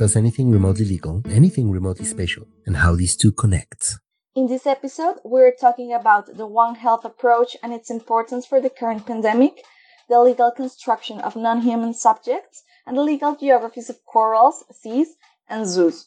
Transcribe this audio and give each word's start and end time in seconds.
discuss 0.00 0.16
anything 0.16 0.50
remotely 0.50 0.86
legal, 0.86 1.22
anything 1.28 1.70
remotely 1.70 2.06
spatial, 2.06 2.46
and 2.64 2.76
how 2.78 2.96
these 2.96 3.14
two 3.14 3.30
connect. 3.30 3.98
In 4.34 4.46
this 4.46 4.66
episode, 4.66 5.16
we're 5.24 5.52
talking 5.52 5.92
about 5.92 6.38
the 6.38 6.46
One 6.46 6.74
Health 6.74 7.04
approach 7.04 7.54
and 7.62 7.74
its 7.74 7.90
importance 7.90 8.46
for 8.46 8.62
the 8.62 8.70
current 8.70 9.04
pandemic, 9.04 9.62
the 10.08 10.18
legal 10.18 10.52
construction 10.52 11.20
of 11.20 11.36
non 11.36 11.60
human 11.60 11.92
subjects, 11.92 12.62
and 12.86 12.96
the 12.96 13.02
legal 13.02 13.36
geographies 13.36 13.90
of 13.90 13.98
corals, 14.06 14.64
seas, 14.72 15.08
and 15.48 15.66
zoos. 15.66 16.06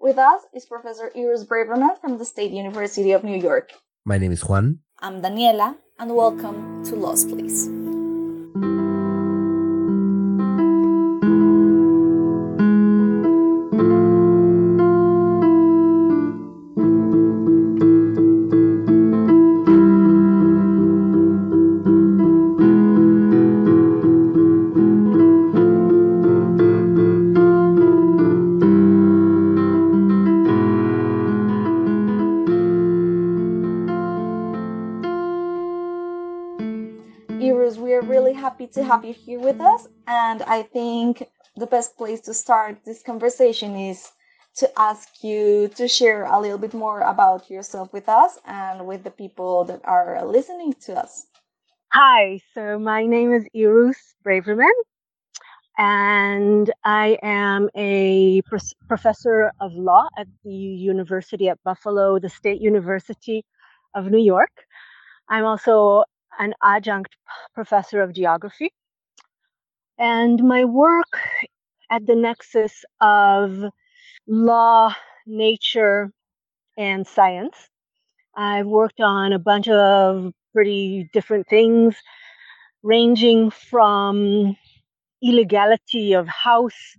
With 0.00 0.18
us 0.18 0.42
is 0.52 0.66
Professor 0.66 1.12
Irus 1.14 1.46
Braverman 1.46 2.00
from 2.00 2.18
the 2.18 2.24
State 2.24 2.50
University 2.50 3.12
of 3.12 3.22
New 3.22 3.38
York. 3.38 3.70
My 4.04 4.18
name 4.18 4.32
is 4.32 4.42
Juan. 4.42 4.80
I'm 4.98 5.22
Daniela, 5.22 5.76
and 6.00 6.16
welcome 6.16 6.84
to 6.86 6.96
Law's 6.96 7.24
Place. 7.24 7.68
To 38.72 38.84
have 38.84 39.04
you 39.04 39.12
here 39.12 39.40
with 39.40 39.60
us. 39.60 39.88
And 40.06 40.42
I 40.42 40.62
think 40.62 41.28
the 41.56 41.66
best 41.66 41.96
place 41.96 42.20
to 42.22 42.34
start 42.34 42.78
this 42.84 43.02
conversation 43.02 43.76
is 43.76 44.10
to 44.56 44.70
ask 44.78 45.22
you 45.22 45.68
to 45.76 45.88
share 45.88 46.24
a 46.24 46.38
little 46.40 46.58
bit 46.58 46.74
more 46.74 47.00
about 47.00 47.50
yourself 47.50 47.92
with 47.92 48.08
us 48.08 48.38
and 48.46 48.86
with 48.86 49.02
the 49.04 49.10
people 49.10 49.64
that 49.64 49.80
are 49.84 50.24
listening 50.24 50.74
to 50.84 50.94
us. 50.94 51.26
Hi, 51.92 52.40
so 52.54 52.78
my 52.78 53.06
name 53.06 53.32
is 53.32 53.46
Irus 53.54 53.96
Braverman, 54.24 54.72
and 55.78 56.70
I 56.84 57.18
am 57.22 57.68
a 57.76 58.40
professor 58.88 59.52
of 59.60 59.72
law 59.74 60.08
at 60.16 60.26
the 60.44 60.52
University 60.52 61.48
at 61.48 61.62
Buffalo, 61.64 62.18
the 62.18 62.30
State 62.30 62.62
University 62.62 63.44
of 63.94 64.10
New 64.10 64.22
York. 64.22 64.50
I'm 65.28 65.44
also 65.44 66.04
an 66.38 66.54
adjunct 66.62 67.16
professor 67.54 68.00
of 68.02 68.12
geography. 68.12 68.70
And 69.98 70.42
my 70.42 70.64
work 70.64 71.18
at 71.90 72.06
the 72.06 72.16
nexus 72.16 72.84
of 73.00 73.64
law, 74.26 74.94
nature, 75.26 76.10
and 76.76 77.06
science. 77.06 77.68
I've 78.34 78.66
worked 78.66 79.00
on 79.00 79.32
a 79.32 79.38
bunch 79.38 79.68
of 79.68 80.32
pretty 80.54 81.10
different 81.12 81.46
things, 81.48 81.96
ranging 82.82 83.50
from 83.50 84.56
illegality 85.22 86.14
of 86.14 86.26
house 86.26 86.96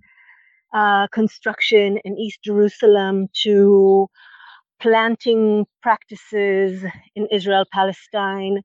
uh, 0.73 1.07
construction 1.07 1.97
in 2.03 2.17
East 2.17 2.39
Jerusalem 2.43 3.27
to 3.43 4.07
planting 4.79 5.65
practices 5.81 6.83
in 7.15 7.27
Israel 7.31 7.65
Palestine 7.71 8.61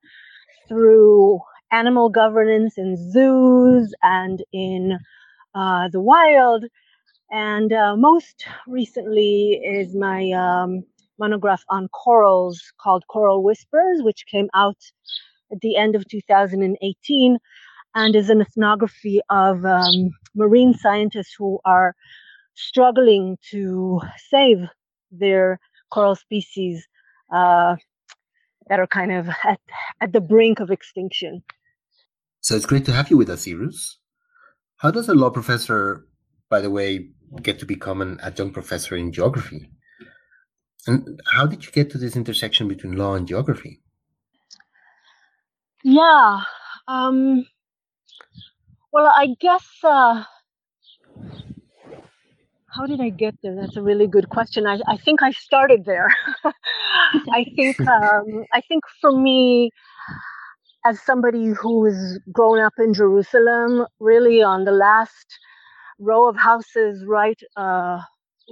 through 0.68 1.40
animal 1.72 2.08
governance 2.08 2.78
in 2.78 2.96
zoos 3.12 3.94
and 4.02 4.42
in 4.52 4.98
uh, 5.54 5.88
the 5.88 6.00
wild. 6.00 6.64
And 7.30 7.72
uh, 7.72 7.96
most 7.96 8.46
recently 8.66 9.60
is 9.64 9.94
my 9.94 10.30
um, 10.32 10.84
monograph 11.18 11.64
on 11.68 11.88
corals 11.88 12.60
called 12.80 13.04
Coral 13.08 13.42
Whispers, 13.42 14.02
which 14.02 14.24
came 14.30 14.48
out 14.54 14.78
at 15.52 15.60
the 15.60 15.76
end 15.76 15.94
of 15.94 16.06
2018 16.08 17.38
and 17.94 18.16
is 18.16 18.30
an 18.30 18.40
ethnography 18.40 19.20
of 19.30 19.64
um, 19.64 20.10
marine 20.34 20.74
scientists 20.74 21.34
who 21.36 21.58
are 21.64 21.94
struggling 22.54 23.36
to 23.50 24.00
save 24.30 24.58
their 25.10 25.58
coral 25.90 26.14
species 26.14 26.86
uh, 27.32 27.76
that 28.68 28.80
are 28.80 28.86
kind 28.86 29.12
of 29.12 29.28
at, 29.44 29.60
at 30.00 30.12
the 30.12 30.20
brink 30.20 30.60
of 30.60 30.70
extinction. 30.70 31.42
So 32.40 32.54
it's 32.54 32.66
great 32.66 32.84
to 32.86 32.92
have 32.92 33.10
you 33.10 33.16
with 33.16 33.30
us, 33.30 33.46
Irus. 33.46 33.96
How 34.76 34.90
does 34.90 35.08
a 35.08 35.14
law 35.14 35.30
professor, 35.30 36.06
by 36.48 36.60
the 36.60 36.70
way, 36.70 37.08
get 37.42 37.58
to 37.58 37.66
become 37.66 38.00
an 38.00 38.18
adjunct 38.22 38.54
professor 38.54 38.96
in 38.96 39.12
geography? 39.12 39.70
And 40.86 41.20
how 41.26 41.46
did 41.46 41.66
you 41.66 41.72
get 41.72 41.90
to 41.90 41.98
this 41.98 42.16
intersection 42.16 42.68
between 42.68 42.96
law 42.96 43.14
and 43.14 43.26
geography? 43.26 43.82
Yeah. 45.82 46.42
Um, 46.86 47.46
well, 48.92 49.12
I 49.14 49.34
guess 49.40 49.66
uh, 49.84 50.24
how 52.70 52.86
did 52.86 53.00
I 53.00 53.08
get 53.10 53.34
there? 53.42 53.54
That's 53.54 53.76
a 53.76 53.82
really 53.82 54.06
good 54.06 54.28
question. 54.28 54.66
I, 54.66 54.78
I 54.86 54.96
think 54.96 55.22
I 55.22 55.30
started 55.32 55.84
there. 55.84 56.14
I 56.44 57.44
think 57.56 57.80
um, 57.88 58.44
I 58.52 58.60
think 58.60 58.84
for 59.00 59.12
me, 59.12 59.70
as 60.84 61.00
somebody 61.02 61.48
who 61.48 61.84
has 61.86 62.18
grown 62.32 62.60
up 62.60 62.74
in 62.78 62.94
Jerusalem, 62.94 63.86
really 64.00 64.42
on 64.42 64.64
the 64.64 64.72
last 64.72 65.38
row 65.98 66.28
of 66.28 66.36
houses, 66.36 67.04
right, 67.06 67.40
uh, 67.56 68.00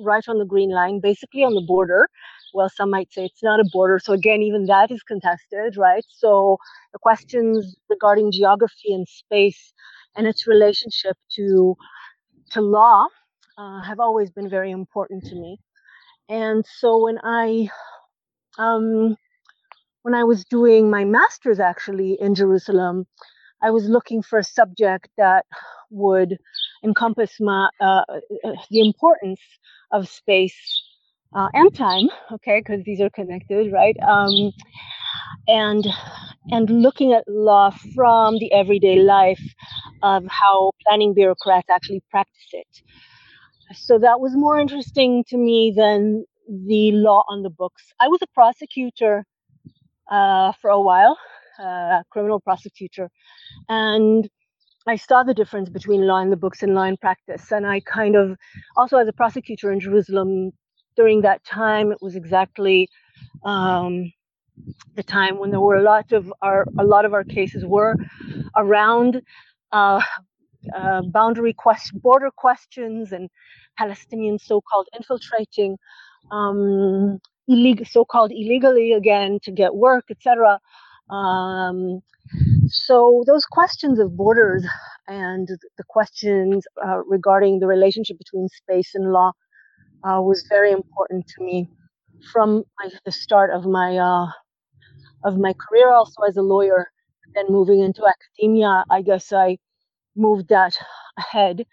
right 0.04 0.24
on 0.28 0.38
the 0.38 0.44
Green 0.44 0.70
Line, 0.70 1.00
basically 1.00 1.42
on 1.42 1.54
the 1.54 1.64
border. 1.66 2.08
Well, 2.54 2.70
some 2.70 2.90
might 2.90 3.12
say 3.12 3.26
it's 3.26 3.42
not 3.42 3.60
a 3.60 3.68
border. 3.70 3.98
So 4.02 4.12
again, 4.14 4.40
even 4.42 4.66
that 4.66 4.90
is 4.90 5.02
contested, 5.02 5.76
right? 5.76 6.04
So 6.08 6.56
the 6.92 6.98
questions 6.98 7.76
regarding 7.90 8.32
geography 8.32 8.94
and 8.94 9.06
space 9.06 9.74
and 10.16 10.26
its 10.26 10.46
relationship 10.46 11.16
to 11.36 11.76
to 12.52 12.60
law 12.60 13.06
uh, 13.58 13.82
have 13.82 14.00
always 14.00 14.30
been 14.30 14.48
very 14.48 14.70
important 14.70 15.24
to 15.24 15.34
me. 15.34 15.58
And 16.28 16.64
so 16.66 17.04
when 17.04 17.18
I 17.22 17.68
um, 18.58 19.16
when 20.02 20.14
I 20.14 20.24
was 20.24 20.44
doing 20.44 20.90
my 20.90 21.04
master's 21.04 21.60
actually 21.60 22.16
in 22.20 22.34
Jerusalem, 22.34 23.06
I 23.62 23.70
was 23.70 23.88
looking 23.88 24.22
for 24.22 24.38
a 24.38 24.44
subject 24.44 25.08
that 25.16 25.44
would 25.90 26.38
encompass 26.84 27.40
my 27.40 27.68
uh, 27.80 28.02
uh 28.44 28.52
the 28.70 28.80
importance 28.80 29.40
of 29.92 30.08
space 30.08 30.56
uh, 31.34 31.48
and 31.54 31.74
time. 31.74 32.08
Okay, 32.32 32.60
because 32.60 32.84
these 32.84 33.00
are 33.00 33.10
connected, 33.10 33.72
right? 33.72 33.96
Um, 34.06 34.52
and 35.48 35.86
and 36.50 36.70
looking 36.70 37.12
at 37.12 37.24
law 37.26 37.70
from 37.94 38.38
the 38.38 38.52
everyday 38.52 38.98
life 39.00 39.42
of 40.02 40.24
how 40.28 40.72
planning 40.86 41.14
bureaucrats 41.14 41.68
actually 41.70 42.02
practice 42.10 42.48
it. 42.52 42.82
So 43.74 43.98
that 43.98 44.20
was 44.20 44.36
more 44.36 44.58
interesting 44.58 45.24
to 45.28 45.36
me 45.36 45.72
than 45.76 46.24
the 46.48 46.92
law 46.92 47.24
on 47.28 47.42
the 47.42 47.50
books. 47.50 47.92
I 48.00 48.08
was 48.08 48.20
a 48.22 48.26
prosecutor 48.28 49.24
uh, 50.10 50.52
for 50.60 50.70
a 50.70 50.80
while, 50.80 51.18
uh, 51.58 52.02
criminal 52.10 52.40
prosecutor, 52.40 53.10
and 53.68 54.28
I 54.86 54.96
saw 54.96 55.22
the 55.24 55.34
difference 55.34 55.68
between 55.68 56.06
law 56.06 56.20
in 56.20 56.30
the 56.30 56.36
books 56.36 56.62
and 56.62 56.74
law 56.74 56.84
in 56.84 56.96
practice. 56.98 57.52
And 57.52 57.66
I 57.66 57.80
kind 57.80 58.16
of, 58.16 58.36
also 58.76 58.98
as 58.98 59.08
a 59.08 59.12
prosecutor 59.12 59.72
in 59.72 59.80
Jerusalem, 59.80 60.52
during 60.96 61.22
that 61.22 61.44
time, 61.44 61.92
it 61.92 61.98
was 62.02 62.16
exactly 62.16 62.88
um, 63.44 64.12
the 64.96 65.02
time 65.02 65.38
when 65.38 65.50
there 65.50 65.60
were 65.60 65.76
a 65.76 65.82
lot 65.82 66.12
of 66.12 66.32
our 66.42 66.66
a 66.78 66.84
lot 66.84 67.04
of 67.04 67.14
our 67.14 67.24
cases 67.24 67.64
were 67.64 67.96
around 68.56 69.22
uh, 69.72 70.00
uh, 70.74 71.02
boundary 71.02 71.52
quest- 71.52 72.00
border 72.00 72.30
questions 72.36 73.12
and 73.12 73.28
Palestinians 73.78 74.42
so-called 74.42 74.88
infiltrating 74.96 75.76
um, 76.30 77.18
illegal, 77.48 77.84
so-called 77.84 78.32
illegally 78.32 78.92
again 78.92 79.38
to 79.42 79.50
get 79.50 79.74
work, 79.74 80.04
etc. 80.10 80.58
Um, 81.10 82.00
so 82.68 83.22
those 83.26 83.44
questions 83.46 83.98
of 83.98 84.16
borders 84.16 84.64
and 85.08 85.48
the 85.48 85.84
questions 85.88 86.66
uh, 86.84 87.02
regarding 87.06 87.60
the 87.60 87.66
relationship 87.66 88.18
between 88.18 88.48
space 88.48 88.94
and 88.94 89.12
law 89.12 89.32
uh, 90.04 90.20
was 90.20 90.44
very 90.48 90.72
important 90.72 91.26
to 91.28 91.44
me 91.44 91.68
from 92.32 92.64
my, 92.80 92.90
the 93.04 93.12
start 93.12 93.50
of 93.50 93.64
my 93.64 93.96
uh, 93.98 94.26
of 95.24 95.38
my 95.38 95.52
career, 95.54 95.92
also 95.92 96.22
as 96.22 96.36
a 96.36 96.42
lawyer. 96.42 96.90
Then 97.34 97.46
moving 97.50 97.80
into 97.80 98.02
academia, 98.06 98.84
I 98.90 99.02
guess 99.02 99.32
I 99.32 99.58
moved 100.16 100.48
that 100.50 100.76
ahead. 101.18 101.66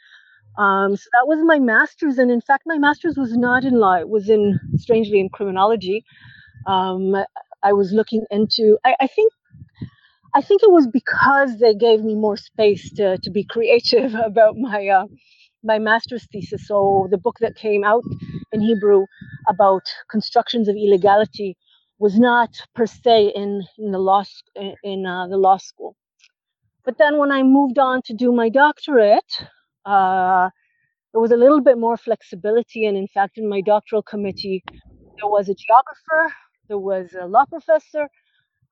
Um, 0.58 0.96
so 0.98 1.10
that 1.14 1.28
was 1.28 1.40
my 1.46 1.60
master's, 1.60 2.18
and 2.20 2.32
in 2.32 2.42
fact, 2.42 2.64
my 2.68 2.78
master's 2.80 3.18
was 3.18 3.36
not 3.38 3.66
in 3.66 3.76
law; 3.80 3.96
it 3.96 4.10
was 4.10 4.30
in, 4.30 4.60
strangely, 4.78 5.20
in 5.20 5.30
criminology. 5.30 6.06
Um, 6.68 7.16
I 7.64 7.74
was 7.74 7.94
looking 7.94 8.26
into. 8.32 8.78
I, 8.86 8.96
I 9.02 9.08
think 9.08 9.32
I 10.36 10.42
think 10.42 10.64
it 10.64 10.72
was 10.72 10.88
because 10.88 11.60
they 11.60 11.76
gave 11.76 12.04
me 12.04 12.16
more 12.16 12.38
space 12.38 12.94
to, 12.96 13.20
to 13.20 13.32
be 13.32 13.46
creative 13.46 14.16
about 14.26 14.58
my 14.58 14.88
uh, 14.88 15.08
my 15.64 15.80
master's 15.80 16.28
thesis. 16.32 16.68
So 16.68 17.10
the 17.12 17.20
book 17.20 17.38
that 17.42 17.56
came 17.58 17.84
out 17.86 18.04
in 18.54 18.62
Hebrew 18.62 19.06
about 19.50 19.84
constructions 20.12 20.70
of 20.70 20.78
illegality 20.78 21.58
was 22.00 22.20
not 22.20 22.50
per 22.76 22.88
se 22.88 23.34
in, 23.36 23.64
in 23.80 23.92
the 23.92 24.00
law 24.00 24.24
in 24.84 25.06
uh, 25.06 25.28
the 25.28 25.38
law 25.38 25.58
school. 25.58 25.96
But 26.86 26.98
then 26.98 27.18
when 27.18 27.32
I 27.32 27.44
moved 27.44 27.80
on 27.80 28.02
to 28.06 28.14
do 28.14 28.32
my 28.32 28.50
doctorate, 28.50 29.34
uh, 29.86 30.50
there 31.14 31.22
was 31.22 31.32
a 31.32 31.38
little 31.38 31.62
bit 31.62 31.78
more 31.78 31.98
flexibility. 31.98 32.86
And 32.86 32.98
in 32.98 33.08
fact, 33.08 33.38
in 33.38 33.50
my 33.50 33.62
doctoral 33.62 34.04
committee, 34.04 34.64
there 35.20 35.30
was 35.30 35.50
a 35.50 35.56
geographer, 35.56 36.34
there 36.68 36.80
was 36.80 37.14
a 37.20 37.26
law 37.26 37.46
professor, 37.46 38.10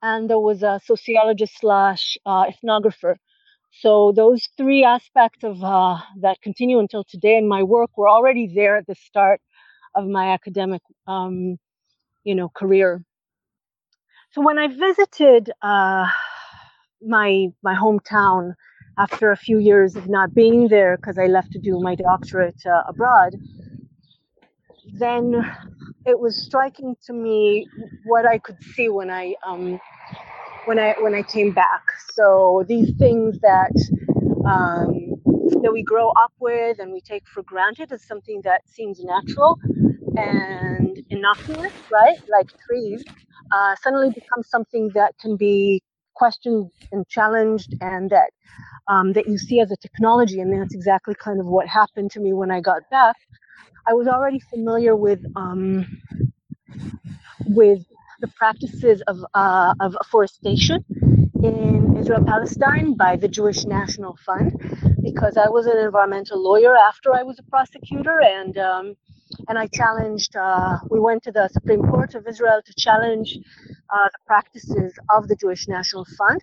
and 0.02 0.30
there 0.30 0.40
was 0.40 0.64
a 0.64 0.80
sociologist 0.84 1.60
slash 1.60 2.18
uh, 2.26 2.46
ethnographer. 2.46 3.16
So 3.72 4.12
those 4.14 4.50
three 4.58 4.84
aspects 4.84 5.44
of 5.44 5.64
uh, 5.64 5.98
that 6.22 6.42
continue 6.42 6.80
until 6.80 7.04
today 7.06 7.38
in 7.38 7.48
my 7.48 7.64
work 7.64 7.92
were 7.98 8.10
already 8.10 8.52
there 8.54 8.78
at 8.78 8.88
the 8.88 8.96
start 8.96 9.42
of 9.96 10.06
my 10.08 10.34
academic, 10.34 10.82
um, 11.08 11.58
you 12.24 12.36
know, 12.36 12.50
career. 12.50 13.04
So 14.32 14.42
when 14.42 14.58
I 14.58 14.68
visited 14.68 15.52
uh, 15.62 16.08
my 17.06 17.48
my 17.64 17.76
hometown 17.76 18.54
after 18.98 19.32
a 19.32 19.38
few 19.38 19.60
years 19.60 19.96
of 19.96 20.10
not 20.10 20.34
being 20.34 20.68
there 20.68 20.98
because 20.98 21.18
I 21.18 21.28
left 21.28 21.52
to 21.54 21.60
do 21.60 21.80
my 21.80 21.96
doctorate 21.96 22.62
uh, 22.66 22.84
abroad, 22.88 23.36
then 24.94 25.34
it 26.06 26.20
was 26.20 26.38
striking 26.38 26.96
to 27.06 27.14
me 27.14 27.68
what 28.06 28.26
I 28.26 28.38
could 28.38 28.62
see 28.76 28.90
when 28.90 29.10
I 29.10 29.36
um, 29.46 29.80
when 30.66 30.80
I 30.80 30.96
when 31.00 31.16
I 31.16 31.24
came 31.24 31.54
back. 31.54 31.84
So 32.14 32.66
these 32.68 32.92
things 32.98 33.40
that 33.42 33.74
um, 34.48 35.16
that 35.62 35.72
we 35.72 35.84
grow 35.84 36.10
up 36.10 36.34
with 36.40 36.80
and 36.80 36.92
we 36.92 37.02
take 37.02 37.24
for 37.28 37.44
granted 37.44 37.92
as 37.92 38.04
something 38.06 38.42
that 38.44 38.68
seems 38.68 39.04
natural 39.04 39.60
and 40.18 41.00
innocuous, 41.10 41.74
right? 41.92 42.18
Like 42.30 42.50
trees, 42.68 43.04
uh, 43.52 43.76
suddenly 43.82 44.10
become 44.10 44.44
something 44.44 44.92
that 44.96 45.16
can 45.20 45.38
be 45.38 45.82
questioned 46.16 46.72
and 46.92 47.08
challenged, 47.08 47.76
and 47.82 48.10
that 48.10 48.32
um, 48.88 49.14
that 49.14 49.28
you 49.28 49.38
see 49.38 49.60
as 49.62 49.72
a 49.72 49.78
technology. 49.78 50.40
And 50.42 50.54
that's 50.54 50.76
exactly 50.76 51.16
kind 51.16 51.40
of 51.40 51.48
what 51.48 51.68
happened 51.68 52.12
to 52.12 52.20
me 52.20 52.34
when 52.34 52.52
I 52.52 52.62
got 52.62 52.84
back. 52.92 53.16
I 53.88 53.94
was 53.94 54.08
already 54.08 54.40
familiar 54.40 54.96
with 54.96 55.24
um, 55.36 55.86
with 57.48 57.86
the 58.22 58.28
practices 58.30 59.02
of, 59.08 59.18
uh, 59.34 59.74
of 59.82 59.98
afforestation 60.02 60.86
in 61.44 61.98
Israel 62.00 62.24
Palestine 62.26 62.96
by 62.96 63.16
the 63.16 63.28
Jewish 63.28 63.66
National 63.66 64.18
Fund 64.26 64.54
because 65.04 65.38
I 65.38 65.50
was 65.50 65.66
an 65.68 65.78
environmental 65.78 66.42
lawyer 66.42 66.76
after 66.78 67.14
I 67.14 67.24
was 67.24 67.40
a 67.40 67.44
prosecutor 67.44 68.22
and 68.22 68.58
um, 68.58 68.96
and 69.48 69.58
I 69.58 69.68
challenged. 69.68 70.36
Uh, 70.36 70.80
we 70.90 71.00
went 71.00 71.24
to 71.24 71.32
the 71.32 71.50
Supreme 71.54 71.82
Court 71.84 72.16
of 72.16 72.28
Israel 72.28 72.62
to 72.66 72.74
challenge 72.78 73.38
uh, 73.90 74.08
the 74.12 74.20
practices 74.26 74.94
of 75.10 75.28
the 75.28 75.36
Jewish 75.36 75.68
National 75.68 76.06
Fund 76.18 76.42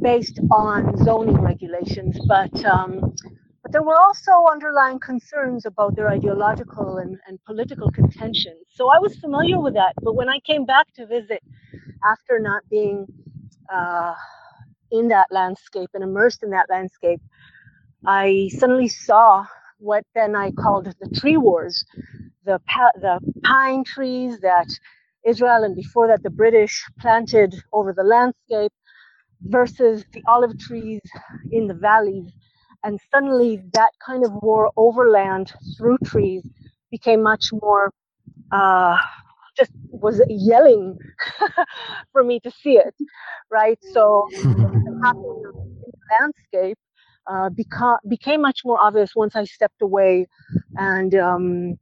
based 0.00 0.40
on 0.50 0.96
zoning 1.04 1.40
regulations, 1.40 2.18
but 2.26 2.64
um, 2.64 3.14
but 3.62 3.72
there 3.72 3.82
were 3.82 3.96
also 3.96 4.32
underlying 4.50 4.98
concerns 5.00 5.66
about 5.66 5.96
their 5.96 6.08
ideological 6.08 6.98
and, 6.98 7.18
and 7.26 7.38
political 7.44 7.90
contentions. 7.90 8.66
So 8.74 8.90
I 8.90 8.98
was 8.98 9.16
familiar 9.18 9.60
with 9.60 9.74
that. 9.74 9.94
But 10.02 10.14
when 10.14 10.28
I 10.28 10.40
came 10.40 10.64
back 10.64 10.92
to 10.94 11.06
visit 11.06 11.42
after 12.04 12.38
not 12.40 12.62
being 12.70 13.06
uh, 13.72 14.14
in 14.90 15.08
that 15.08 15.28
landscape 15.30 15.90
and 15.94 16.02
immersed 16.02 16.42
in 16.42 16.50
that 16.50 16.66
landscape, 16.70 17.20
I 18.06 18.50
suddenly 18.58 18.88
saw 18.88 19.46
what 19.80 20.04
then 20.14 20.36
I 20.36 20.52
called 20.52 20.86
the 21.00 21.10
tree 21.20 21.38
wars 21.38 21.84
the, 22.46 22.60
pa- 22.68 22.92
the 23.00 23.20
pine 23.44 23.84
trees 23.84 24.40
that 24.40 24.68
Israel 25.26 25.64
and 25.64 25.76
before 25.76 26.08
that 26.08 26.24
the 26.24 26.30
British 26.30 26.84
planted 27.00 27.54
over 27.72 27.94
the 27.94 28.04
landscape 28.04 28.72
versus 29.42 30.04
the 30.14 30.22
olive 30.28 30.58
trees 30.58 31.00
in 31.52 31.68
the 31.68 31.74
valleys. 31.74 32.32
And 32.84 33.00
suddenly 33.12 33.62
that 33.74 33.90
kind 34.06 34.24
of 34.24 34.32
war 34.42 34.70
overland 34.76 35.52
through 35.78 35.98
trees 36.04 36.44
became 36.90 37.22
much 37.22 37.46
more 37.62 37.92
uh, 38.52 38.98
just 39.58 39.72
was 39.90 40.22
yelling 40.28 40.98
for 42.12 42.24
me 42.24 42.40
to 42.40 42.50
see 42.50 42.78
it 42.78 42.94
right? 43.50 43.78
So 43.82 44.30
the 44.84 45.92
landscape 46.20 46.78
uh, 47.30 47.48
beca- 47.50 48.02
became 48.08 48.40
much 48.42 48.60
more 48.64 48.78
obvious 48.80 49.10
once 49.14 49.36
i 49.36 49.44
stepped 49.44 49.82
away 49.82 50.26
and 50.76 51.14
um, 51.14 51.78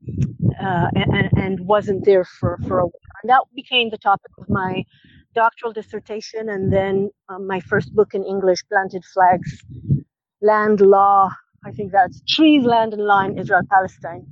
uh, 0.61 0.89
and, 0.95 1.31
and 1.37 1.61
wasn't 1.67 2.05
there 2.05 2.25
for, 2.25 2.59
for 2.67 2.81
a 2.81 2.85
while. 2.85 3.01
And 3.23 3.31
that 3.31 3.43
became 3.55 3.91
the 3.91 3.99
topic 3.99 4.33
of 4.39 4.49
my 4.49 4.85
doctoral 5.35 5.73
dissertation 5.73 6.49
and 6.49 6.73
then 6.73 7.11
um, 7.29 7.47
my 7.47 7.61
first 7.61 7.95
book 7.95 8.15
in 8.15 8.25
English, 8.25 8.61
Planted 8.69 9.05
Flags 9.05 9.63
land 10.43 10.81
law. 10.81 11.31
I 11.65 11.73
think 11.73 11.93
that's 11.93 12.23
trees, 12.29 12.65
land, 12.65 12.95
and 12.95 13.03
in 13.03 13.39
Israel 13.39 13.63
Palestine. 13.71 14.27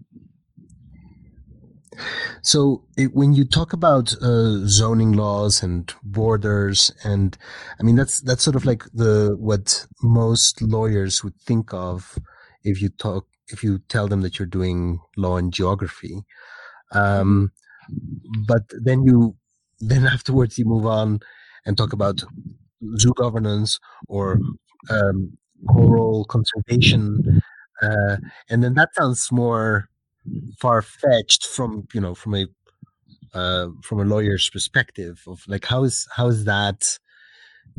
So, 2.46 2.84
it, 2.96 3.12
when 3.12 3.32
you 3.32 3.44
talk 3.44 3.72
about 3.72 4.14
uh, 4.22 4.58
zoning 4.68 5.12
laws 5.14 5.64
and 5.64 5.92
borders, 6.04 6.92
and 7.02 7.36
I 7.80 7.82
mean 7.82 7.96
that's 7.96 8.20
that's 8.20 8.44
sort 8.44 8.54
of 8.54 8.64
like 8.64 8.84
the 8.94 9.34
what 9.36 9.84
most 10.00 10.62
lawyers 10.62 11.24
would 11.24 11.34
think 11.40 11.74
of 11.74 12.16
if 12.62 12.80
you 12.80 12.88
talk 12.88 13.26
if 13.48 13.64
you 13.64 13.80
tell 13.88 14.06
them 14.06 14.20
that 14.20 14.38
you're 14.38 14.46
doing 14.46 15.00
law 15.16 15.36
and 15.38 15.52
geography. 15.52 16.22
Um, 16.92 17.52
but 18.46 18.62
then 18.70 19.02
you 19.04 19.36
then 19.80 20.06
afterwards 20.16 20.56
you 20.58 20.66
move 20.66 20.86
on 20.86 21.20
and 21.66 21.76
talk 21.76 21.92
about 21.92 22.22
zoo 22.98 23.12
governance 23.16 23.80
or 24.08 24.38
um, 24.88 25.36
coral 25.68 26.24
conservation, 26.26 27.42
uh, 27.82 28.18
and 28.48 28.62
then 28.62 28.74
that 28.74 28.94
sounds 28.94 29.32
more 29.32 29.88
far 30.58 30.82
fetched 30.82 31.46
from 31.46 31.86
you 31.92 32.00
know 32.00 32.14
from 32.14 32.34
a 32.34 32.46
uh, 33.34 33.68
from 33.82 34.00
a 34.00 34.04
lawyer's 34.04 34.48
perspective 34.48 35.22
of 35.26 35.42
like 35.46 35.64
how 35.66 35.84
is 35.84 36.08
how 36.16 36.28
is 36.28 36.44
that 36.44 36.82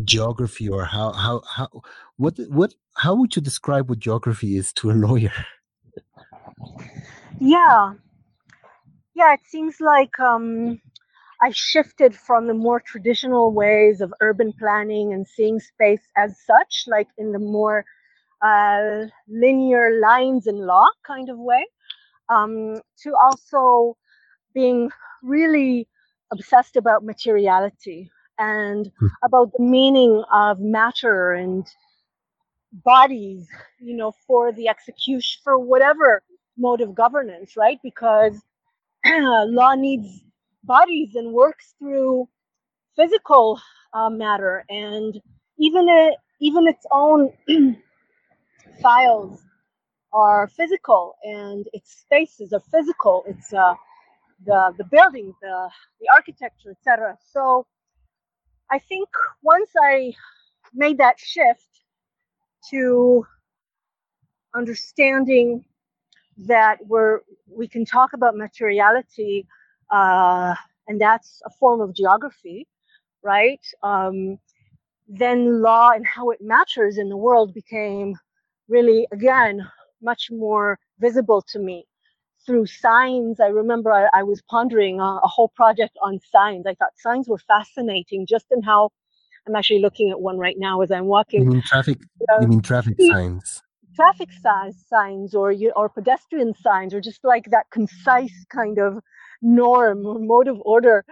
geography 0.04 0.70
or 0.70 0.86
how 0.86 1.12
how 1.14 1.42
how 1.56 1.70
what 2.18 2.38
what 2.50 2.74
how 2.96 3.16
would 3.16 3.36
you 3.36 3.42
describe 3.42 3.90
what 3.90 4.00
geography 4.00 4.58
is 4.58 4.74
to 4.74 4.92
a 4.92 4.94
lawyer? 4.94 5.34
Yeah, 7.40 7.94
yeah, 9.18 9.34
it 9.34 9.42
seems 9.46 9.80
like 9.80 10.20
um, 10.20 10.80
I 11.42 11.52
shifted 11.52 12.16
from 12.16 12.48
the 12.48 12.54
more 12.54 12.80
traditional 12.80 13.52
ways 13.52 14.02
of 14.02 14.14
urban 14.22 14.54
planning 14.54 15.14
and 15.14 15.28
seeing 15.28 15.60
space 15.60 16.02
as 16.16 16.36
such, 16.46 16.84
like 16.88 17.08
in 17.18 17.32
the 17.32 17.40
more 17.40 17.86
uh, 18.44 19.06
linear 19.28 20.00
lines 20.00 20.46
in 20.48 20.58
law 20.58 20.86
kind 21.06 21.30
of 21.30 21.38
way, 21.40 21.66
um, 22.30 22.80
to 23.04 23.14
also 23.24 23.98
being 24.54 24.90
really 25.24 25.88
obsessed 26.32 26.76
about 26.76 27.04
materiality 27.04 28.10
and 28.40 28.92
hmm. 29.00 29.08
about 29.24 29.52
the 29.58 29.64
meaning 29.64 30.24
of 30.32 30.60
matter 30.60 31.34
and 31.34 31.68
bodies, 32.72 33.48
you 33.80 33.96
know, 33.96 34.14
for 34.26 34.52
the 34.52 34.68
execution, 34.68 35.42
for 35.44 35.58
whatever 35.58 36.22
mode 36.58 36.82
of 36.82 36.94
governance, 36.96 37.56
right? 37.56 37.80
Because 37.84 38.34
law 39.06 39.74
needs 39.76 40.24
bodies 40.64 41.16
and 41.16 41.34
works 41.34 41.76
through 41.80 42.28
physical 42.96 43.60
uh, 43.94 44.10
matter 44.10 44.66
and 44.70 45.20
even 45.60 45.88
it, 45.90 46.16
even 46.42 46.68
its 46.68 46.86
own 46.92 47.32
files 48.82 49.42
are 50.14 50.48
physical 50.48 51.16
and 51.24 51.68
its 51.74 52.00
spaces 52.02 52.54
are 52.54 52.64
physical 52.72 53.24
it's 53.28 53.54
uh, 53.54 53.76
the 54.46 54.74
the 54.78 54.86
building 54.86 55.34
the 55.42 55.70
the 56.02 56.08
architecture 56.14 56.72
etc 56.72 57.18
so 57.34 57.66
i 58.72 58.80
think 58.80 59.10
once 59.44 59.72
i 59.84 60.14
made 60.74 60.98
that 61.00 61.20
shift 61.20 61.70
to 62.70 63.26
understanding 64.56 65.64
that 66.38 66.78
we're 66.88 67.22
we 67.50 67.68
can 67.68 67.86
talk 67.86 68.14
about 68.14 68.36
materiality 68.38 69.48
uh, 69.92 70.56
and 70.88 71.00
that's 71.02 71.42
a 71.46 71.50
form 71.60 71.82
of 71.82 71.96
geography, 71.96 72.68
right? 73.24 73.62
Um, 73.84 74.40
then 75.08 75.62
law 75.62 75.92
and 75.92 76.06
how 76.06 76.32
it 76.32 76.40
matters 76.42 76.98
in 76.98 77.10
the 77.10 77.18
world 77.18 77.54
became 77.54 78.16
really, 78.70 79.08
again, 79.12 79.68
much 80.02 80.30
more 80.32 80.80
visible 81.00 81.44
to 81.50 81.60
me 81.60 81.86
through 82.46 82.66
signs. 82.66 83.40
I 83.40 83.48
remember 83.48 83.92
I, 83.92 84.08
I 84.14 84.24
was 84.24 84.42
pondering 84.50 85.00
a, 85.00 85.04
a, 85.04 85.28
whole 85.28 85.50
project 85.56 85.98
on 86.02 86.20
signs. 86.32 86.66
I 86.66 86.76
thought 86.76 86.92
signs 86.98 87.28
were 87.28 87.40
fascinating 87.40 88.26
just 88.28 88.46
in 88.52 88.64
how 88.64 88.90
I'm 89.48 89.56
actually 89.56 89.82
looking 89.82 90.12
at 90.12 90.20
one 90.20 90.38
right 90.38 90.56
now 90.58 90.82
as 90.82 90.92
I'm 90.92 91.06
walking. 91.06 91.44
You 91.44 91.50
mean 91.50 91.62
traffic? 91.62 92.00
Uh, 92.30 92.42
you 92.42 92.48
mean 92.48 92.62
traffic 92.62 92.96
signs? 93.00 93.62
Traffic 93.96 94.30
signs, 94.42 94.86
signs, 94.88 95.34
or 95.34 95.52
you, 95.52 95.72
or 95.76 95.90
pedestrian 95.90 96.54
signs, 96.54 96.94
or 96.94 97.02
just 97.02 97.24
like 97.24 97.46
that 97.52 97.66
concise 97.72 98.46
kind 98.50 98.78
of 98.78 99.00
norm 99.42 100.06
or 100.06 100.20
mode 100.20 100.48
of 100.48 100.62
order 100.62 101.04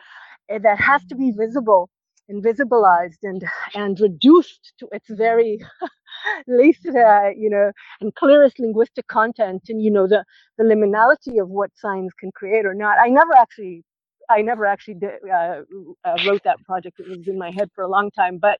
eh, 0.49 0.59
that 0.59 0.79
has 0.79 1.03
to 1.05 1.15
be 1.15 1.31
visible 1.31 1.89
and 2.27 2.43
visibilized 2.43 3.19
and 3.23 3.43
and 3.73 3.99
reduced 3.99 4.73
to 4.79 4.87
its 4.91 5.07
very 5.09 5.59
least 6.47 6.85
uh, 6.87 7.29
you 7.35 7.49
know 7.49 7.71
and 8.01 8.13
clearest 8.15 8.59
linguistic 8.59 9.07
content 9.07 9.63
and 9.69 9.81
you 9.81 9.91
know 9.91 10.07
the 10.07 10.23
the 10.57 10.63
liminality 10.63 11.41
of 11.41 11.49
what 11.49 11.71
signs 11.77 12.11
can 12.19 12.31
create 12.33 12.65
or 12.65 12.73
not. 12.73 12.97
I 12.99 13.09
never 13.09 13.33
actually 13.35 13.83
i 14.29 14.41
never 14.41 14.65
actually 14.65 14.95
did, 14.95 15.11
uh, 15.31 15.61
uh, 16.05 16.17
wrote 16.25 16.43
that 16.43 16.57
project. 16.65 16.99
It 16.99 17.07
was 17.09 17.27
in 17.27 17.37
my 17.37 17.51
head 17.51 17.69
for 17.75 17.83
a 17.83 17.87
long 17.89 18.11
time 18.11 18.37
but 18.39 18.59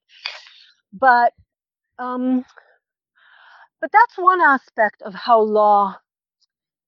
but 0.94 1.34
um 2.00 2.46
but 3.82 3.92
that's 3.92 4.18
one 4.18 4.42
aspect 4.42 5.02
of 5.04 5.14
how 5.14 5.42
law 5.42 5.98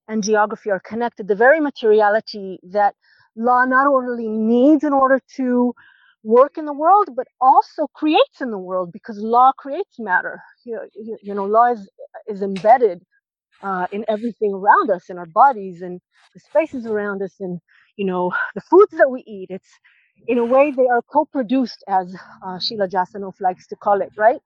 and 0.08 0.24
geography 0.24 0.72
are 0.72 0.80
connected 0.80 1.28
the 1.28 1.36
very 1.36 1.60
materiality 1.60 2.60
that 2.64 2.96
law 3.36 3.66
not 3.66 3.88
only 3.88 4.28
needs 4.28 4.84
in 4.84 4.94
order 4.94 5.20
to 5.36 5.74
work 6.28 6.58
in 6.60 6.66
the 6.66 6.74
world, 6.74 7.10
but 7.16 7.28
also 7.42 7.88
creates 7.96 8.42
in 8.42 8.52
the 8.52 8.60
world 8.60 8.92
because 8.94 9.18
law 9.20 9.52
creates 9.58 10.00
matter. 10.00 10.42
You, 10.66 10.82
you, 10.96 11.18
you 11.24 11.36
know, 11.36 11.46
law 11.46 11.68
is, 11.74 11.90
is 12.28 12.44
embedded 12.44 13.02
uh, 13.64 13.88
in 13.94 14.06
everything 14.10 14.54
around 14.54 14.92
us, 14.92 15.10
in 15.10 15.20
our 15.20 15.28
bodies, 15.28 15.82
and 15.84 16.02
the 16.36 16.42
spaces 16.42 16.88
around 16.88 17.24
us, 17.24 17.36
and 17.42 17.60
you 17.98 18.06
know, 18.06 18.32
the 18.56 18.62
foods 18.62 18.94
that 18.98 19.12
we 19.12 19.24
eat. 19.28 19.50
It's 19.52 19.70
in 20.28 20.40
a 20.40 20.46
way 20.46 20.72
they 20.72 20.88
are 20.88 21.04
co-produced, 21.14 21.84
as 21.90 22.16
uh, 22.46 22.60
Sheila 22.60 22.90
Jasanoff 22.90 23.42
likes 23.42 23.68
to 23.70 23.78
call 23.78 24.02
it, 24.02 24.12
right? 24.18 24.42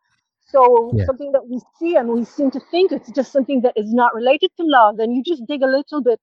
So 0.48 0.94
yeah. 0.94 1.06
something 1.06 1.32
that 1.34 1.48
we 1.50 1.62
see 1.80 1.96
and 1.98 2.10
we 2.10 2.26
seem 2.26 2.52
to 2.52 2.62
think 2.72 2.92
it's 2.94 3.12
just 3.12 3.34
something 3.34 3.62
that 3.64 3.74
is 3.78 3.94
not 3.94 4.16
related 4.16 4.52
to 4.60 4.64
law. 4.66 4.94
Then 4.98 5.12
you 5.14 5.24
just 5.24 5.46
dig 5.48 5.64
a 5.64 5.68
little 5.68 6.02
bit 6.04 6.20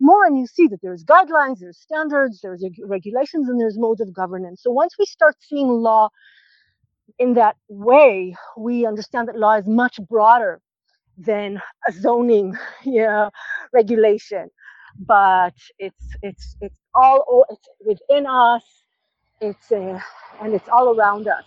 more 0.00 0.26
and 0.26 0.38
you 0.38 0.46
see 0.46 0.68
that 0.68 0.80
there's 0.82 1.04
guidelines, 1.04 1.58
there's 1.60 1.78
standards, 1.78 2.40
there's 2.42 2.64
regulations, 2.84 3.48
and 3.48 3.60
there's 3.60 3.78
modes 3.78 4.00
of 4.00 4.12
governance. 4.12 4.62
So 4.62 4.70
once 4.70 4.94
we 4.98 5.06
start 5.06 5.36
seeing 5.40 5.68
law 5.68 6.08
in 7.18 7.34
that 7.34 7.56
way, 7.68 8.34
we 8.56 8.86
understand 8.86 9.28
that 9.28 9.38
law 9.38 9.56
is 9.56 9.66
much 9.66 9.98
broader 10.08 10.60
than 11.16 11.60
a 11.88 11.92
zoning 11.92 12.54
know, 12.86 13.30
regulation. 13.72 14.48
But 15.00 15.54
it's 15.78 16.16
it's 16.22 16.56
it's 16.60 16.74
all 16.94 17.44
it's 17.50 17.68
within 17.84 18.26
us. 18.26 18.64
It's 19.40 19.70
uh, 19.70 20.00
and 20.42 20.54
it's 20.54 20.68
all 20.68 20.98
around 20.98 21.28
us. 21.28 21.44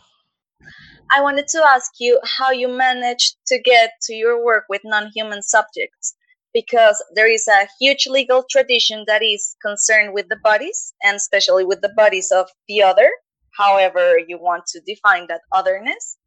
I 1.14 1.22
wanted 1.22 1.48
to 1.50 1.64
ask 1.68 1.92
you 2.00 2.20
how 2.24 2.52
you 2.52 2.70
managed 2.70 3.36
to 3.48 3.60
get 3.60 3.92
to 4.04 4.14
your 4.14 4.44
work 4.44 4.66
with 4.70 4.82
non-human 4.86 5.42
subjects 5.42 6.16
because 6.54 7.04
there 7.16 7.32
is 7.32 7.48
a 7.48 7.68
huge 7.80 8.08
legal 8.08 8.44
tradition 8.50 9.04
that 9.08 9.24
is 9.24 9.56
concerned 9.62 10.14
with 10.14 10.28
the 10.30 10.40
bodies 10.44 10.94
and 11.04 11.16
especially 11.16 11.66
with 11.66 11.82
the 11.82 11.94
bodies 11.96 12.32
of 12.32 12.50
the 12.68 12.84
other, 12.84 13.10
however 13.58 14.18
you 14.28 14.38
want 14.40 14.66
to 14.68 14.82
define 14.82 15.28
that 15.28 15.42
otherness. 15.54 16.18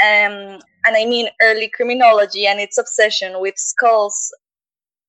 Um, 0.00 0.60
and 0.84 0.96
I 0.96 1.06
mean, 1.06 1.28
early 1.42 1.70
criminology 1.74 2.46
and 2.46 2.60
its 2.60 2.78
obsession 2.78 3.40
with 3.40 3.56
skulls 3.56 4.32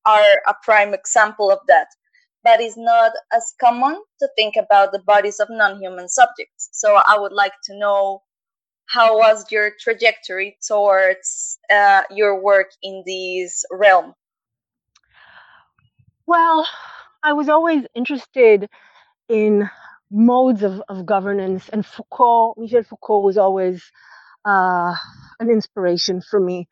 are 0.06 0.42
a 0.46 0.54
prime 0.62 0.94
example 0.94 1.50
of 1.50 1.60
that. 1.68 1.88
But 2.44 2.60
it's 2.60 2.76
not 2.78 3.12
as 3.32 3.52
common 3.60 4.00
to 4.20 4.28
think 4.36 4.54
about 4.56 4.92
the 4.92 5.00
bodies 5.00 5.40
of 5.40 5.48
non 5.50 5.80
human 5.80 6.08
subjects. 6.08 6.70
So 6.72 6.94
I 6.96 7.18
would 7.18 7.32
like 7.32 7.52
to 7.64 7.78
know 7.78 8.22
how 8.88 9.18
was 9.18 9.44
your 9.50 9.72
trajectory 9.78 10.56
towards 10.66 11.58
uh, 11.70 12.02
your 12.10 12.40
work 12.42 12.70
in 12.82 13.02
this 13.06 13.64
realm? 13.70 14.14
Well, 16.28 16.66
I 17.22 17.32
was 17.32 17.48
always 17.48 17.86
interested 17.94 18.68
in 19.30 19.70
modes 20.10 20.62
of, 20.62 20.82
of 20.90 21.06
governance, 21.06 21.70
and 21.70 21.86
Foucault, 21.86 22.52
Michel 22.58 22.82
Foucault, 22.82 23.20
was 23.20 23.38
always 23.38 23.82
uh, 24.44 24.94
an 25.40 25.48
inspiration 25.48 26.20
for 26.20 26.38
me. 26.38 26.68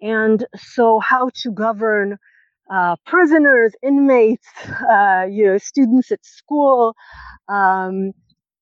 And 0.00 0.46
so, 0.56 1.00
how 1.00 1.28
to 1.42 1.50
govern 1.52 2.16
uh, 2.72 2.96
prisoners, 3.04 3.74
inmates, 3.82 4.48
uh, 4.90 5.26
you 5.30 5.48
know, 5.48 5.58
students 5.58 6.10
at 6.10 6.24
school, 6.24 6.94
um, 7.46 8.12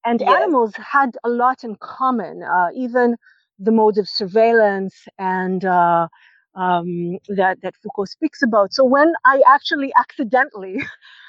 and 0.05 0.21
yes. 0.21 0.29
animals 0.29 0.75
had 0.75 1.17
a 1.23 1.29
lot 1.29 1.63
in 1.63 1.77
common. 1.81 2.43
Uh, 2.43 2.71
even 2.75 3.15
the 3.61 3.71
modes 3.71 3.99
of 3.99 4.09
surveillance 4.09 5.07
and 5.21 5.65
uh, 5.65 6.09
um, 6.57 7.19
that 7.29 7.59
that 7.63 7.75
Foucault 7.83 8.07
speaks 8.07 8.43
about. 8.43 8.75
So 8.75 8.85
when 8.85 9.13
I 9.27 9.43
actually 9.49 9.93
accidentally 9.99 10.81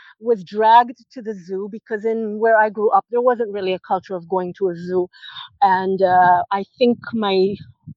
was 0.21 0.43
dragged 0.43 0.97
to 1.13 1.21
the 1.21 1.33
zoo 1.33 1.69
because 1.71 2.05
in 2.05 2.39
where 2.39 2.57
I 2.57 2.69
grew 2.69 2.91
up 2.91 3.05
there 3.11 3.21
wasn't 3.21 3.53
really 3.53 3.73
a 3.73 3.79
culture 3.79 4.15
of 4.15 4.29
going 4.29 4.53
to 4.59 4.69
a 4.69 4.75
zoo, 4.77 5.09
and 5.61 6.01
uh, 6.01 6.43
I 6.51 6.65
think 6.77 6.99
my 7.13 7.55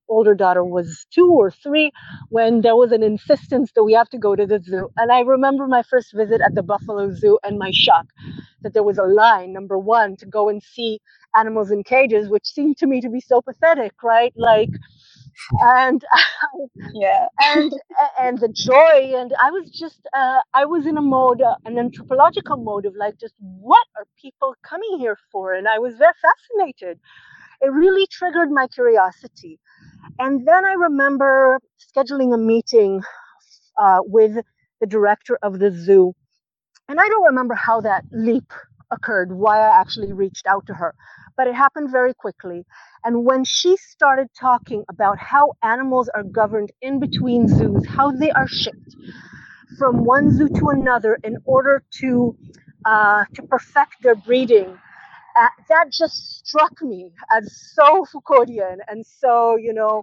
older 0.08 0.34
daughter 0.34 0.64
was 0.64 1.06
two 1.12 1.30
or 1.32 1.50
three 1.50 1.90
when 2.30 2.62
there 2.62 2.76
was 2.76 2.92
an 2.92 3.02
insistence 3.02 3.72
that 3.74 3.84
we 3.84 3.92
have 3.94 4.10
to 4.10 4.18
go 4.18 4.36
to 4.36 4.46
the 4.46 4.60
zoo. 4.60 4.90
And 4.98 5.12
I 5.12 5.20
remember 5.20 5.66
my 5.68 5.82
first 5.84 6.14
visit 6.14 6.40
at 6.42 6.54
the 6.54 6.62
Buffalo 6.62 7.12
Zoo 7.14 7.38
and 7.44 7.58
my 7.58 7.70
shock 7.72 8.06
that 8.62 8.74
there 8.74 8.82
was 8.82 8.98
a 8.98 9.04
line, 9.04 9.52
number 9.52 9.78
one, 9.78 10.16
to 10.18 10.26
go 10.26 10.48
and 10.48 10.62
see 10.62 11.00
animals 11.36 11.70
in 11.70 11.84
cages, 11.84 12.28
which 12.28 12.46
seemed 12.46 12.76
to 12.78 12.86
me 12.86 13.00
to 13.00 13.08
be 13.10 13.20
so 13.20 13.42
pathetic, 13.42 13.92
right? 14.02 14.32
Like 14.36 14.70
and 15.60 16.02
yeah. 16.94 17.26
and 17.40 17.72
and 18.20 18.38
the 18.38 18.48
joy 18.48 19.12
and 19.16 19.32
i 19.42 19.50
was 19.50 19.70
just 19.70 20.00
uh, 20.16 20.40
i 20.54 20.64
was 20.64 20.86
in 20.86 20.96
a 20.96 21.02
mode 21.02 21.42
uh, 21.42 21.54
an 21.64 21.78
anthropological 21.78 22.56
mode 22.56 22.86
of 22.86 22.94
like 22.96 23.18
just 23.18 23.34
what 23.40 23.86
are 23.96 24.06
people 24.20 24.54
coming 24.62 24.98
here 24.98 25.18
for? 25.32 25.54
And 25.54 25.68
i 25.68 25.78
was 25.78 25.96
very 25.96 26.12
fascinated. 26.22 26.98
It 27.62 27.72
really 27.72 28.06
triggered 28.10 28.50
my 28.50 28.66
curiosity. 28.68 29.58
And 30.18 30.46
then 30.46 30.64
i 30.64 30.74
remember 30.74 31.60
scheduling 31.78 32.34
a 32.34 32.38
meeting 32.38 33.02
uh, 33.78 34.00
with 34.04 34.36
the 34.80 34.86
director 34.86 35.38
of 35.42 35.58
the 35.58 35.70
zoo. 35.70 36.14
And 36.88 37.00
i 37.00 37.08
don't 37.08 37.24
remember 37.24 37.54
how 37.54 37.80
that 37.82 38.04
leap 38.12 38.52
occurred 38.90 39.32
why 39.32 39.58
i 39.58 39.80
actually 39.80 40.12
reached 40.12 40.46
out 40.46 40.66
to 40.66 40.74
her 40.74 40.94
but 41.36 41.46
it 41.46 41.54
happened 41.54 41.90
very 41.90 42.14
quickly. 42.14 42.64
And 43.04 43.24
when 43.24 43.44
she 43.44 43.76
started 43.76 44.28
talking 44.38 44.84
about 44.88 45.18
how 45.18 45.52
animals 45.62 46.08
are 46.14 46.22
governed 46.22 46.72
in 46.80 46.98
between 46.98 47.46
zoos, 47.46 47.86
how 47.86 48.10
they 48.10 48.30
are 48.30 48.48
shipped 48.48 48.96
from 49.78 50.04
one 50.04 50.30
zoo 50.30 50.48
to 50.48 50.68
another 50.70 51.18
in 51.24 51.36
order 51.44 51.82
to 52.00 52.36
uh, 52.84 53.24
to 53.34 53.42
perfect 53.42 54.02
their 54.02 54.14
breeding, 54.14 54.78
uh, 55.38 55.48
that 55.68 55.86
just 55.90 56.38
struck 56.46 56.80
me 56.82 57.10
as 57.36 57.44
so 57.74 58.04
Foucauldian 58.12 58.78
and 58.88 59.04
so 59.04 59.56
you 59.56 59.72
know 59.72 60.02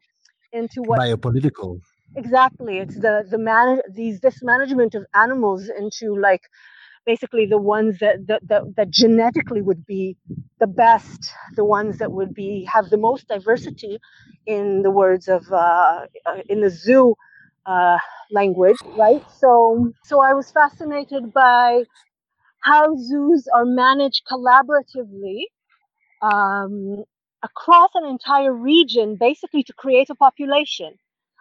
into 0.52 0.82
what 0.84 1.02
biopolitical. 1.02 1.82
Exactly, 2.16 2.78
it's 2.80 2.96
the 2.96 3.26
the 3.30 3.38
man 3.38 3.82
these 3.90 4.20
this 4.20 4.42
management 4.44 4.94
of 4.96 5.06
animals 5.14 5.70
into 5.70 6.16
like 6.20 6.44
basically 7.06 7.46
the 7.46 7.58
ones 7.58 8.00
that, 8.00 8.28
that, 8.28 8.48
that, 8.48 8.76
that 8.78 8.90
genetically 8.90 9.62
would 9.62 9.86
be 9.86 10.18
the 10.60 10.68
best, 10.68 11.34
the 11.56 11.66
ones 11.66 11.98
that 12.00 12.12
would 12.12 12.34
be 12.34 12.68
have 12.72 12.90
the 12.90 12.98
most 12.98 13.28
diversity, 13.28 14.00
in 14.46 14.82
the 14.82 14.92
words 14.92 15.28
of 15.28 15.52
uh, 15.52 16.06
uh, 16.26 16.38
in 16.50 16.62
the 16.62 16.70
zoo 16.70 17.16
uh, 17.66 17.98
language, 18.32 18.78
right? 18.98 19.24
So, 19.38 19.92
so 20.04 20.22
I 20.22 20.34
was 20.34 20.52
fascinated 20.52 21.34
by 21.34 21.84
how 22.62 22.96
zoos 22.98 23.48
are 23.54 23.66
managed 23.66 24.24
collaboratively 24.32 25.44
um, 26.22 27.04
across 27.44 27.92
an 27.96 28.06
entire 28.06 28.54
region, 28.54 29.18
basically 29.20 29.64
to 29.64 29.74
create 29.74 30.10
a 30.10 30.16
population, 30.16 30.94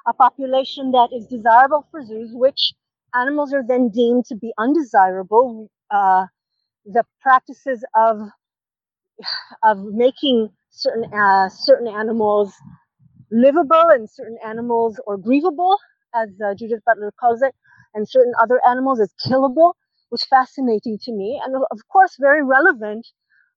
a 0.07 0.13
population 0.13 0.93
that 0.93 1.11
is 1.15 1.27
desirable 1.27 1.87
for 1.91 2.05
zoos, 2.05 2.31
which 2.33 2.75
animals 3.15 3.53
are 3.55 3.65
then 3.67 3.89
deemed 3.91 4.25
to 4.27 4.37
be 4.37 4.53
undesirable. 4.59 5.69
Uh, 5.91 6.27
the 6.87 7.05
practices 7.23 7.85
of 7.97 8.21
of 9.63 9.79
making 9.85 10.51
certain 10.71 11.05
uh, 11.13 11.49
certain 11.49 11.89
animals 11.89 12.55
livable 13.31 13.87
and 13.91 14.09
certain 14.11 14.39
animals 14.45 15.01
or 15.07 15.19
grievable, 15.19 15.77
as 16.15 16.29
uh, 16.45 16.55
Judith 16.55 16.83
Butler 16.87 17.13
calls 17.19 17.43
it, 17.43 17.55
and 17.95 18.09
certain 18.09 18.33
other 18.41 18.61
animals 18.69 19.01
as 19.01 19.13
killable 19.27 19.73
was 20.11 20.25
fascinating 20.25 20.99
to 21.03 21.13
me, 21.13 21.41
and 21.45 21.57
of 21.71 21.81
course 21.91 22.17
very 22.21 22.45
relevant 22.45 23.07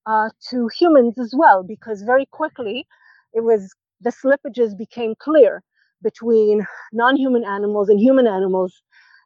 uh, 0.06 0.30
to 0.50 0.70
humans 0.80 1.18
as 1.20 1.34
well, 1.38 1.64
because 1.64 2.04
very 2.04 2.26
quickly 2.26 2.88
it 3.34 3.44
was 3.44 3.74
the 4.02 4.12
slippages 4.12 4.78
became 4.78 5.16
clear 5.20 5.64
between 6.04 6.66
non-human 6.94 7.44
animals 7.46 7.90
and 7.90 8.00
human 8.00 8.28
animals 8.28 8.82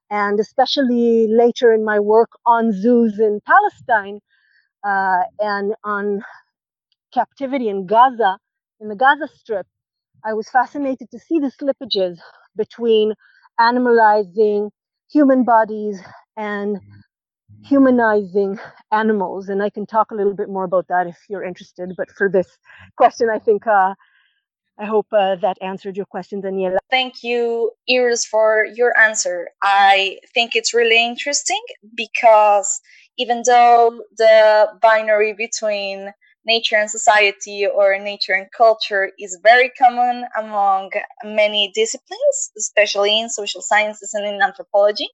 and 0.10 0.40
especially 0.40 1.28
later 1.30 1.74
in 1.74 1.84
my 1.86 2.00
work 2.00 2.30
on 2.46 2.72
zoos 2.72 3.20
in 3.20 3.42
Palestine 3.46 4.20
uh, 4.86 5.22
and 5.40 5.76
on 5.84 6.22
captivity 7.14 7.70
in 7.70 7.86
Gaza 7.88 8.38
in 8.80 8.90
the 8.90 8.96
Gaza 8.96 9.28
Strip, 9.28 9.68
I 10.26 10.34
was 10.34 10.50
fascinated 10.50 11.10
to 11.12 11.20
see 11.20 11.40
the 11.40 11.52
slippages 11.52 12.20
between 12.56 13.14
animalizing 13.60 14.70
human 15.12 15.44
bodies 15.44 16.02
and 16.38 16.78
humanizing 17.66 18.60
animals. 18.92 19.50
And 19.50 19.62
I 19.64 19.70
can 19.70 19.86
talk 19.86 20.12
a 20.12 20.16
little 20.16 20.36
bit 20.36 20.50
more 20.50 20.64
about 20.66 20.88
that 20.90 21.08
if 21.08 21.18
you're 21.30 21.44
interested. 21.44 21.94
But 21.98 22.12
for 22.12 22.30
this 22.30 22.58
question, 22.98 23.30
I 23.30 23.40
think 23.40 23.68
uh, 23.68 23.96
I 24.80 24.86
hope 24.86 25.08
uh, 25.12 25.36
that 25.36 25.58
answered 25.62 25.98
your 25.98 26.06
question, 26.06 26.42
Daniela. 26.42 26.78
Thank 26.90 27.22
you, 27.22 27.72
Irus, 27.90 28.26
for 28.26 28.66
your 28.74 28.98
answer. 28.98 29.50
I 29.62 30.20
think 30.34 30.56
it's 30.56 30.74
really 30.74 31.06
interesting 31.06 31.62
because 31.96 32.80
even 33.18 33.44
though 33.46 34.02
the 34.18 34.70
binary 34.82 35.34
between 35.34 36.14
nature 36.46 36.78
and 36.78 36.90
society 36.90 37.68
or 37.68 38.00
nature 38.00 38.32
and 38.32 38.48
culture 38.56 39.12
is 39.20 39.38
very 39.44 39.70
common 39.78 40.26
among 40.38 40.92
many 41.26 41.72
disciplines, 41.76 42.52
especially 42.58 43.20
in 43.20 43.30
social 43.30 43.62
sciences 43.62 44.14
and 44.14 44.26
in 44.26 44.42
anthropology, 44.42 45.10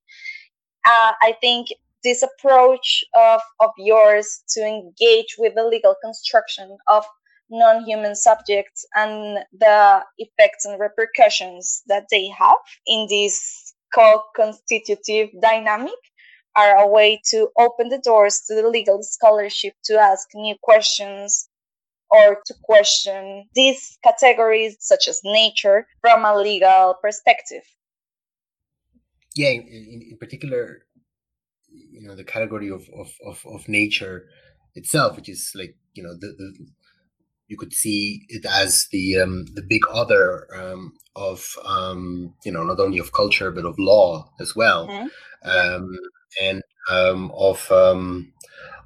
uh, 0.85 1.13
I 1.23 1.35
think 1.41 1.69
this 2.03 2.21
approach 2.21 3.03
of, 3.15 3.41
of 3.59 3.71
yours 3.79 4.43
to 4.49 4.61
engage 4.61 5.35
with 5.39 5.55
the 5.55 5.65
legal 5.65 5.95
construction 6.03 6.77
of 6.87 7.03
non-human 7.49 8.15
subjects 8.15 8.85
and 8.95 9.39
the 9.57 10.03
effects 10.17 10.65
and 10.65 10.79
repercussions 10.79 11.83
that 11.87 12.05
they 12.11 12.27
have 12.27 12.57
in 12.87 13.07
this 13.09 13.73
co-constitutive 13.93 15.29
dynamic 15.41 15.93
are 16.55 16.77
a 16.77 16.87
way 16.87 17.21
to 17.29 17.49
open 17.59 17.89
the 17.89 17.99
doors 17.99 18.41
to 18.47 18.55
the 18.55 18.67
legal 18.67 18.99
scholarship 19.03 19.73
to 19.83 19.99
ask 19.99 20.27
new 20.33 20.55
questions 20.61 21.49
or 22.09 22.37
to 22.45 22.53
question 22.63 23.45
these 23.55 23.97
categories 24.03 24.77
such 24.79 25.07
as 25.07 25.19
nature 25.23 25.87
from 26.01 26.23
a 26.23 26.35
legal 26.35 26.95
perspective. 27.01 27.63
Yeah 29.35 29.49
in, 29.49 30.01
in 30.11 30.17
particular 30.19 30.85
you 31.67 32.07
know 32.07 32.15
the 32.15 32.23
category 32.23 32.69
of, 32.69 32.87
of, 32.97 33.11
of, 33.25 33.45
of 33.45 33.67
nature 33.67 34.29
itself 34.75 35.17
which 35.17 35.29
is 35.29 35.51
like 35.55 35.75
you 35.93 36.03
know 36.03 36.13
the, 36.13 36.27
the 36.37 36.67
you 37.47 37.57
could 37.57 37.73
see 37.73 38.25
it 38.29 38.45
as 38.45 38.87
the 38.91 39.19
um, 39.19 39.45
the 39.53 39.61
big 39.61 39.83
other 39.91 40.47
um, 40.55 40.93
of 41.15 41.55
um, 41.63 42.33
you 42.43 42.51
know 42.51 42.63
not 42.63 42.79
only 42.79 42.97
of 42.97 43.13
culture 43.13 43.51
but 43.51 43.65
of 43.65 43.77
law 43.77 44.29
as 44.39 44.55
well. 44.55 44.89
Um, 45.43 45.97
and 46.41 46.63
um, 46.89 47.31
of 47.37 47.71
um, 47.71 48.33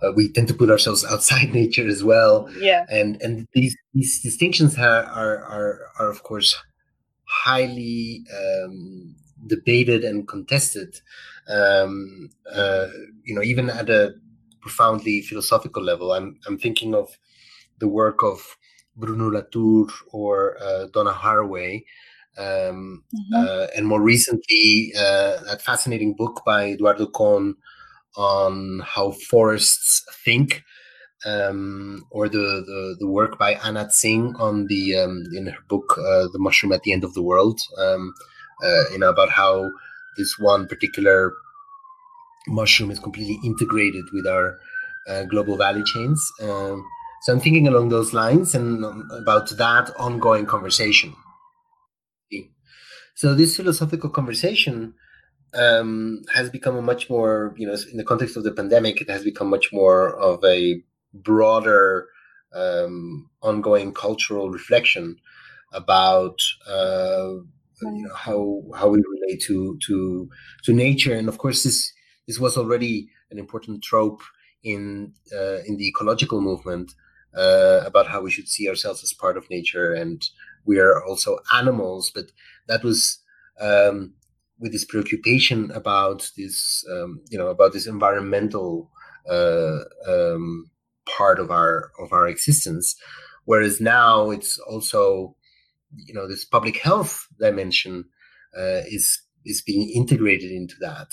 uh, 0.04 0.12
we 0.14 0.32
tend 0.32 0.48
to 0.50 0.54
put 0.54 0.70
ourselves 0.70 1.06
outside 1.10 1.54
nature 1.54 1.88
as 1.88 2.04
well. 2.04 2.50
Yeah, 2.60 2.86
and 2.90 3.22
and 3.22 3.48
these 3.54 3.76
these 3.94 4.22
distinctions 4.22 4.78
are 4.78 5.04
are 5.04 5.38
are, 5.44 5.80
are 6.00 6.10
of 6.10 6.24
course 6.24 6.56
highly 7.24 8.26
debated 9.48 10.04
and 10.04 10.28
contested. 10.28 11.00
Uh, 11.48 11.88
you 13.24 13.34
know, 13.34 13.42
even 13.42 13.70
at 13.70 13.90
a 13.90 14.14
profoundly 14.62 15.22
philosophical 15.22 15.82
level, 15.82 16.12
I'm 16.12 16.40
I'm 16.46 16.58
thinking 16.58 16.94
of 16.94 17.18
the 17.80 17.88
work 17.88 18.24
of 18.24 18.58
Bruno 19.00 19.30
Latour 19.30 19.88
or 20.12 20.58
uh, 20.62 20.88
Donna 20.94 21.12
Haraway. 21.12 21.84
Um, 22.38 23.04
mm-hmm. 23.14 23.36
uh, 23.36 23.68
and 23.76 23.88
more 23.88 24.02
recently, 24.02 24.94
uh, 24.96 25.44
that 25.46 25.62
fascinating 25.62 26.14
book 26.14 26.42
by 26.46 26.72
Eduardo 26.72 27.08
Kohn 27.08 27.56
on 28.16 28.82
how 28.86 29.12
forests 29.12 30.06
think, 30.24 30.64
um, 31.26 32.06
or 32.12 32.30
the, 32.30 32.38
the, 32.38 32.96
the 33.00 33.08
work 33.08 33.38
by 33.38 33.54
Anna 33.56 33.88
Tsing 33.90 34.36
on 34.38 34.68
the 34.68 34.96
um, 34.96 35.24
in 35.36 35.48
her 35.48 35.64
book 35.68 35.98
uh, 35.98 36.28
"The 36.32 36.40
Mushroom 36.40 36.72
at 36.72 36.84
the 36.84 36.94
End 36.94 37.04
of 37.04 37.14
the 37.14 37.22
World," 37.22 37.60
um, 37.78 38.14
uh, 38.64 38.84
you 38.92 39.00
know 39.00 39.10
about 39.10 39.30
how 39.30 39.70
this 40.18 40.38
one 40.40 40.68
particular 40.68 41.34
mushroom 42.48 42.92
is 42.92 43.00
completely 43.00 43.40
integrated 43.44 44.06
with 44.14 44.26
our 44.26 44.60
uh, 45.08 45.24
global 45.24 45.58
value 45.58 45.84
chains. 45.86 46.32
Um, 46.42 46.86
so 47.22 47.34
I'm 47.34 47.40
thinking 47.40 47.68
along 47.68 47.90
those 47.90 48.14
lines 48.14 48.56
and 48.56 48.84
about 49.12 49.50
that 49.58 49.92
ongoing 49.98 50.46
conversation. 50.46 51.16
So 53.20 53.36
this 53.36 53.58
philosophical 53.58 54.10
conversation 54.10 54.94
um, 55.54 56.22
has 56.34 56.50
become 56.50 56.78
a 56.78 56.82
much 56.82 57.10
more, 57.10 57.54
you 57.58 57.68
know, 57.68 57.76
in 57.92 57.98
the 57.98 58.06
context 58.06 58.38
of 58.38 58.46
the 58.46 58.52
pandemic, 58.54 59.02
it 59.02 59.10
has 59.10 59.26
become 59.26 59.50
much 59.50 59.74
more 59.74 60.16
of 60.18 60.42
a 60.46 60.82
broader, 61.14 62.08
um, 62.54 63.30
ongoing 63.42 63.94
cultural 63.94 64.50
reflection 64.50 65.18
about 65.74 66.40
uh, 66.66 67.34
you 67.82 68.04
know 68.04 68.16
how 68.16 68.64
how 68.74 68.88
we 68.88 69.04
relate 69.04 69.42
to 69.42 69.78
to 69.86 70.30
to 70.64 70.74
nature, 70.74 71.14
and 71.14 71.28
of 71.28 71.38
course 71.38 71.64
this 71.64 71.92
this 72.26 72.40
was 72.40 72.56
already 72.56 73.10
an 73.32 73.38
important 73.38 73.84
trope 73.84 74.22
in 74.64 75.14
uh, 75.36 75.60
in 75.68 75.76
the 75.76 75.90
ecological 75.90 76.40
movement 76.40 76.94
uh, 77.36 77.82
about 77.86 78.08
how 78.08 78.22
we 78.22 78.32
should 78.32 78.48
see 78.48 78.68
ourselves 78.68 79.04
as 79.04 79.14
part 79.14 79.38
of 79.38 79.50
nature 79.50 79.94
and 79.94 80.30
we 80.66 80.80
are 80.80 81.04
also 81.04 81.40
animals. 81.54 82.12
But 82.14 82.26
that 82.68 82.84
was 82.84 83.20
um, 83.60 84.14
with 84.60 84.72
this 84.72 84.86
preoccupation 84.86 85.72
about 85.72 86.30
this, 86.38 86.84
um, 86.92 87.22
you 87.30 87.38
know, 87.38 87.48
about 87.48 87.74
this 87.74 87.88
environmental 87.88 88.92
uh, 89.30 89.80
um, 90.08 90.70
part 91.18 91.40
of 91.40 91.50
our 91.52 91.92
of 92.00 92.14
our 92.14 92.28
existence. 92.28 92.96
Whereas 93.46 93.82
now 93.82 94.30
it's 94.30 94.60
also, 94.60 95.36
you 95.96 96.14
know, 96.14 96.28
this 96.28 96.46
public 96.46 96.78
health 96.78 97.28
dimension 97.40 98.06
uh, 98.58 98.82
is 98.88 99.22
is 99.46 99.62
being 99.62 99.90
integrated 99.90 100.52
into 100.52 100.76
that. 100.82 101.08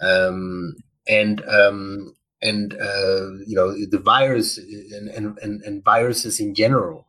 Um, 0.00 0.76
and 1.08 1.42
um, 1.48 2.14
and 2.42 2.74
uh, 2.74 3.30
you 3.46 3.54
know 3.54 3.72
the 3.72 4.00
virus 4.02 4.58
and, 4.58 5.08
and, 5.10 5.62
and, 5.62 5.84
viruses 5.84 6.40
in 6.40 6.54
general 6.54 7.06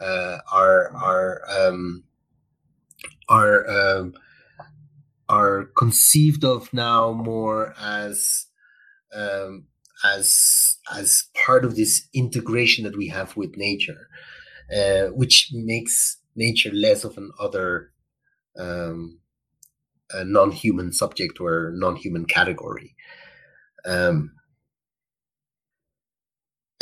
uh, 0.00 0.38
are 0.50 0.92
are 0.96 1.42
um, 1.48 2.04
are 3.28 3.68
um, 3.68 4.14
are 5.28 5.66
conceived 5.76 6.44
of 6.44 6.72
now 6.72 7.12
more 7.12 7.74
as 7.80 8.46
um, 9.14 9.66
as 10.04 10.78
as 10.92 11.24
part 11.34 11.64
of 11.64 11.76
this 11.76 12.08
integration 12.12 12.84
that 12.84 12.96
we 12.96 13.08
have 13.08 13.36
with 13.36 13.56
nature, 13.56 14.08
uh, 14.76 15.06
which 15.08 15.50
makes 15.52 16.18
nature 16.34 16.72
less 16.72 17.04
of 17.04 17.16
an 17.16 17.30
other 17.38 17.92
um, 18.58 19.20
non-human 20.14 20.92
subject 20.92 21.40
or 21.40 21.72
non-human 21.74 22.24
category. 22.24 22.96
Um, 23.84 24.32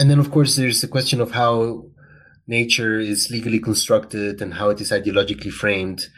and 0.00 0.10
then 0.10 0.18
of 0.18 0.30
course 0.30 0.56
there's 0.56 0.80
the 0.80 0.88
question 0.88 1.20
of 1.20 1.32
how 1.32 1.84
nature 2.46 2.98
is 2.98 3.30
legally 3.30 3.60
constructed 3.60 4.40
and 4.40 4.54
how 4.54 4.70
it 4.70 4.80
is 4.80 4.90
ideologically 4.90 5.52
framed. 5.52 6.08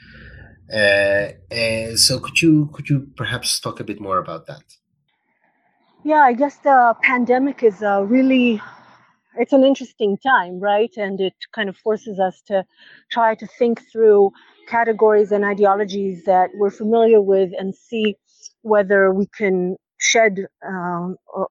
Uh, 0.72 1.32
uh, 1.52 1.96
so 1.96 2.20
could 2.20 2.40
you 2.40 2.70
could 2.72 2.88
you 2.88 3.08
perhaps 3.16 3.58
talk 3.58 3.80
a 3.80 3.84
bit 3.84 4.00
more 4.00 4.18
about 4.18 4.46
that? 4.46 4.62
Yeah 6.04 6.22
i 6.30 6.32
guess 6.32 6.56
the 6.68 6.78
pandemic 7.02 7.62
is 7.62 7.82
a 7.82 8.04
really 8.04 8.62
it's 9.42 9.52
an 9.52 9.64
interesting 9.64 10.16
time 10.18 10.60
right? 10.60 10.94
And 10.96 11.20
it 11.20 11.34
kind 11.56 11.68
of 11.68 11.76
forces 11.76 12.20
us 12.20 12.40
to 12.48 12.64
try 13.10 13.34
to 13.34 13.46
think 13.58 13.82
through 13.90 14.30
categories 14.68 15.32
and 15.32 15.44
ideologies 15.44 16.24
that 16.24 16.50
we're 16.54 16.70
familiar 16.70 17.20
with 17.20 17.50
and 17.58 17.74
see 17.74 18.16
whether 18.62 19.12
we 19.12 19.26
can 19.40 19.76
shed 19.98 20.46
um, 20.66 21.16
or 21.34 21.48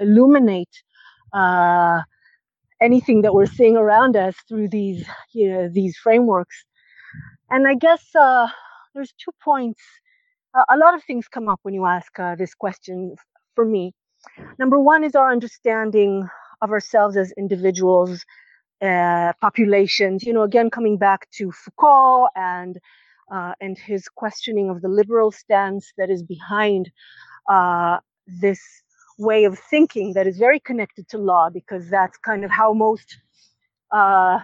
illuminate 0.00 0.74
uh, 1.32 2.00
anything 2.80 3.22
that 3.22 3.34
we're 3.34 3.46
seeing 3.46 3.76
around 3.76 4.16
us 4.16 4.34
through 4.48 4.68
these 4.68 5.04
you 5.34 5.50
know 5.50 5.68
these 5.68 5.96
frameworks. 5.96 6.64
And 7.50 7.66
i 7.68 7.74
guess 7.74 8.04
uh, 8.14 8.48
there's 8.94 9.12
two 9.22 9.32
points. 9.42 9.82
A 10.70 10.76
lot 10.76 10.94
of 10.94 11.04
things 11.04 11.28
come 11.28 11.48
up 11.48 11.60
when 11.62 11.74
you 11.74 11.86
ask 11.86 12.18
uh, 12.18 12.34
this 12.34 12.54
question 12.54 13.14
for 13.54 13.64
me. 13.64 13.92
Number 14.58 14.80
one 14.80 15.04
is 15.04 15.14
our 15.14 15.30
understanding 15.30 16.28
of 16.62 16.70
ourselves 16.70 17.16
as 17.16 17.32
individuals 17.38 18.24
uh, 18.82 19.32
populations. 19.40 20.24
You 20.24 20.32
know 20.32 20.42
again 20.42 20.70
coming 20.70 20.98
back 20.98 21.28
to 21.38 21.52
foucault 21.52 22.28
and 22.36 22.78
uh, 23.32 23.52
and 23.60 23.78
his 23.78 24.08
questioning 24.08 24.70
of 24.70 24.80
the 24.82 24.88
liberal 24.88 25.30
stance 25.32 25.92
that 25.98 26.10
is 26.10 26.22
behind 26.22 26.90
uh, 27.50 27.98
this 28.26 28.60
way 29.18 29.44
of 29.44 29.58
thinking 29.58 30.12
that 30.14 30.26
is 30.26 30.38
very 30.38 30.60
connected 30.60 31.08
to 31.08 31.18
law 31.18 31.50
because 31.50 31.88
that's 31.90 32.16
kind 32.18 32.44
of 32.44 32.50
how 32.50 32.72
most 32.72 33.18
uh, 33.92 34.38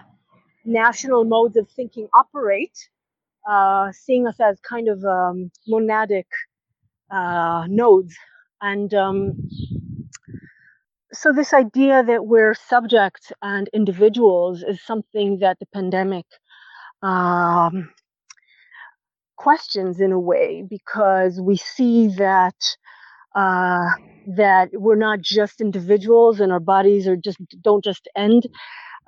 national 0.65 1.23
modes 1.23 1.55
of 1.57 1.69
thinking 1.69 2.07
operate, 2.13 2.77
uh, 3.49 3.91
seeing 3.91 4.27
us 4.27 4.35
as 4.39 4.59
kind 4.61 4.89
of 4.89 5.03
um, 5.05 5.51
monadic 5.69 6.25
uh, 7.11 7.65
nodes. 7.69 8.15
And 8.61 8.93
um, 8.93 9.33
so 11.13 11.31
this 11.31 11.53
idea 11.53 12.03
that 12.03 12.25
we're 12.25 12.53
subjects 12.53 13.31
and 13.41 13.69
individuals 13.73 14.63
is 14.63 14.81
something 14.83 15.39
that 15.39 15.59
the 15.59 15.67
pandemic 15.73 16.25
um, 17.01 17.91
questions 19.37 20.01
in 20.01 20.11
a 20.11 20.19
way 20.19 20.65
because 20.67 21.39
we 21.39 21.55
see 21.55 22.07
that 22.07 22.55
uh, 23.35 23.87
that 24.37 24.69
we're 24.73 24.95
not 24.95 25.21
just 25.21 25.61
individuals 25.61 26.39
and 26.41 26.51
our 26.51 26.61
bodies 26.61 27.07
are 27.07 27.17
just 27.17 27.37
don't 27.63 27.83
just 27.83 28.07
end 28.17 28.47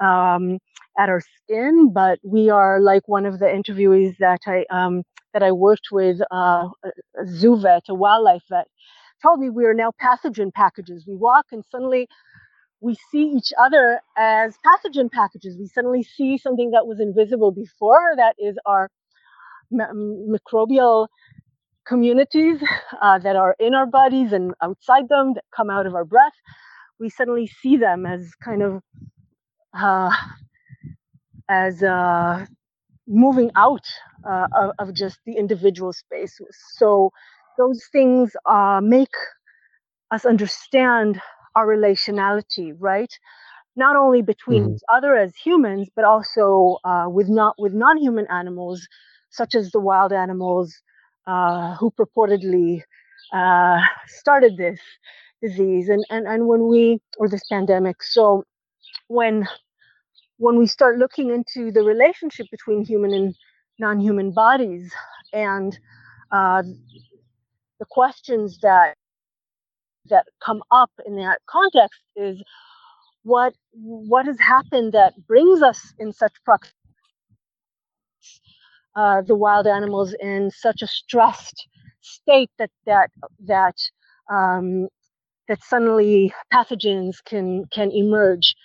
um, 0.01 0.59
at 0.99 1.09
our 1.09 1.21
skin, 1.43 1.91
but 1.93 2.19
we 2.23 2.51
are 2.51 2.81
like 2.81 3.07
one 3.07 3.25
of 3.27 3.39
the 3.39 3.47
interviewees 3.47 4.17
that 4.19 4.41
I 4.47 4.65
um, 4.71 5.03
that 5.33 5.43
I 5.43 5.53
worked 5.53 5.89
with, 5.91 6.19
uh, 6.31 6.69
a 6.85 7.27
zoo 7.27 7.59
vet, 7.59 7.83
a 7.89 7.95
wildlife 7.95 8.43
vet, 8.49 8.67
told 9.23 9.39
me 9.39 9.49
we 9.51 9.65
are 9.65 9.75
now 9.75 9.91
pathogen 10.01 10.53
packages. 10.53 11.05
We 11.07 11.15
walk 11.15 11.47
and 11.53 11.63
suddenly 11.71 12.07
we 12.81 12.95
see 13.11 13.33
each 13.37 13.51
other 13.59 14.01
as 14.17 14.55
pathogen 14.65 15.11
packages. 15.11 15.57
We 15.59 15.67
suddenly 15.67 16.03
see 16.03 16.37
something 16.37 16.71
that 16.71 16.87
was 16.87 16.99
invisible 16.99 17.51
before, 17.51 18.13
that 18.17 18.35
is 18.39 18.57
our 18.65 18.89
microbial 19.73 21.07
communities 21.87 22.61
uh, 23.01 23.19
that 23.19 23.35
are 23.35 23.55
in 23.59 23.73
our 23.73 23.85
bodies 23.85 24.33
and 24.33 24.53
outside 24.61 25.07
them 25.09 25.33
that 25.33 25.43
come 25.55 25.69
out 25.69 25.85
of 25.85 25.95
our 25.95 26.05
breath. 26.05 26.33
We 26.99 27.09
suddenly 27.09 27.47
see 27.47 27.77
them 27.77 28.05
as 28.05 28.33
kind 28.43 28.61
of 28.61 28.81
uh, 29.73 30.11
as 31.49 31.83
uh, 31.83 32.45
moving 33.07 33.51
out 33.55 33.85
uh, 34.27 34.47
of, 34.55 34.71
of, 34.79 34.93
just 34.93 35.19
the 35.25 35.37
individual 35.37 35.93
space. 35.93 36.39
So 36.77 37.11
those 37.57 37.83
things 37.91 38.35
uh, 38.45 38.81
make 38.83 39.13
us 40.11 40.25
understand 40.25 41.21
our 41.55 41.67
relationality, 41.67 42.73
right? 42.77 43.13
Not 43.75 43.95
only 43.95 44.21
between 44.21 44.63
mm-hmm. 44.63 44.73
each 44.73 44.81
other 44.91 45.15
as 45.15 45.35
humans, 45.35 45.89
but 45.95 46.05
also 46.05 46.77
uh, 46.83 47.07
with 47.09 47.29
not 47.29 47.55
with 47.59 47.73
non-human 47.73 48.27
animals, 48.29 48.87
such 49.29 49.55
as 49.55 49.71
the 49.71 49.79
wild 49.79 50.11
animals 50.11 50.81
uh, 51.27 51.75
who 51.77 51.91
purportedly 51.91 52.81
uh, 53.33 53.81
started 54.07 54.57
this 54.57 54.79
disease, 55.41 55.89
and, 55.89 56.05
and 56.09 56.27
and 56.27 56.47
when 56.47 56.67
we 56.67 57.01
or 57.19 57.29
this 57.29 57.43
pandemic. 57.51 58.03
So 58.03 58.43
when 59.09 59.47
when 60.37 60.57
we 60.57 60.67
start 60.67 60.97
looking 60.97 61.31
into 61.31 61.71
the 61.71 61.83
relationship 61.83 62.47
between 62.51 62.85
human 62.85 63.13
and 63.13 63.35
non-human 63.79 64.33
bodies 64.33 64.93
and 65.33 65.77
uh, 66.31 66.63
the 67.79 67.85
questions 67.89 68.59
that 68.61 68.95
that 70.09 70.25
come 70.43 70.63
up 70.71 70.91
in 71.05 71.15
that 71.17 71.39
context 71.49 72.01
is 72.15 72.41
what 73.23 73.53
what 73.73 74.25
has 74.25 74.39
happened 74.39 74.93
that 74.93 75.13
brings 75.27 75.61
us 75.61 75.93
in 75.99 76.13
such 76.13 76.33
proximity 76.45 76.75
uh, 78.97 79.21
the 79.23 79.35
wild 79.35 79.67
animals 79.67 80.15
in 80.21 80.51
such 80.51 80.81
a 80.83 80.87
stressed 80.87 81.67
state 82.01 82.51
that 82.59 82.71
that 82.87 83.11
that 83.45 83.77
um, 84.31 84.89
that 85.49 85.63
suddenly 85.63 86.33
pathogens 86.53 87.17
can 87.25 87.65
can 87.71 87.91
emerge 87.91 88.55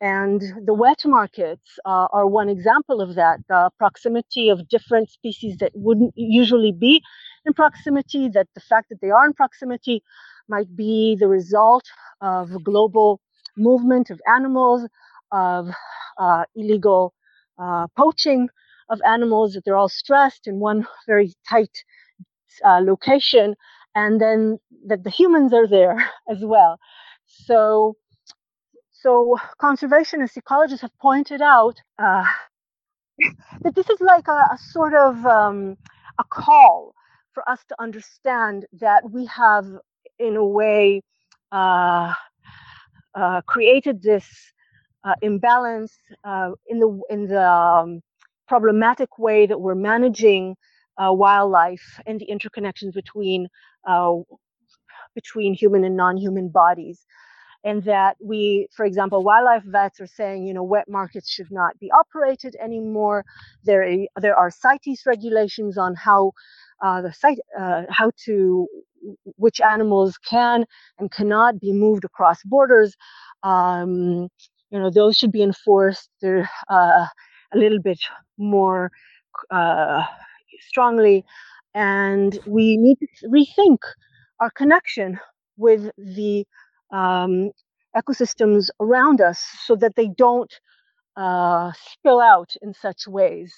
and 0.00 0.42
the 0.66 0.74
wet 0.74 1.00
markets 1.06 1.78
uh, 1.86 2.08
are 2.12 2.26
one 2.28 2.50
example 2.50 3.02
of 3.02 3.16
that. 3.16 3.40
The 3.48 3.70
proximity 3.78 4.50
of 4.50 4.68
different 4.68 5.10
species 5.10 5.58
that 5.58 5.72
wouldn't 5.74 6.14
usually 6.16 6.72
be 6.72 7.02
in 7.46 7.54
proximity, 7.54 8.28
that 8.30 8.48
the 8.54 8.62
fact 8.62 8.90
that 8.90 9.00
they 9.02 9.10
are 9.10 9.26
in 9.26 9.34
proximity 9.34 10.02
might 10.48 10.76
be 10.76 11.16
the 11.20 11.28
result 11.28 11.84
of 12.22 12.64
global 12.64 13.20
movement 13.58 14.10
of 14.10 14.20
animals, 14.28 14.88
of 15.32 15.70
uh, 16.18 16.44
illegal 16.56 17.14
uh, 17.58 17.88
poaching 17.96 18.48
of 18.90 19.00
animals, 19.06 19.54
that 19.54 19.64
they're 19.64 19.76
all 19.78 19.88
stressed 19.88 20.46
in 20.48 20.60
one 20.60 20.86
very 21.06 21.32
tight 21.48 21.84
uh, 22.64 22.80
location, 22.82 23.54
and 23.94 24.20
then 24.20 24.58
that 24.86 25.04
the 25.04 25.10
humans 25.10 25.52
are 25.54 25.68
there 25.68 25.96
as 26.30 26.44
well. 26.44 26.78
So 27.26 27.96
so 28.90 29.36
conservationists, 29.60 30.38
ecologists 30.38 30.80
have 30.82 30.96
pointed 31.00 31.42
out 31.42 31.76
uh, 31.98 32.24
that 33.62 33.74
this 33.74 33.88
is 33.90 34.00
like 34.00 34.28
a, 34.28 34.32
a 34.54 34.58
sort 34.58 34.94
of 34.94 35.24
um, 35.26 35.76
a 36.18 36.24
call 36.24 36.94
for 37.32 37.48
us 37.48 37.60
to 37.68 37.76
understand 37.80 38.66
that 38.80 39.10
we 39.10 39.26
have, 39.26 39.66
in 40.18 40.36
a 40.36 40.44
way, 40.44 41.02
uh, 41.52 42.14
uh, 43.14 43.40
created 43.42 44.02
this 44.02 44.26
uh, 45.04 45.14
imbalance 45.22 45.96
uh, 46.24 46.50
in 46.68 46.78
the 46.78 47.00
in 47.10 47.26
the 47.26 47.48
um, 47.48 48.00
problematic 48.50 49.10
way 49.26 49.46
that 49.46 49.60
we're 49.64 49.82
managing 49.92 50.56
uh, 51.02 51.12
wildlife 51.24 51.86
and 52.06 52.20
the 52.20 52.28
interconnections 52.34 52.92
between 52.92 53.48
between 55.14 55.54
human 55.54 55.82
and 55.84 55.96
non-human 55.96 56.48
bodies 56.48 56.98
and 57.64 57.82
that 57.84 58.16
we, 58.20 58.66
for 58.76 58.84
example, 58.86 59.22
wildlife 59.22 59.62
vets 59.64 60.00
are 60.00 60.06
saying, 60.06 60.46
you 60.46 60.54
know, 60.54 60.62
wet 60.62 60.88
markets 60.88 61.30
should 61.30 61.50
not 61.50 61.78
be 61.78 61.90
operated 61.92 62.56
anymore. 62.60 63.24
There, 63.64 63.82
there 64.24 64.36
are 64.36 64.50
CITES 64.50 65.02
regulations 65.06 65.76
on 65.76 65.94
how 65.94 66.32
uh, 66.82 67.02
the 67.02 67.12
site, 67.12 67.38
uh, 67.58 67.82
how 67.90 68.10
to, 68.24 68.66
which 69.36 69.60
animals 69.60 70.18
can 70.18 70.64
and 70.98 71.10
cannot 71.10 71.60
be 71.60 71.72
moved 71.72 72.04
across 72.04 72.38
borders. 72.44 72.96
Um, 73.42 74.28
you 74.70 74.78
know, 74.78 74.90
those 74.90 75.16
should 75.16 75.32
be 75.32 75.42
enforced 75.42 76.10
uh, 76.24 76.46
a 77.52 77.56
little 77.56 77.80
bit 77.80 77.98
more 78.40 78.92
uh, 79.50 80.04
strongly, 80.60 81.24
and 81.74 82.38
we 82.46 82.76
need 82.78 82.98
to 83.20 83.28
rethink 83.28 83.78
our 84.40 84.50
connection 84.50 85.20
with 85.58 85.90
the 85.98 86.46
um, 86.92 87.50
ecosystems 87.96 88.70
around 88.80 89.20
us 89.20 89.40
so 89.66 89.76
that 89.76 89.94
they 89.96 90.08
don't 90.08 90.52
uh, 91.16 91.72
spill 91.92 92.20
out 92.20 92.50
in 92.62 92.74
such 92.74 93.08
ways. 93.08 93.54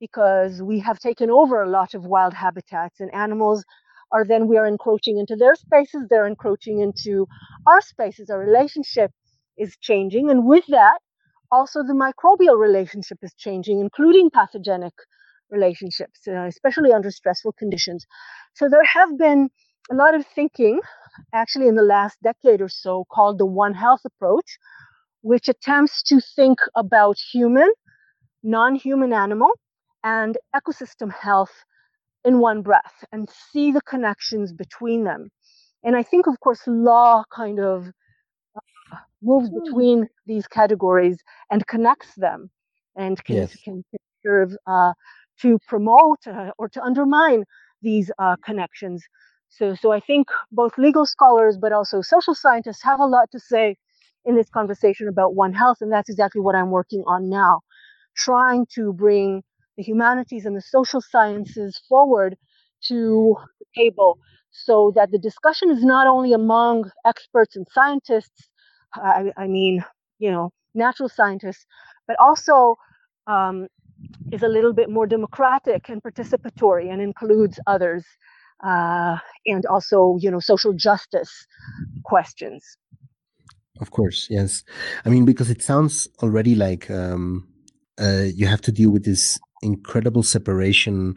Because 0.00 0.62
we 0.62 0.80
have 0.80 0.98
taken 1.00 1.30
over 1.30 1.62
a 1.62 1.70
lot 1.70 1.94
of 1.94 2.06
wild 2.06 2.34
habitats 2.34 3.00
and 3.00 3.14
animals 3.14 3.64
are 4.12 4.24
then 4.26 4.48
we 4.48 4.58
are 4.58 4.66
encroaching 4.66 5.18
into 5.18 5.36
their 5.36 5.54
spaces 5.56 6.06
they're 6.10 6.26
encroaching 6.26 6.80
into 6.80 7.26
our 7.66 7.80
spaces. 7.82 8.30
Our 8.30 8.38
relationship 8.40 9.12
is 9.58 9.76
changing 9.80 10.30
and 10.30 10.46
with 10.46 10.66
that 10.68 10.98
also 11.50 11.82
the 11.82 11.92
microbial 11.94 12.58
relationship 12.58 13.18
is 13.22 13.34
changing 13.34 13.80
including 13.80 14.30
pathogenic 14.30 14.94
relationships 15.50 16.20
uh, 16.28 16.46
especially 16.46 16.92
under 16.92 17.10
stressful 17.10 17.52
conditions 17.58 18.06
so 18.54 18.68
there 18.68 18.84
have 18.84 19.18
been 19.18 19.48
a 19.90 19.94
lot 19.94 20.14
of 20.14 20.24
thinking 20.26 20.80
actually 21.32 21.68
in 21.68 21.74
the 21.74 21.82
last 21.82 22.18
decade 22.22 22.60
or 22.60 22.68
so 22.68 23.04
called 23.10 23.38
the 23.38 23.46
One 23.46 23.74
Health 23.74 24.00
approach, 24.04 24.58
which 25.22 25.48
attempts 25.48 26.02
to 26.04 26.20
think 26.20 26.58
about 26.76 27.16
human, 27.32 27.70
non 28.42 28.74
human 28.74 29.12
animal, 29.12 29.50
and 30.02 30.38
ecosystem 30.54 31.12
health 31.12 31.52
in 32.24 32.38
one 32.38 32.62
breath 32.62 33.04
and 33.12 33.28
see 33.30 33.72
the 33.72 33.82
connections 33.82 34.52
between 34.52 35.04
them. 35.04 35.30
And 35.82 35.96
I 35.96 36.02
think, 36.02 36.26
of 36.26 36.38
course, 36.40 36.62
law 36.66 37.24
kind 37.34 37.58
of 37.58 37.88
moves 39.22 39.48
hmm. 39.48 39.62
between 39.62 40.08
these 40.26 40.46
categories 40.46 41.18
and 41.50 41.66
connects 41.66 42.14
them 42.16 42.50
and 42.96 43.22
can, 43.24 43.36
yes. 43.36 43.56
can 43.62 43.84
serve 44.24 44.52
uh, 44.66 44.92
to 45.40 45.58
promote 45.66 46.18
uh, 46.26 46.50
or 46.58 46.68
to 46.68 46.82
undermine 46.82 47.44
these 47.82 48.10
uh, 48.18 48.36
connections. 48.44 49.02
So, 49.48 49.74
so 49.74 49.90
I 49.90 50.00
think 50.00 50.28
both 50.52 50.78
legal 50.78 51.06
scholars 51.06 51.56
but 51.60 51.72
also 51.72 52.02
social 52.02 52.34
scientists 52.34 52.82
have 52.82 53.00
a 53.00 53.06
lot 53.06 53.30
to 53.32 53.40
say 53.40 53.76
in 54.24 54.36
this 54.36 54.50
conversation 54.50 55.08
about 55.08 55.34
One 55.34 55.52
Health, 55.52 55.78
and 55.80 55.90
that's 55.90 56.10
exactly 56.10 56.40
what 56.40 56.54
I'm 56.54 56.70
working 56.70 57.02
on 57.06 57.30
now, 57.30 57.60
trying 58.16 58.66
to 58.74 58.92
bring 58.92 59.42
the 59.76 59.82
humanities 59.82 60.44
and 60.44 60.54
the 60.54 60.60
social 60.60 61.00
sciences 61.00 61.80
forward 61.88 62.36
to 62.88 63.36
the 63.58 63.66
table 63.74 64.18
so 64.50 64.92
that 64.94 65.10
the 65.10 65.18
discussion 65.18 65.70
is 65.70 65.82
not 65.82 66.06
only 66.06 66.32
among 66.32 66.90
experts 67.06 67.56
and 67.56 67.66
scientists, 67.72 68.49
I, 68.94 69.32
I 69.36 69.46
mean, 69.46 69.84
you 70.18 70.30
know, 70.30 70.52
natural 70.74 71.08
scientists, 71.08 71.66
but 72.06 72.16
also 72.18 72.76
um, 73.26 73.68
is 74.32 74.42
a 74.42 74.48
little 74.48 74.72
bit 74.72 74.90
more 74.90 75.06
democratic 75.06 75.88
and 75.88 76.02
participatory 76.02 76.92
and 76.92 77.00
includes 77.02 77.58
others 77.66 78.04
uh, 78.64 79.16
and 79.46 79.66
also 79.66 80.16
you 80.20 80.30
know 80.30 80.40
social 80.40 80.72
justice 80.72 81.46
questions. 82.04 82.76
Of 83.80 83.90
course 83.90 84.28
yes. 84.30 84.62
I 85.04 85.08
mean 85.08 85.24
because 85.24 85.50
it 85.50 85.62
sounds 85.62 86.08
already 86.22 86.54
like 86.54 86.90
um, 86.90 87.48
uh, 88.00 88.24
you 88.34 88.46
have 88.46 88.60
to 88.62 88.72
deal 88.72 88.90
with 88.90 89.04
this 89.04 89.38
incredible 89.62 90.22
separation 90.22 91.14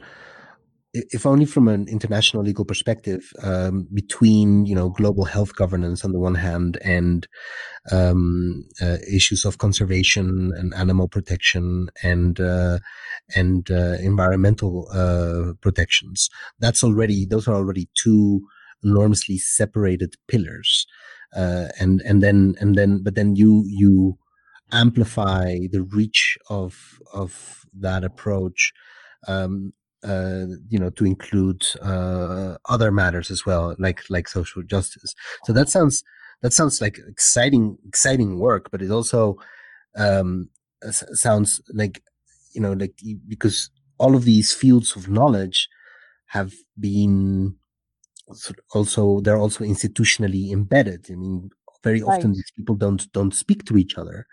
if 0.94 1.26
only 1.26 1.46
from 1.46 1.68
an 1.68 1.88
international 1.88 2.44
legal 2.44 2.66
perspective, 2.66 3.32
um, 3.42 3.88
between 3.94 4.66
you 4.66 4.76
know 4.76 4.90
global 4.90 5.26
health 5.26 5.56
governance 5.56 6.06
on 6.06 6.12
the 6.12 6.20
one 6.20 6.36
hand 6.36 6.78
and 6.84 7.28
um, 7.92 8.64
uh, 8.82 8.98
issues 9.12 9.44
of 9.44 9.58
conservation 9.58 10.52
and 10.56 10.74
animal 10.76 11.08
protection 11.08 11.90
and 12.04 12.40
uh, 12.40 12.78
and 13.36 13.72
uh, 13.72 13.96
environmental 14.00 14.88
uh, 14.94 15.54
protections, 15.62 16.30
that's 16.60 16.84
already 16.84 17.26
those 17.26 17.48
are 17.48 17.56
already 17.56 17.90
two 17.96 18.42
enormously 18.84 19.38
separated 19.38 20.14
pillars, 20.28 20.86
uh, 21.36 21.70
and 21.80 22.02
and 22.02 22.22
then 22.22 22.54
and 22.60 22.76
then 22.76 23.02
but 23.02 23.16
then 23.16 23.36
you 23.36 23.64
you 23.66 24.18
amplify 24.72 25.58
the 25.72 25.82
reach 25.82 26.38
of 26.50 27.00
of 27.14 27.66
that 27.74 28.04
approach 28.04 28.74
um, 29.28 29.74
uh, 30.04 30.46
you 30.70 30.80
know 30.80 30.90
to 30.92 31.06
include 31.06 31.66
uh, 31.82 32.58
other 32.70 32.92
matters 32.92 33.32
as 33.32 33.46
well 33.46 33.76
like 33.80 34.02
like 34.10 34.28
social 34.28 34.64
justice. 34.64 35.14
So 35.46 35.54
that 35.54 35.70
sounds 35.70 36.04
that 36.42 36.54
sounds 36.54 36.82
like 36.82 37.00
exciting 37.08 37.78
exciting 37.88 38.40
work 38.40 38.70
but 38.72 38.82
it 38.82 38.92
also 38.92 39.38
um, 39.96 40.50
sounds 41.14 41.62
like 41.74 42.04
you 42.54 42.62
know 42.62 42.74
like 42.74 43.00
because 43.28 43.70
all 43.98 44.16
of 44.16 44.26
these 44.26 44.54
fields 44.54 44.96
of 44.96 45.10
knowledge 45.10 45.70
have 46.28 46.54
been 46.80 47.56
also 48.74 49.20
they're 49.22 49.38
also 49.38 49.64
institutionally 49.64 50.52
embedded. 50.52 51.06
I 51.12 51.16
mean 51.16 51.50
very 51.84 52.02
often 52.02 52.32
right. 52.32 52.36
these 52.36 52.52
people 52.56 52.76
don't 52.76 53.12
don't 53.14 53.36
speak 53.36 53.66
to 53.66 53.78
each 53.78 53.98
other. 53.98 54.26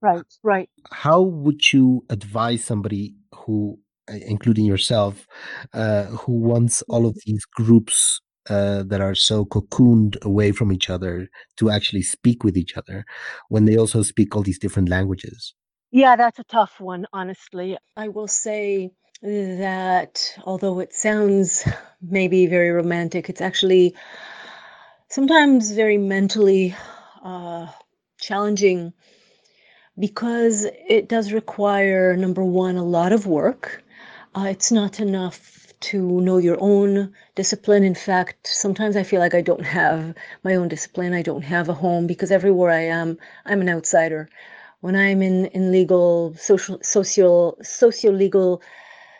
Right 0.00 0.24
right. 0.42 0.68
How 0.90 1.20
would 1.22 1.72
you 1.72 2.04
advise 2.10 2.64
somebody 2.64 3.14
who 3.34 3.78
including 4.08 4.64
yourself, 4.64 5.26
uh, 5.72 6.04
who 6.04 6.32
wants 6.32 6.82
all 6.82 7.06
of 7.06 7.16
these 7.26 7.44
groups 7.44 8.20
uh, 8.50 8.82
that 8.84 9.00
are 9.00 9.14
so 9.14 9.44
cocooned 9.44 10.22
away 10.22 10.52
from 10.52 10.72
each 10.72 10.90
other 10.90 11.28
to 11.56 11.70
actually 11.70 12.02
speak 12.02 12.44
with 12.44 12.56
each 12.56 12.76
other 12.76 13.04
when 13.48 13.64
they 13.64 13.76
also 13.76 14.02
speak 14.02 14.36
all 14.36 14.42
these 14.42 14.58
different 14.58 14.88
languages? 14.88 15.54
Yeah, 15.90 16.16
that's 16.16 16.38
a 16.38 16.44
tough 16.44 16.80
one, 16.80 17.06
honestly. 17.12 17.78
I 17.96 18.08
will 18.08 18.28
say 18.28 18.90
that 19.22 20.36
although 20.44 20.80
it 20.80 20.92
sounds 20.92 21.66
maybe 22.02 22.46
very 22.46 22.70
romantic, 22.70 23.30
it's 23.30 23.40
actually 23.40 23.94
sometimes 25.08 25.70
very 25.70 25.96
mentally 25.96 26.74
uh, 27.22 27.68
challenging 28.20 28.92
because 29.98 30.66
it 30.88 31.08
does 31.08 31.32
require, 31.32 32.16
number 32.16 32.44
one, 32.44 32.76
a 32.76 32.84
lot 32.84 33.12
of 33.12 33.26
work 33.26 33.83
uh, 34.34 34.46
it's 34.48 34.72
not 34.72 35.00
enough 35.00 35.72
to 35.80 36.20
know 36.20 36.38
your 36.38 36.56
own 36.60 37.12
discipline. 37.34 37.84
In 37.84 37.94
fact, 37.94 38.46
sometimes 38.46 38.96
I 38.96 39.02
feel 39.02 39.20
like 39.20 39.34
I 39.34 39.42
don't 39.42 39.64
have 39.64 40.14
my 40.42 40.54
own 40.54 40.68
discipline. 40.68 41.12
I 41.12 41.22
don't 41.22 41.42
have 41.42 41.68
a 41.68 41.74
home 41.74 42.06
because 42.06 42.30
everywhere 42.30 42.70
I 42.70 42.80
am, 42.80 43.18
I'm 43.44 43.60
an 43.60 43.68
outsider. 43.68 44.28
When 44.80 44.96
I'm 44.96 45.22
in, 45.22 45.46
in 45.46 45.72
legal, 45.72 46.34
social, 46.38 46.78
social, 46.82 47.58
socio-legal 47.62 48.62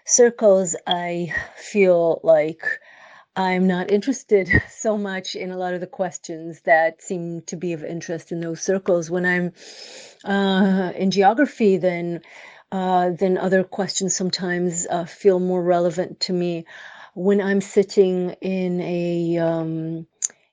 circles, 0.06 0.74
I 0.86 1.34
feel 1.56 2.20
like 2.22 2.62
I'm 3.36 3.66
not 3.66 3.90
interested 3.90 4.48
so 4.70 4.96
much 4.96 5.36
in 5.36 5.50
a 5.50 5.58
lot 5.58 5.74
of 5.74 5.80
the 5.80 5.86
questions 5.86 6.60
that 6.62 7.02
seem 7.02 7.42
to 7.42 7.56
be 7.56 7.72
of 7.72 7.84
interest 7.84 8.32
in 8.32 8.40
those 8.40 8.62
circles. 8.62 9.10
When 9.10 9.26
I'm 9.26 9.52
uh, 10.24 10.92
in 10.96 11.10
geography, 11.10 11.76
then 11.76 12.22
uh, 12.72 13.10
then 13.10 13.38
other 13.38 13.64
questions 13.64 14.16
sometimes 14.16 14.86
uh, 14.90 15.04
feel 15.04 15.40
more 15.40 15.62
relevant 15.62 16.20
to 16.20 16.32
me. 16.32 16.66
When 17.14 17.40
I'm 17.40 17.60
sitting 17.60 18.30
in 18.40 18.80
a 18.80 19.38
um, 19.38 20.06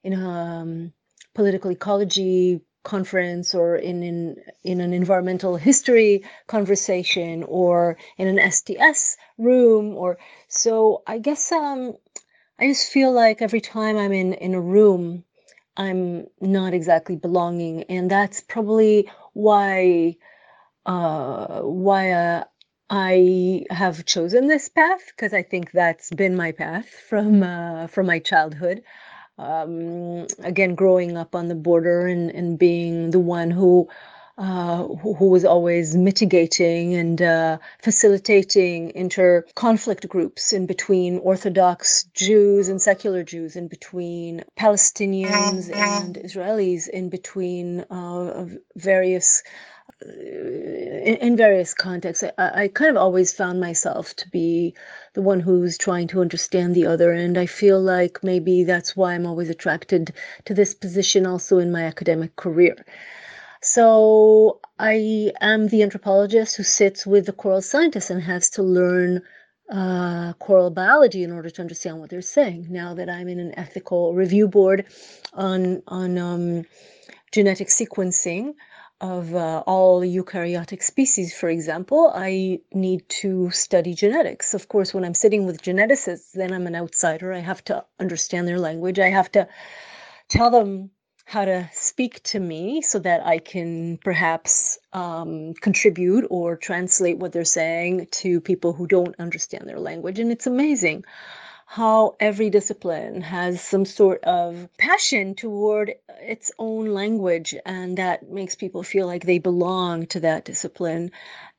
in 0.04 0.13
a 0.13 0.30
um, 0.30 0.93
political 1.34 1.71
ecology 1.71 2.62
conference 2.84 3.56
or 3.56 3.76
in, 3.76 4.04
in 4.04 4.36
in 4.63 4.82
an 4.82 4.93
environmental 4.93 5.56
history 5.58 6.24
conversation 6.47 7.43
or 7.43 7.97
in 8.17 8.28
an 8.28 8.52
STS 8.52 9.17
room 9.38 9.95
or 9.95 10.17
so 10.47 11.04
I 11.08 11.19
guess 11.19 11.52
um, 11.52 11.95
I 12.60 12.67
just 12.67 12.91
feel 12.91 13.12
like 13.12 13.41
every 13.41 13.62
time 13.62 13.97
I'm 13.97 14.13
in 14.13 14.34
in 14.34 14.54
a 14.56 14.62
room 14.62 15.24
I'm 15.78 16.28
not 16.41 16.74
exactly 16.74 17.15
belonging. 17.15 17.84
And 17.84 18.10
that's 18.12 18.41
probably 18.41 19.10
why 19.34 20.17
uh, 20.86 21.62
why 21.62 22.12
uh, 22.12 22.44
I 22.89 23.65
have 23.70 24.06
chosen 24.06 24.48
this 24.48 24.70
path 24.70 25.02
because 25.15 25.34
I 25.34 25.44
think 25.44 25.72
that's 25.72 26.10
been 26.10 26.36
my 26.36 26.52
path 26.52 26.89
from 27.10 27.44
uh, 27.44 27.88
from 27.88 28.08
my 28.08 28.20
childhood. 28.20 28.84
Um, 29.38 30.28
again, 30.44 30.76
growing 30.76 31.17
up 31.17 31.36
on 31.36 31.48
the 31.48 31.56
border 31.56 32.06
and, 32.06 32.30
and 32.30 32.60
being 32.60 33.10
the 33.10 33.20
one 33.20 33.50
who, 33.50 33.89
uh, 34.38 34.84
who, 34.84 35.15
who 35.15 35.30
was 35.30 35.46
always 35.46 35.96
mitigating 35.96 36.94
and 36.94 37.20
uh, 37.20 37.58
facilitating 37.82 38.91
inter 38.94 39.46
conflict 39.56 40.08
groups 40.08 40.54
in 40.54 40.67
between 40.67 41.17
Orthodox 41.20 42.04
Jews 42.13 42.70
and 42.70 42.80
secular 42.80 43.24
Jews, 43.24 43.56
in 43.56 43.67
between 43.67 44.44
Palestinians 44.60 45.76
and 45.76 46.17
Israelis, 46.17 46.88
in 46.88 47.10
between 47.10 47.80
uh, 47.89 48.46
various 48.76 49.41
in, 50.03 51.15
in, 51.17 51.37
various 51.37 51.73
contexts, 51.73 52.23
I, 52.37 52.63
I, 52.63 52.67
kind 52.67 52.91
of 52.91 52.97
always 52.97 53.33
found 53.33 53.59
myself 53.59 54.15
to 54.17 54.29
be 54.29 54.73
the 55.13 55.21
one 55.21 55.39
who's 55.39 55.77
trying 55.77 56.07
to 56.09 56.21
understand 56.21 56.75
the 56.75 56.87
other. 56.87 57.11
And 57.11 57.37
I 57.37 57.45
feel 57.45 57.79
like 57.79 58.23
maybe 58.23 58.63
that's 58.63 58.95
why 58.95 59.13
I'm 59.13 59.25
always 59.25 59.49
attracted 59.49 60.13
to 60.45 60.53
this 60.53 60.73
position 60.73 61.25
also 61.25 61.59
in 61.59 61.71
my 61.71 61.83
academic 61.83 62.35
career. 62.35 62.75
So 63.61 64.59
I 64.79 65.31
am 65.39 65.67
the 65.67 65.83
anthropologist 65.83 66.55
who 66.55 66.63
sits 66.63 67.05
with 67.05 67.27
the 67.27 67.33
coral 67.33 67.61
scientists 67.61 68.09
and 68.09 68.21
has 68.21 68.49
to 68.51 68.63
learn 68.63 69.21
uh, 69.71 70.33
coral 70.33 70.71
biology 70.71 71.23
in 71.23 71.31
order 71.31 71.49
to 71.49 71.61
understand 71.61 71.99
what 71.99 72.09
they're 72.09 72.21
saying. 72.21 72.67
Now 72.69 72.95
that 72.95 73.09
I'm 73.09 73.27
in 73.27 73.39
an 73.39 73.57
ethical 73.57 74.13
review 74.13 74.47
board 74.47 74.85
on 75.33 75.83
on 75.87 76.17
um, 76.17 76.65
genetic 77.31 77.69
sequencing, 77.69 78.55
of 79.01 79.33
uh, 79.33 79.63
all 79.65 80.01
eukaryotic 80.01 80.83
species, 80.83 81.33
for 81.33 81.49
example, 81.49 82.11
I 82.13 82.59
need 82.71 83.09
to 83.21 83.49
study 83.49 83.95
genetics. 83.95 84.53
Of 84.53 84.67
course, 84.69 84.93
when 84.93 85.03
I'm 85.03 85.15
sitting 85.15 85.45
with 85.45 85.63
geneticists, 85.63 86.31
then 86.33 86.53
I'm 86.53 86.67
an 86.67 86.75
outsider. 86.75 87.33
I 87.33 87.39
have 87.39 87.63
to 87.65 87.83
understand 87.99 88.47
their 88.47 88.59
language. 88.59 88.99
I 88.99 89.09
have 89.09 89.31
to 89.31 89.47
tell 90.29 90.51
them 90.51 90.91
how 91.25 91.45
to 91.45 91.69
speak 91.73 92.21
to 92.23 92.39
me 92.39 92.81
so 92.81 92.99
that 92.99 93.25
I 93.25 93.39
can 93.39 93.97
perhaps 94.03 94.77
um, 94.93 95.53
contribute 95.55 96.27
or 96.29 96.55
translate 96.55 97.17
what 97.17 97.31
they're 97.31 97.45
saying 97.45 98.07
to 98.11 98.39
people 98.41 98.73
who 98.73 98.85
don't 98.85 99.15
understand 99.17 99.67
their 99.67 99.79
language. 99.79 100.19
And 100.19 100.31
it's 100.31 100.45
amazing 100.45 101.05
how 101.71 102.17
every 102.19 102.49
discipline 102.49 103.21
has 103.21 103.62
some 103.62 103.86
sort 103.86 104.21
of 104.25 104.67
passion 104.77 105.36
toward 105.36 105.93
its 106.19 106.51
own 106.60 106.88
language, 106.88 107.55
and 107.65 107.97
that 107.97 108.29
makes 108.29 108.55
people 108.55 108.84
feel 108.84 109.07
like 109.07 109.23
they 109.23 109.39
belong 109.39 110.05
to 110.05 110.19
that 110.19 110.43
discipline. 110.43 111.12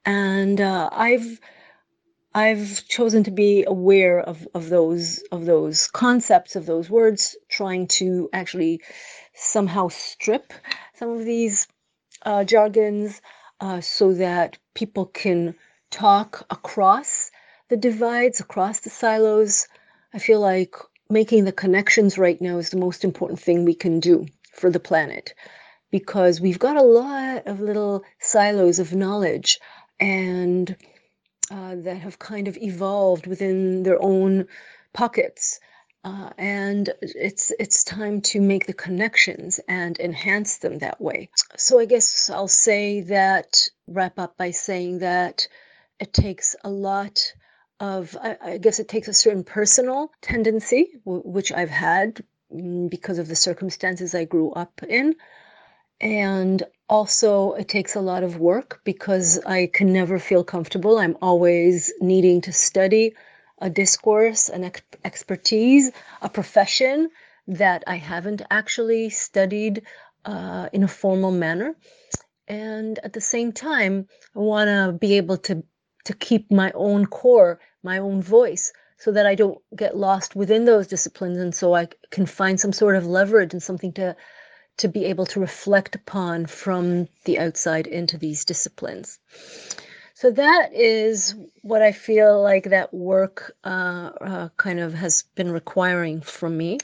And 0.05 0.61
uh, 0.61 0.91
I've 0.93 1.41
I've 2.35 2.87
chosen 2.89 3.25
to 3.25 3.31
be 3.31 3.65
aware 3.65 4.21
of, 4.21 4.47
of 4.53 4.69
those 4.69 5.23
of 5.33 5.47
those 5.47 5.87
concepts 5.87 6.57
of 6.57 6.67
those 6.67 6.91
words, 6.91 7.35
trying 7.49 7.87
to 8.01 8.29
actually 8.35 8.83
somehow 9.33 9.89
strip 9.89 10.53
some 10.97 11.09
of 11.09 11.25
these 11.25 11.69
uh, 12.21 12.45
jargons 12.45 13.23
uh, 13.61 13.81
so 13.81 14.13
that 14.13 14.59
people 14.75 15.07
can 15.07 15.55
talk 15.91 16.45
across 16.51 17.31
the 17.71 17.79
divides, 17.79 18.41
across 18.41 18.81
the 18.81 18.91
silos, 18.91 19.69
I 20.15 20.19
feel 20.19 20.41
like 20.41 20.75
making 21.09 21.45
the 21.45 21.53
connections 21.53 22.19
right 22.19 22.41
now 22.41 22.59
is 22.59 22.71
the 22.71 22.79
most 22.79 23.05
important 23.05 23.41
thing 23.41 23.65
we 23.65 23.75
can 23.75 24.01
do 24.01 24.27
for 24.53 24.71
the 24.71 24.81
planet 24.81 25.35
because 25.91 26.41
we've 26.41 26.59
got 26.59 26.77
a 26.77 26.83
lot 26.83 27.47
of 27.47 27.61
little 27.61 28.05
silos 28.19 28.79
of 28.79 28.95
knowledge 28.95 29.61
and 30.01 30.75
uh, 31.51 31.75
that 31.77 31.99
have 31.99 32.19
kind 32.19 32.49
of 32.49 32.57
evolved 32.57 33.27
within 33.27 33.83
their 33.83 34.03
own 34.03 34.47
pockets. 34.93 35.61
Uh, 36.05 36.31
and 36.37 36.91
it's 37.01 37.53
it's 37.61 37.85
time 37.85 38.23
to 38.23 38.41
make 38.41 38.67
the 38.67 38.73
connections 38.73 39.61
and 39.69 40.01
enhance 40.01 40.59
them 40.59 40.79
that 40.79 41.01
way. 41.01 41.31
So 41.57 41.79
I 41.79 41.85
guess 41.85 42.29
I'll 42.29 42.49
say 42.49 43.03
that 43.03 43.69
wrap 43.87 44.19
up 44.19 44.37
by 44.37 44.51
saying 44.51 44.99
that 45.01 45.47
it 46.01 46.13
takes 46.13 46.57
a 46.65 46.71
lot 46.71 47.21
of, 47.83 48.17
I, 48.23 48.37
I 48.43 48.59
guess 48.59 48.79
it 48.79 48.89
takes 48.89 49.09
a 49.09 49.13
certain 49.13 49.43
personal 49.43 50.13
tendency, 50.23 50.93
w- 51.05 51.25
which 51.25 51.51
I've 51.51 51.69
had 51.69 52.23
mm, 52.55 52.89
because 52.89 53.19
of 53.19 53.27
the 53.27 53.35
circumstances 53.35 54.15
I 54.15 54.25
grew 54.25 54.53
up 54.53 54.83
in. 54.89 55.17
And 56.01 56.63
also, 56.89 57.55
it 57.55 57.69
takes 57.69 57.97
a 57.97 58.01
lot 58.01 58.23
of 58.23 58.39
work 58.39 58.81
because 58.85 59.41
I 59.45 59.67
can 59.67 59.93
never 59.93 60.21
feel 60.21 60.45
comfortable. 60.45 60.97
I'm 60.97 61.17
always 61.21 61.93
needing 62.01 62.43
to 62.43 62.53
study 62.53 63.15
a 63.59 63.69
discourse, 63.69 64.49
an 64.49 64.65
ex- 64.65 64.83
expertise, 65.05 65.91
a 66.21 66.29
profession 66.29 67.11
that 67.49 67.83
I 67.89 67.97
haven't 67.97 68.43
actually 68.49 69.11
studied 69.11 69.83
uh, 70.25 70.69
in 70.73 70.85
a 70.85 70.89
formal 70.89 71.33
manner. 71.33 71.75
And 72.47 72.99
at 73.03 73.13
the 73.13 73.21
same 73.21 73.53
time, 73.53 74.07
I 74.37 74.39
want 74.39 74.69
to 74.69 74.97
be 74.99 75.17
able 75.17 75.39
to 75.39 75.65
to 76.05 76.15
keep 76.15 76.51
my 76.51 76.73
own 76.75 77.07
core, 77.07 77.61
my 77.83 77.99
own 77.99 78.23
voice, 78.23 78.73
so 78.99 79.13
that 79.13 79.27
I 79.27 79.35
don't 79.35 79.61
get 79.75 79.97
lost 79.97 80.37
within 80.37 80.65
those 80.65 80.87
disciplines, 80.87 81.39
and 81.39 81.55
so 81.55 81.75
I 81.75 81.89
can 82.11 82.27
find 82.27 82.61
some 82.61 82.73
sort 82.73 82.97
of 82.97 83.07
leverage 83.07 83.53
and 83.53 83.63
something 83.63 83.93
to 83.95 84.17
to 84.79 84.89
be 84.89 85.05
able 85.05 85.27
to 85.27 85.41
reflect 85.41 85.95
upon 85.95 86.47
from 86.47 87.09
the 87.25 87.39
outside 87.39 87.87
into 87.87 88.17
these 88.17 88.45
disciplines. 88.45 89.19
So 90.15 90.31
that 90.31 90.71
is 90.73 91.35
what 91.63 91.83
I 91.83 91.93
feel 91.93 92.41
like 92.43 92.65
that 92.65 92.95
work 92.95 93.55
uh, 93.65 94.11
uh, 94.21 94.49
kind 94.57 94.81
of 94.81 94.95
has 94.95 95.25
been 95.35 95.51
requiring 95.51 96.21
from 96.21 96.57
me. 96.57 96.79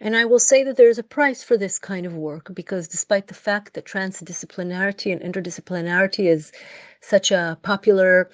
And 0.00 0.16
I 0.16 0.24
will 0.24 0.40
say 0.40 0.64
that 0.64 0.76
there 0.76 0.88
is 0.88 0.98
a 0.98 1.04
price 1.04 1.42
for 1.42 1.56
this 1.56 1.78
kind 1.78 2.04
of 2.04 2.14
work 2.14 2.50
because 2.52 2.88
despite 2.88 3.28
the 3.28 3.34
fact 3.34 3.74
that 3.74 3.84
transdisciplinarity 3.84 5.12
and 5.12 5.22
interdisciplinarity 5.22 6.26
is 6.26 6.52
such 7.06 7.30
a 7.30 7.58
popular 7.62 8.30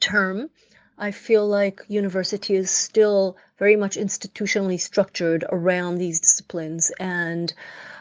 term, 0.00 0.50
I 0.98 1.10
feel 1.10 1.46
like 1.46 1.82
university 1.88 2.54
is 2.54 2.70
still 2.70 3.36
very 3.58 3.76
much 3.76 3.96
institutionally 3.96 4.80
structured 4.80 5.44
around 5.50 5.98
these 5.98 6.20
disciplines. 6.20 6.90
And 6.98 7.52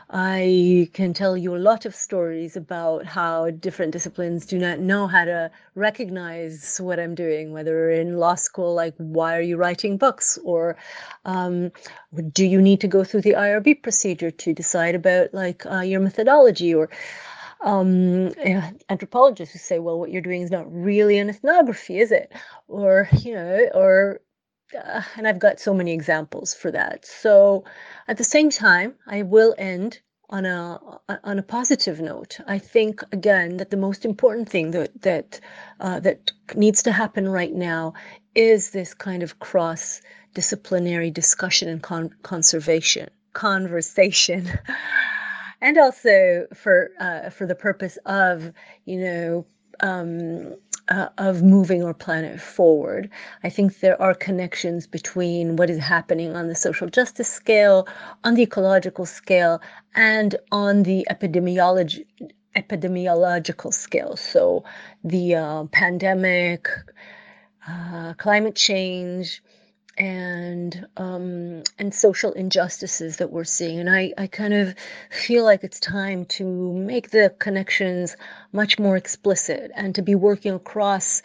I 0.10 0.90
can 0.94 1.14
tell 1.14 1.36
you 1.36 1.56
a 1.56 1.58
lot 1.58 1.86
of 1.86 1.96
stories 1.96 2.56
about 2.56 3.06
how 3.06 3.50
different 3.50 3.92
disciplines 3.92 4.46
do 4.46 4.58
not 4.60 4.80
know 4.80 5.08
how 5.08 5.26
to 5.26 5.52
recognize 5.74 6.78
what 6.78 7.00
I'm 7.00 7.16
doing, 7.16 7.52
whether 7.52 7.90
in 7.90 8.18
law 8.18 8.36
school, 8.36 8.76
like, 8.76 8.94
why 8.98 9.36
are 9.36 9.42
you 9.42 9.58
writing 9.58 9.98
books? 9.98 10.38
Or 10.44 10.78
um, 11.26 11.72
do 12.32 12.46
you 12.46 12.62
need 12.62 12.82
to 12.82 12.88
go 12.88 13.04
through 13.04 13.22
the 13.22 13.34
IRB 13.34 13.82
procedure 13.84 14.32
to 14.32 14.54
decide 14.54 14.96
about 14.96 15.34
like 15.34 15.66
uh, 15.66 15.82
your 15.82 16.00
methodology? 16.00 16.74
Or 16.74 16.90
um, 17.66 18.32
anthropologists 18.90 19.54
who 19.54 19.60
say, 19.60 19.80
well, 19.80 20.00
what 20.00 20.12
you're 20.12 20.22
doing 20.22 20.44
is 20.44 20.52
not 20.52 20.72
really 20.72 21.18
an 21.18 21.30
ethnography, 21.30 22.00
is 22.00 22.12
it? 22.12 22.32
Or, 22.68 23.10
you 23.20 23.34
know, 23.34 23.68
or 23.74 24.22
uh, 24.76 25.02
and 25.18 25.28
I've 25.28 25.40
got 25.40 25.60
so 25.60 25.74
many 25.74 25.94
examples 25.94 26.54
for 26.54 26.72
that. 26.72 27.06
So 27.06 27.66
at 28.08 28.18
the 28.18 28.24
same 28.24 28.50
time, 28.50 28.96
I 29.08 29.24
will 29.24 29.56
end 29.58 30.00
on 30.30 30.46
a 30.46 30.80
on 31.24 31.38
a 31.38 31.44
positive 31.44 32.02
note. 32.02 32.40
I 32.48 32.58
think 32.58 33.02
again 33.12 33.58
that 33.58 33.70
the 33.70 33.78
most 33.78 34.06
important 34.06 34.50
thing 34.50 34.72
that 34.72 35.02
that 35.04 35.40
uh, 35.80 36.00
that 36.00 36.32
needs 36.56 36.84
to 36.84 36.92
happen 36.92 37.28
right 37.28 37.54
now 37.54 37.94
is 38.34 38.72
this 38.72 38.94
kind 38.96 39.22
of 39.22 39.40
cross 39.40 40.02
disciplinary 40.34 41.12
discussion 41.12 41.70
and 41.70 41.82
con- 41.82 42.16
conservation 42.24 43.10
conversation. 43.34 44.50
and 45.66 45.80
also 45.80 46.46
for 46.54 46.92
uh, 47.00 47.30
for 47.32 47.48
the 47.48 47.56
purpose 47.56 47.98
of 48.06 48.54
you 48.86 49.00
know 49.00 49.46
um, 49.80 50.56
uh, 50.90 51.10
of 51.18 51.42
moving 51.42 51.84
our 51.84 51.94
planet 51.94 52.40
forward. 52.40 53.10
I 53.44 53.50
think 53.50 53.80
there 53.80 54.00
are 54.00 54.14
connections 54.14 54.86
between 54.86 55.56
what 55.56 55.72
is 55.72 55.80
happening 55.80 56.36
on 56.36 56.48
the 56.48 56.56
social 56.56 56.88
justice 56.88 57.28
scale, 57.28 57.88
on 58.24 58.36
the 58.36 58.44
ecological 58.44 59.08
scale, 59.08 59.60
and 59.96 60.36
on 60.52 60.84
the 60.84 61.08
epidemiology 61.10 62.06
epidemiological 62.56 63.74
scale. 63.74 64.16
So 64.16 64.64
the 65.04 65.36
uh, 65.36 65.64
pandemic, 65.72 66.70
uh, 67.68 68.14
climate 68.14 68.56
change, 68.56 69.42
and 69.98 70.88
um, 70.98 71.64
and 71.80 71.94
social 71.94 72.32
injustices 72.34 73.18
that 73.18 73.32
we're 73.32 73.44
seeing. 73.44 73.80
And 73.80 73.90
I, 73.90 74.14
I 74.18 74.28
kind 74.28 74.54
of 74.54 74.76
feel 75.10 75.44
like 75.44 75.64
it's 75.64 75.80
time 75.80 76.26
to 76.26 76.74
make 76.74 77.12
the 77.12 77.34
connections 77.40 78.16
much 78.52 78.78
more 78.80 78.98
explicit 78.98 79.72
and 79.76 79.96
to 79.96 80.02
be 80.02 80.16
working 80.16 80.54
across 80.54 81.22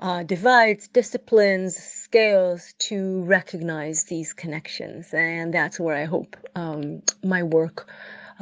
uh, 0.00 0.22
divides, 0.22 0.88
disciplines, 0.88 1.76
scales 1.76 2.74
to 2.78 3.22
recognize 3.22 4.04
these 4.04 4.32
connections. 4.34 5.12
And 5.12 5.52
that's 5.52 5.80
where 5.80 5.96
I 5.96 6.04
hope 6.04 6.36
um, 6.54 7.02
my 7.24 7.42
work 7.42 7.88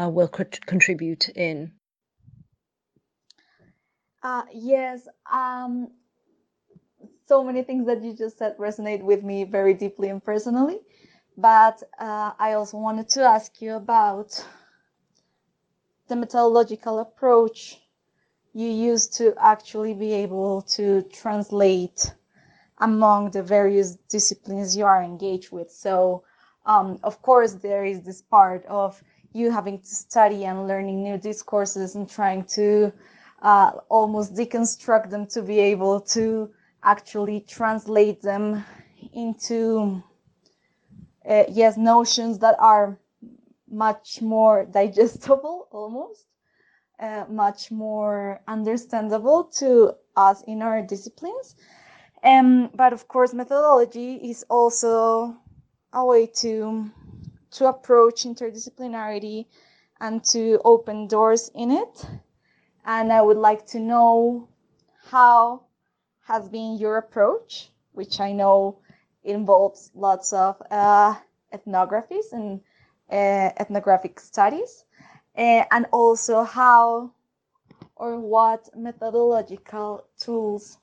uh, 0.00 0.08
will 0.08 0.28
co- 0.28 0.44
contribute 0.66 1.28
in. 1.28 1.72
Uh, 4.22 4.42
yes, 4.52 5.06
um, 5.30 5.88
so 7.26 7.42
many 7.42 7.62
things 7.62 7.86
that 7.86 8.02
you 8.02 8.14
just 8.14 8.38
said 8.38 8.56
resonate 8.58 9.02
with 9.02 9.22
me 9.22 9.44
very 9.44 9.74
deeply 9.74 10.08
and 10.08 10.22
personally. 10.22 10.80
But 11.36 11.82
uh, 11.98 12.32
I 12.38 12.52
also 12.52 12.78
wanted 12.78 13.08
to 13.10 13.22
ask 13.22 13.60
you 13.60 13.74
about 13.74 14.44
the 16.08 16.16
methodological 16.16 16.98
approach 17.00 17.80
you 18.52 18.68
use 18.68 19.08
to 19.08 19.34
actually 19.38 19.94
be 19.94 20.12
able 20.12 20.62
to 20.62 21.02
translate 21.12 22.14
among 22.78 23.30
the 23.30 23.42
various 23.42 23.96
disciplines 24.08 24.76
you 24.76 24.84
are 24.84 25.02
engaged 25.02 25.50
with. 25.50 25.70
So, 25.70 26.24
um, 26.66 26.98
of 27.02 27.20
course, 27.22 27.54
there 27.54 27.84
is 27.84 28.02
this 28.02 28.22
part 28.22 28.64
of 28.66 29.02
you 29.32 29.50
having 29.50 29.80
to 29.80 29.94
study 29.94 30.44
and 30.44 30.68
learning 30.68 31.02
new 31.02 31.18
discourses 31.18 31.96
and 31.96 32.08
trying 32.08 32.44
to 32.44 32.92
uh, 33.42 33.72
almost 33.88 34.34
deconstruct 34.34 35.10
them 35.10 35.26
to 35.26 35.42
be 35.42 35.58
able 35.58 36.00
to 36.00 36.50
actually 36.84 37.40
translate 37.40 38.22
them 38.22 38.64
into 39.12 40.02
uh, 41.28 41.44
yes 41.48 41.76
notions 41.76 42.38
that 42.38 42.56
are 42.58 42.98
much 43.68 44.22
more 44.22 44.64
digestible 44.70 45.68
almost 45.72 46.26
uh, 47.00 47.24
much 47.28 47.70
more 47.70 48.40
understandable 48.46 49.44
to 49.44 49.92
us 50.16 50.42
in 50.46 50.62
our 50.62 50.82
disciplines. 50.82 51.56
Um, 52.22 52.70
but 52.74 52.92
of 52.92 53.08
course 53.08 53.34
methodology 53.34 54.14
is 54.14 54.44
also 54.48 55.36
a 55.92 56.04
way 56.04 56.26
to 56.40 56.90
to 57.52 57.68
approach 57.68 58.24
interdisciplinarity 58.24 59.46
and 60.00 60.24
to 60.24 60.60
open 60.64 61.06
doors 61.06 61.50
in 61.54 61.70
it. 61.70 62.06
And 62.86 63.12
i 63.12 63.20
would 63.20 63.36
like 63.36 63.66
to 63.68 63.80
know 63.80 64.48
how 65.10 65.64
has 66.24 66.48
been 66.48 66.78
your 66.78 66.96
approach, 66.96 67.70
which 67.92 68.20
I 68.20 68.32
know 68.32 68.78
involves 69.22 69.90
lots 69.94 70.32
of 70.32 70.60
uh, 70.70 71.14
ethnographies 71.52 72.32
and 72.32 72.60
uh, 73.10 73.50
ethnographic 73.58 74.20
studies, 74.20 74.84
uh, 75.36 75.64
and 75.70 75.86
also 75.92 76.42
how 76.42 77.12
or 77.96 78.18
what 78.18 78.68
methodological 78.76 80.04
tools 80.18 80.78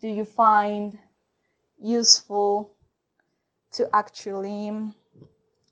do 0.00 0.08
you 0.08 0.24
find 0.24 0.98
useful 1.80 2.74
to 3.72 3.88
actually 3.94 4.72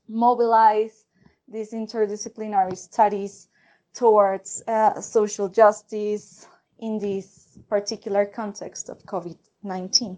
mobilize 0.07 1.05
these 1.47 1.73
interdisciplinary 1.73 2.77
studies 2.77 3.47
towards 3.93 4.63
uh, 4.67 4.99
social 5.01 5.49
justice 5.49 6.47
in 6.79 6.97
these 6.99 7.40
particular 7.69 8.25
context 8.25 8.89
of 8.89 9.03
COVID 9.05 9.37
19? 9.63 10.17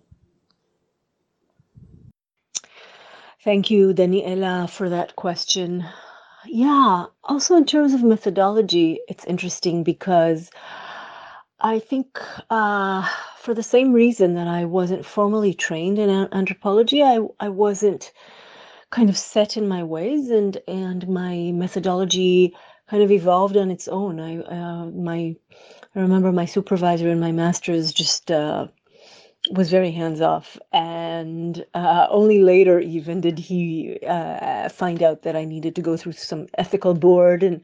Thank 3.43 3.69
you, 3.69 3.93
Daniela, 3.93 4.69
for 4.69 4.89
that 4.89 5.15
question. 5.15 5.85
Yeah, 6.45 7.05
also 7.23 7.55
in 7.57 7.65
terms 7.65 7.93
of 7.93 8.03
methodology, 8.03 8.99
it's 9.07 9.25
interesting 9.25 9.83
because 9.83 10.49
I 11.59 11.79
think 11.79 12.19
uh, 12.49 13.07
for 13.37 13.53
the 13.53 13.63
same 13.63 13.93
reason 13.93 14.35
that 14.35 14.47
I 14.47 14.65
wasn't 14.65 15.05
formally 15.05 15.53
trained 15.53 15.99
in 15.99 16.09
anthropology, 16.09 17.03
I, 17.03 17.19
I 17.39 17.49
wasn't 17.49 18.11
kind 18.89 19.09
of 19.09 19.17
set 19.17 19.57
in 19.57 19.67
my 19.67 19.83
ways 19.83 20.29
and 20.29 20.55
and 20.67 21.07
my 21.07 21.51
methodology 21.51 22.55
kind 22.87 23.01
of 23.01 23.11
evolved 23.11 23.57
on 23.57 23.71
its 23.71 23.87
own. 23.87 24.19
I 24.19 24.37
uh, 24.37 24.85
my 24.85 25.35
I 25.95 25.99
remember 25.99 26.31
my 26.31 26.45
supervisor 26.45 27.09
in 27.09 27.19
my 27.19 27.31
master's 27.31 27.93
just 27.93 28.31
uh, 28.31 28.67
was 29.51 29.69
very 29.69 29.91
hands 29.91 30.21
off, 30.21 30.57
and 30.71 31.63
uh, 31.73 32.07
only 32.09 32.41
later 32.41 32.79
even 32.79 33.21
did 33.21 33.37
he 33.37 33.99
uh, 34.07 34.69
find 34.69 35.03
out 35.03 35.23
that 35.23 35.35
I 35.35 35.45
needed 35.45 35.75
to 35.75 35.81
go 35.81 35.95
through 35.97 36.13
some 36.13 36.47
ethical 36.57 36.95
board, 36.95 37.43
and 37.43 37.61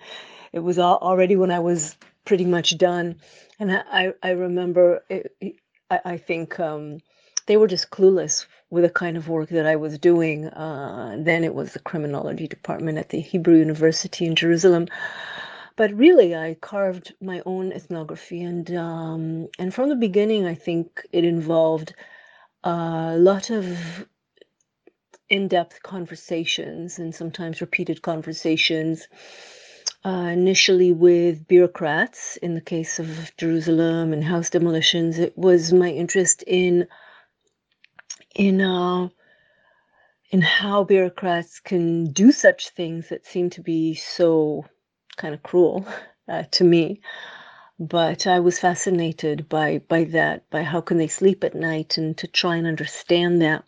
it 0.53 0.59
was 0.59 0.77
all, 0.77 0.97
already 0.97 1.35
when 1.35 1.51
I 1.51 1.59
was 1.59 1.97
pretty 2.25 2.45
much 2.45 2.77
done. 2.77 3.15
And 3.59 3.71
I 3.71 4.13
I 4.21 4.31
remember 4.31 5.03
it, 5.09 5.33
I, 5.89 5.99
I 6.05 6.17
think 6.17 6.59
um, 6.59 6.99
they 7.47 7.57
were 7.57 7.67
just 7.67 7.89
clueless 7.89 8.45
with 8.69 8.83
the 8.83 8.89
kind 8.91 9.17
of 9.17 9.27
work 9.27 9.49
that 9.49 9.65
I 9.65 9.77
was 9.77 9.97
doing. 9.97 10.45
Uh, 10.45 11.17
then 11.19 11.43
it 11.43 11.55
was 11.55 11.73
the 11.73 11.79
criminology 11.79 12.47
department 12.47 12.99
at 12.99 13.09
the 13.09 13.21
Hebrew 13.21 13.55
University 13.57 14.27
in 14.27 14.35
Jerusalem 14.35 14.87
but 15.79 15.93
really 15.93 16.35
I 16.35 16.55
carved 16.55 17.13
my 17.21 17.41
own 17.45 17.71
ethnography 17.71 18.43
and 18.43 18.69
um, 18.75 19.47
and 19.57 19.73
from 19.73 19.87
the 19.87 19.95
beginning 19.95 20.45
I 20.45 20.53
think 20.53 21.07
it 21.13 21.23
involved 21.23 21.93
a 22.65 23.15
lot 23.17 23.49
of 23.49 23.65
in-depth 25.29 25.81
conversations 25.81 26.99
and 26.99 27.15
sometimes 27.15 27.61
repeated 27.61 28.01
conversations 28.01 29.07
uh, 30.03 30.31
initially 30.33 30.91
with 30.91 31.47
bureaucrats 31.47 32.35
in 32.35 32.55
the 32.55 32.67
case 32.73 32.99
of 32.99 33.31
jerusalem 33.37 34.11
and 34.11 34.21
house 34.21 34.49
demolitions. 34.49 35.17
It 35.17 35.37
was 35.37 35.71
my 35.71 35.91
interest 35.91 36.43
in 36.45 36.89
in 38.35 38.59
uh, 38.59 39.07
in 40.29 40.41
how 40.41 40.83
bureaucrats 40.83 41.61
can 41.61 42.11
do 42.11 42.33
such 42.33 42.67
things 42.71 43.07
that 43.07 43.25
seem 43.25 43.49
to 43.51 43.61
be 43.61 43.95
so 43.95 44.65
kind 45.19 45.35
of 45.35 45.43
cruel 45.43 45.85
uh, 46.27 46.43
to 46.49 46.63
me 46.63 47.01
but 47.79 48.27
I 48.27 48.41
was 48.41 48.59
fascinated 48.59 49.47
by 49.47 49.79
by 49.87 50.03
that, 50.05 50.49
by 50.49 50.63
how 50.63 50.81
can 50.81 50.97
they 50.97 51.07
sleep 51.07 51.45
at 51.45 51.55
night, 51.55 51.97
and 51.97 52.17
to 52.17 52.27
try 52.27 52.57
and 52.57 52.67
understand 52.67 53.41
that. 53.41 53.63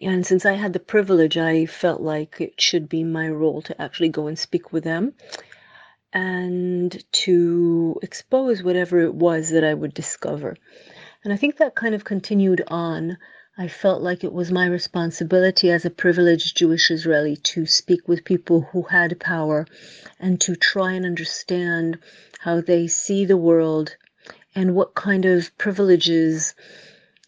And 0.00 0.26
since 0.26 0.44
I 0.44 0.54
had 0.54 0.72
the 0.72 0.80
privilege, 0.80 1.36
I 1.36 1.66
felt 1.66 2.00
like 2.00 2.40
it 2.40 2.60
should 2.60 2.88
be 2.88 3.04
my 3.04 3.28
role 3.28 3.62
to 3.62 3.80
actually 3.80 4.08
go 4.08 4.26
and 4.26 4.36
speak 4.36 4.72
with 4.72 4.82
them 4.82 5.14
and 6.12 7.04
to 7.12 8.00
expose 8.02 8.64
whatever 8.64 8.98
it 8.98 9.14
was 9.14 9.50
that 9.50 9.62
I 9.62 9.72
would 9.72 9.94
discover. 9.94 10.56
And 11.22 11.32
I 11.32 11.36
think 11.36 11.58
that 11.58 11.76
kind 11.76 11.94
of 11.94 12.04
continued 12.04 12.64
on. 12.66 13.16
I 13.56 13.68
felt 13.68 14.02
like 14.02 14.24
it 14.24 14.32
was 14.32 14.50
my 14.50 14.66
responsibility 14.66 15.70
as 15.70 15.84
a 15.84 15.90
privileged 15.90 16.56
Jewish 16.56 16.90
Israeli 16.90 17.36
to 17.36 17.66
speak 17.66 18.08
with 18.08 18.24
people 18.24 18.62
who 18.72 18.82
had 18.82 19.20
power 19.20 19.66
and 20.18 20.40
to 20.40 20.56
try 20.56 20.92
and 20.92 21.04
understand 21.04 21.98
how 22.38 22.62
they 22.62 22.88
see 22.88 23.26
the 23.26 23.36
world 23.36 23.96
and 24.54 24.74
what 24.74 24.94
kind 24.94 25.26
of 25.26 25.56
privileges, 25.58 26.54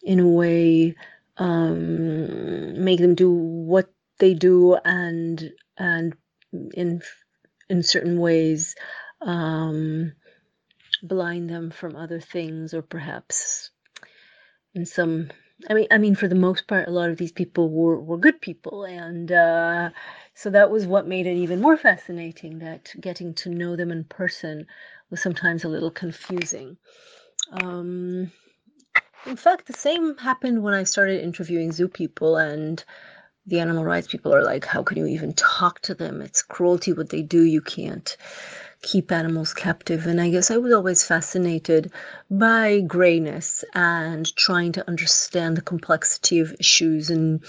in 0.03 0.19
a 0.21 0.29
way, 0.29 0.95
um, 1.37 2.83
make 2.83 3.01
them 3.01 3.15
do 3.15 3.31
what 3.31 3.93
they 4.19 4.35
do 4.35 4.77
and 4.85 5.53
and 5.77 6.17
in 6.75 7.03
in 7.69 7.83
certain 7.83 8.19
ways 8.19 8.77
um, 9.21 10.13
blind 11.03 11.51
them 11.51 11.71
from 11.71 11.97
other 11.97 12.21
things 12.21 12.75
or 12.75 12.83
perhaps 12.83 13.71
in 14.75 14.87
some 14.87 15.31
I 15.69 15.75
mean 15.75 15.87
I 15.91 15.99
mean 15.99 16.15
for 16.15 16.29
the 16.29 16.35
most 16.35 16.67
part 16.67 16.89
a 16.89 16.93
lot 16.93 17.11
of 17.11 17.17
these 17.17 17.33
people 17.33 17.71
were, 17.71 18.01
were 18.01 18.19
good 18.19 18.41
people 18.41 18.85
and 18.85 19.31
uh, 19.31 19.91
so 20.35 20.51
that 20.51 20.71
was 20.71 20.87
what 20.87 21.07
made 21.07 21.27
it 21.27 21.37
even 21.37 21.61
more 21.61 21.77
fascinating 21.77 22.59
that 22.59 22.93
getting 23.01 23.35
to 23.35 23.51
know 23.51 23.77
them 23.77 23.91
in 23.91 24.05
person 24.05 24.67
was 25.11 25.23
sometimes 25.23 25.65
a 25.65 25.69
little 25.69 25.91
confusing. 25.91 26.77
Um, 27.53 28.33
in 29.27 29.37
fact, 29.37 29.67
the 29.67 29.73
same 29.73 30.17
happened 30.19 30.63
when 30.63 30.75
I 30.75 30.85
started 30.85 31.23
interviewing 31.23 31.73
zoo 31.73 31.89
people, 31.89 32.37
and 32.37 32.83
the 33.47 33.61
animal 33.61 33.85
rights 33.85 34.09
people 34.09 34.35
are 34.35 34.43
like, 34.45 34.65
How 34.65 34.83
can 34.83 34.99
you 34.99 35.07
even 35.07 35.33
talk 35.35 35.81
to 35.83 35.95
them? 35.95 36.21
It's 36.21 36.43
cruelty 36.43 36.93
what 36.93 37.11
they 37.11 37.23
do. 37.23 37.43
You 37.43 37.61
can't 37.61 38.17
keep 38.85 39.11
animals 39.11 39.55
captive. 39.55 40.07
And 40.07 40.21
I 40.21 40.31
guess 40.31 40.51
I 40.51 40.59
was 40.59 40.73
always 40.73 41.03
fascinated 41.03 41.91
by 42.31 42.81
grayness 42.81 43.65
and 43.75 44.25
trying 44.37 44.73
to 44.73 44.87
understand 44.87 45.57
the 45.57 45.63
complexity 45.63 46.39
of 46.39 46.55
issues 46.61 47.11
and 47.11 47.43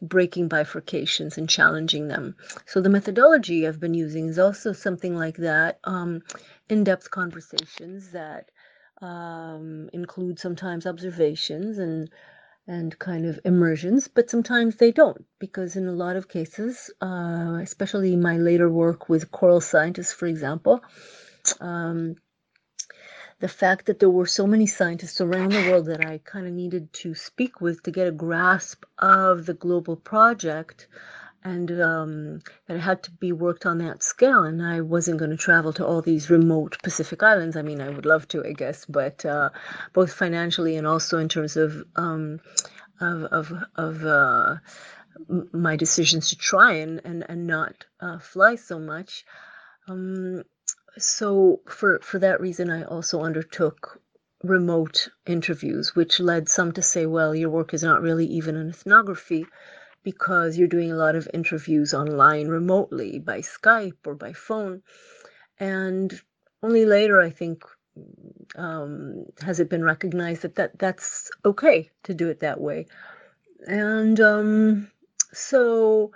breaking 0.00 0.48
bifurcations 0.48 1.38
and 1.38 1.48
challenging 1.48 2.08
them. 2.08 2.36
So 2.66 2.80
the 2.80 2.90
methodology 2.90 3.66
I've 3.66 3.80
been 3.80 3.94
using 3.94 4.28
is 4.28 4.38
also 4.38 4.72
something 4.72 5.16
like 5.16 5.38
that. 5.38 5.78
Um, 5.84 6.22
in-depth 6.68 7.10
conversations 7.10 8.10
that 8.10 8.50
um, 9.00 9.88
include 9.92 10.38
sometimes 10.38 10.86
observations 10.86 11.78
and 11.78 12.10
and 12.66 12.96
kind 12.98 13.26
of 13.26 13.40
immersions, 13.44 14.08
but 14.08 14.30
sometimes 14.30 14.76
they 14.76 14.92
don't 14.92 15.24
because 15.38 15.76
in 15.76 15.86
a 15.86 15.92
lot 15.92 16.16
of 16.16 16.28
cases, 16.28 16.90
uh, 17.00 17.58
especially 17.62 18.16
my 18.16 18.36
later 18.36 18.68
work 18.70 19.08
with 19.08 19.30
coral 19.30 19.60
scientists, 19.60 20.12
for 20.12 20.26
example, 20.26 20.82
um, 21.60 22.16
the 23.40 23.48
fact 23.48 23.86
that 23.86 23.98
there 23.98 24.10
were 24.10 24.26
so 24.26 24.46
many 24.46 24.68
scientists 24.68 25.20
around 25.20 25.50
the 25.50 25.68
world 25.68 25.86
that 25.86 26.06
I 26.06 26.18
kind 26.18 26.46
of 26.46 26.52
needed 26.52 26.92
to 27.02 27.14
speak 27.14 27.60
with 27.60 27.82
to 27.82 27.90
get 27.90 28.06
a 28.06 28.12
grasp 28.12 28.84
of 28.98 29.46
the 29.46 29.54
global 29.54 29.96
project 29.96 30.86
and 31.44 31.70
um, 31.80 32.42
that 32.66 32.76
it 32.76 32.80
had 32.80 33.02
to 33.04 33.10
be 33.10 33.32
worked 33.32 33.66
on 33.66 33.78
that 33.78 34.02
scale. 34.02 34.44
And 34.44 34.62
I 34.62 34.80
wasn't 34.80 35.18
going 35.18 35.30
to 35.30 35.36
travel 35.36 35.72
to 35.74 35.86
all 35.86 36.02
these 36.02 36.30
remote 36.30 36.78
Pacific 36.82 37.22
islands. 37.22 37.56
I 37.56 37.62
mean, 37.62 37.80
I 37.80 37.88
would 37.88 38.06
love 38.06 38.28
to, 38.28 38.44
I 38.46 38.52
guess, 38.52 38.84
but 38.84 39.24
uh, 39.24 39.50
both 39.92 40.12
financially 40.12 40.76
and 40.76 40.86
also 40.86 41.18
in 41.18 41.28
terms 41.28 41.56
of 41.56 41.84
um, 41.96 42.40
of 43.00 43.24
of, 43.24 43.52
of 43.76 44.04
uh, 44.04 44.56
my 45.52 45.76
decisions 45.76 46.30
to 46.30 46.36
try 46.36 46.74
and 46.74 47.00
and, 47.04 47.24
and 47.28 47.46
not 47.46 47.86
uh, 48.00 48.18
fly 48.18 48.56
so 48.56 48.78
much. 48.78 49.24
Um, 49.88 50.44
so 50.98 51.60
for 51.66 51.98
for 52.02 52.18
that 52.20 52.40
reason, 52.40 52.70
I 52.70 52.84
also 52.84 53.22
undertook 53.22 54.00
remote 54.44 55.08
interviews, 55.26 55.94
which 55.94 56.20
led 56.20 56.48
some 56.48 56.72
to 56.72 56.82
say, 56.82 57.06
well, 57.06 57.34
your 57.34 57.50
work 57.50 57.74
is 57.74 57.82
not 57.82 58.02
really 58.02 58.26
even 58.26 58.56
an 58.56 58.70
ethnography 58.70 59.46
because 60.02 60.58
you're 60.58 60.68
doing 60.68 60.90
a 60.90 60.96
lot 60.96 61.14
of 61.14 61.28
interviews 61.32 61.94
online 61.94 62.48
remotely 62.48 63.18
by 63.18 63.40
Skype 63.40 64.06
or 64.06 64.14
by 64.14 64.32
phone. 64.32 64.82
And 65.58 66.12
only 66.62 66.86
later, 66.86 67.20
I 67.20 67.30
think, 67.30 67.64
um, 68.56 69.26
has 69.42 69.60
it 69.60 69.68
been 69.68 69.84
recognized 69.84 70.42
that, 70.42 70.56
that 70.56 70.78
that's 70.78 71.30
okay 71.44 71.90
to 72.04 72.14
do 72.14 72.28
it 72.28 72.40
that 72.40 72.60
way. 72.60 72.86
And 73.66 74.18
um, 74.20 74.90
so 75.32 76.12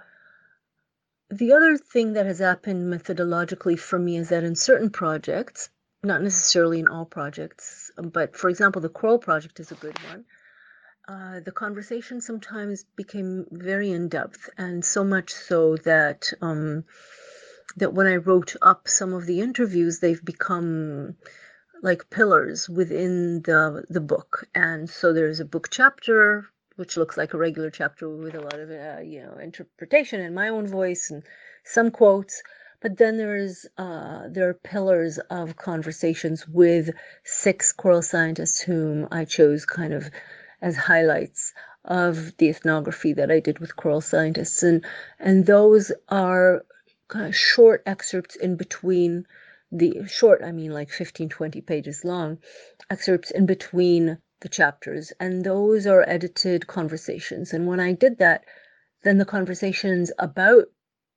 the 1.31 1.53
other 1.53 1.77
thing 1.77 2.15
that 2.15 2.27
has 2.27 2.39
happened 2.39 2.93
methodologically 2.93 3.79
for 3.79 3.99
me 3.99 4.17
is 4.17 4.31
that 4.31 4.45
in 4.45 4.57
certain 4.57 4.91
projects, 4.91 5.69
not 6.03 6.23
necessarily 6.23 6.81
in 6.81 6.89
all 6.89 7.05
projects, 7.05 7.91
but 7.97 8.37
for 8.37 8.49
example, 8.49 8.81
the 8.81 8.89
Coral 8.89 9.19
project 9.19 9.61
is 9.61 9.73
a 9.73 9.77
good 9.77 9.99
one 10.11 10.25
uh, 11.09 11.41
the 11.41 11.53
conversation 11.53 12.21
sometimes 12.21 12.85
became 12.97 13.47
very 13.51 13.93
in 13.93 14.09
depth, 14.09 14.51
and 14.59 14.85
so 14.85 15.05
much 15.05 15.33
so 15.33 15.77
that 15.79 16.33
um, 16.43 16.85
that 17.77 17.93
when 17.93 18.07
I 18.07 18.17
wrote 18.17 18.57
up 18.61 18.89
some 18.89 19.13
of 19.13 19.27
the 19.27 19.41
interviews, 19.41 20.01
they've 20.01 20.25
become 20.25 21.17
like 21.83 22.11
pillars 22.11 22.69
within 22.69 23.43
the 23.43 23.85
the 23.89 24.01
book. 24.01 24.47
And 24.55 24.91
so 24.91 25.13
there's 25.13 25.41
a 25.41 25.45
book 25.45 25.69
chapter 25.71 26.47
which 26.77 26.97
looks 26.97 27.17
like 27.17 27.33
a 27.33 27.39
regular 27.39 27.71
chapter 27.71 28.09
with 28.09 28.35
a 28.35 28.41
lot 28.41 28.59
of 28.59 28.71
uh, 28.71 29.01
you 29.01 29.23
know 29.23 29.39
interpretation 29.39 30.21
in 30.21 30.35
my 30.35 30.49
own 30.49 30.67
voice 30.67 31.11
and 31.11 31.23
some 31.65 31.91
quotes. 31.91 32.43
But 32.81 32.99
then 32.99 33.17
there's 33.17 33.67
uh, 33.79 34.29
there 34.29 34.49
are 34.49 34.55
pillars 34.55 35.19
of 35.19 35.57
conversations 35.57 36.47
with 36.49 36.91
six 37.25 37.73
coral 37.73 38.03
scientists 38.03 38.61
whom 38.61 39.09
I 39.11 39.25
chose 39.25 39.65
kind 39.65 39.95
of 39.95 40.11
as 40.61 40.77
highlights 40.77 41.53
of 41.85 42.37
the 42.39 42.49
ethnography 42.49 43.15
that 43.15 43.31
I 43.31 43.41
did 43.41 43.59
with 43.59 43.77
coral 43.77 44.01
scientists. 44.01 44.63
And, 44.63 44.85
and 45.19 45.47
those 45.47 45.93
are 46.09 46.65
kind 47.09 47.27
of 47.27 47.37
short 47.37 47.83
excerpts 47.87 48.37
in 48.37 48.57
between 48.57 49.27
the 49.73 50.07
short, 50.07 50.43
I 50.45 50.53
mean 50.53 50.73
like 50.73 50.91
15, 50.91 51.29
20 51.29 51.61
pages 51.61 52.05
long, 52.05 52.39
excerpts 52.91 53.31
in 53.31 53.47
between 53.47 54.19
the 54.41 54.49
chapters. 54.49 55.13
And 55.19 55.45
those 55.45 55.87
are 55.87 56.09
edited 56.09 56.67
conversations. 56.67 57.53
And 57.53 57.67
when 57.67 57.81
I 57.81 57.93
did 57.93 58.19
that, 58.19 58.45
then 59.03 59.19
the 59.19 59.25
conversations 59.25 60.13
about 60.19 60.67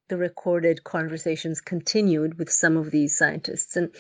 the 0.10 0.18
recorded 0.18 0.84
conversations 0.84 1.62
continued 1.62 2.38
with 2.38 2.52
some 2.52 2.78
of 2.78 2.92
these 2.92 3.18
scientists. 3.18 3.76
And 3.76 3.94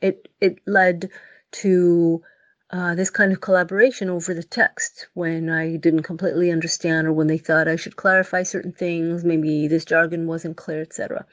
it, 0.00 0.28
it 0.40 0.58
led 0.66 1.10
to 1.52 2.22
uh, 2.72 2.94
this 2.94 3.10
kind 3.10 3.32
of 3.32 3.40
collaboration 3.40 4.08
over 4.08 4.32
the 4.32 4.42
text 4.42 5.06
when 5.12 5.50
I 5.50 5.76
didn't 5.76 6.04
completely 6.04 6.50
understand 6.50 7.06
or 7.06 7.12
when 7.12 7.26
they 7.26 7.36
thought 7.36 7.68
I 7.68 7.76
should 7.76 7.96
clarify 7.96 8.44
certain 8.44 8.72
things, 8.72 9.24
maybe 9.24 9.68
this 9.68 9.84
jargon 9.84 10.26
wasn't 10.26 10.56
clear, 10.56 10.80
etc. 10.80 11.26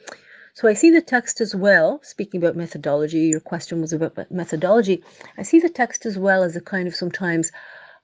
So 0.53 0.67
I 0.67 0.73
see 0.73 0.91
the 0.91 1.01
text 1.01 1.39
as 1.39 1.55
well, 1.55 2.01
speaking 2.03 2.41
about 2.41 2.57
methodology, 2.57 3.27
your 3.27 3.39
question 3.39 3.79
was 3.79 3.93
about 3.93 4.29
methodology. 4.29 5.03
I 5.37 5.43
see 5.43 5.59
the 5.59 5.69
text 5.69 6.05
as 6.05 6.17
well 6.17 6.43
as 6.43 6.57
a 6.57 6.61
kind 6.61 6.87
of 6.87 6.95
sometimes 6.95 7.53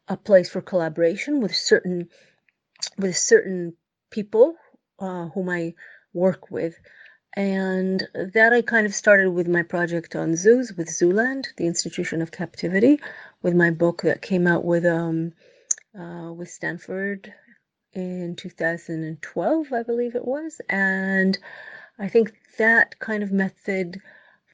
a 0.07 0.15
place 0.15 0.49
for 0.49 0.61
collaboration 0.61 1.41
with 1.41 1.53
certain 1.53 2.07
with 2.97 3.17
certain 3.17 3.75
people 4.11 4.55
uh, 4.99 5.27
whom 5.29 5.49
I 5.49 5.73
work 6.13 6.49
with. 6.51 6.75
And 7.36 8.07
that 8.13 8.53
I 8.53 8.61
kind 8.61 8.86
of 8.86 8.95
started 8.95 9.31
with 9.31 9.47
my 9.47 9.63
project 9.63 10.15
on 10.15 10.36
zoos 10.36 10.73
with 10.73 10.88
Zooland, 10.89 11.47
the 11.57 11.67
Institution 11.67 12.21
of 12.21 12.31
Captivity, 12.31 12.99
with 13.41 13.55
my 13.55 13.71
book 13.71 14.03
that 14.03 14.21
came 14.21 14.47
out 14.47 14.65
with 14.65 14.86
um 14.86 15.33
uh, 15.99 16.31
with 16.33 16.49
Stanford 16.49 17.33
in 17.93 18.36
2012, 18.36 19.73
I 19.73 19.83
believe 19.83 20.15
it 20.15 20.25
was. 20.25 20.61
And 20.69 21.38
I 21.99 22.09
think 22.09 22.33
that 22.57 22.99
kind 22.99 23.23
of 23.23 23.31
method, 23.31 24.01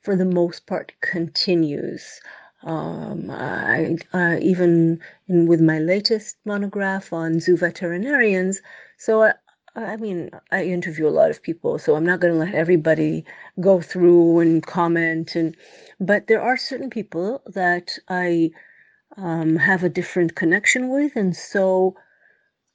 for 0.04 0.16
the 0.16 0.26
most 0.26 0.68
part, 0.68 0.94
continues. 1.02 2.22
Um, 2.64 3.32
I, 3.32 3.98
uh, 4.14 4.38
even 4.42 5.02
in, 5.28 5.48
with 5.48 5.62
my 5.62 5.80
latest 5.80 6.38
monograph 6.46 7.12
on 7.14 7.40
zoo 7.40 7.58
veterinarians. 7.58 8.62
So 8.98 9.24
I, 9.24 9.34
I 9.76 9.96
mean, 9.96 10.32
I 10.52 10.64
interview 10.66 11.08
a 11.08 11.10
lot 11.10 11.30
of 11.30 11.42
people, 11.42 11.80
so 11.80 11.96
I'm 11.96 12.06
not 12.06 12.20
going 12.20 12.34
to 12.34 12.40
let 12.40 12.54
everybody 12.54 13.24
go 13.60 13.80
through 13.82 14.40
and 14.40 14.66
comment. 14.66 15.36
And 15.36 15.56
but 16.00 16.28
there 16.28 16.42
are 16.42 16.58
certain 16.58 16.90
people 16.90 17.42
that 17.48 17.98
I 18.10 18.52
um, 19.16 19.56
have 19.56 19.84
a 19.84 19.90
different 19.90 20.36
connection 20.36 20.90
with, 20.90 21.16
and 21.16 21.36
so 21.36 21.96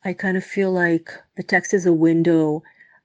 I 0.04 0.14
kind 0.14 0.36
of 0.36 0.44
feel 0.44 0.72
like 0.72 1.10
the 1.36 1.42
text 1.42 1.74
is 1.74 1.84
a 1.84 1.92
window 1.92 2.62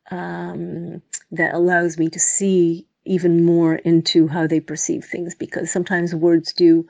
um, 0.10 1.02
that 1.32 1.54
allows 1.54 1.98
me 1.98 2.10
to 2.10 2.20
see 2.20 2.88
even 3.06 3.44
more 3.44 3.76
into 3.76 4.28
how 4.28 4.48
they 4.48 4.60
perceive 4.60 5.04
things 5.04 5.36
because 5.36 5.72
sometimes 5.72 6.14
words 6.14 6.54
do 6.54 6.88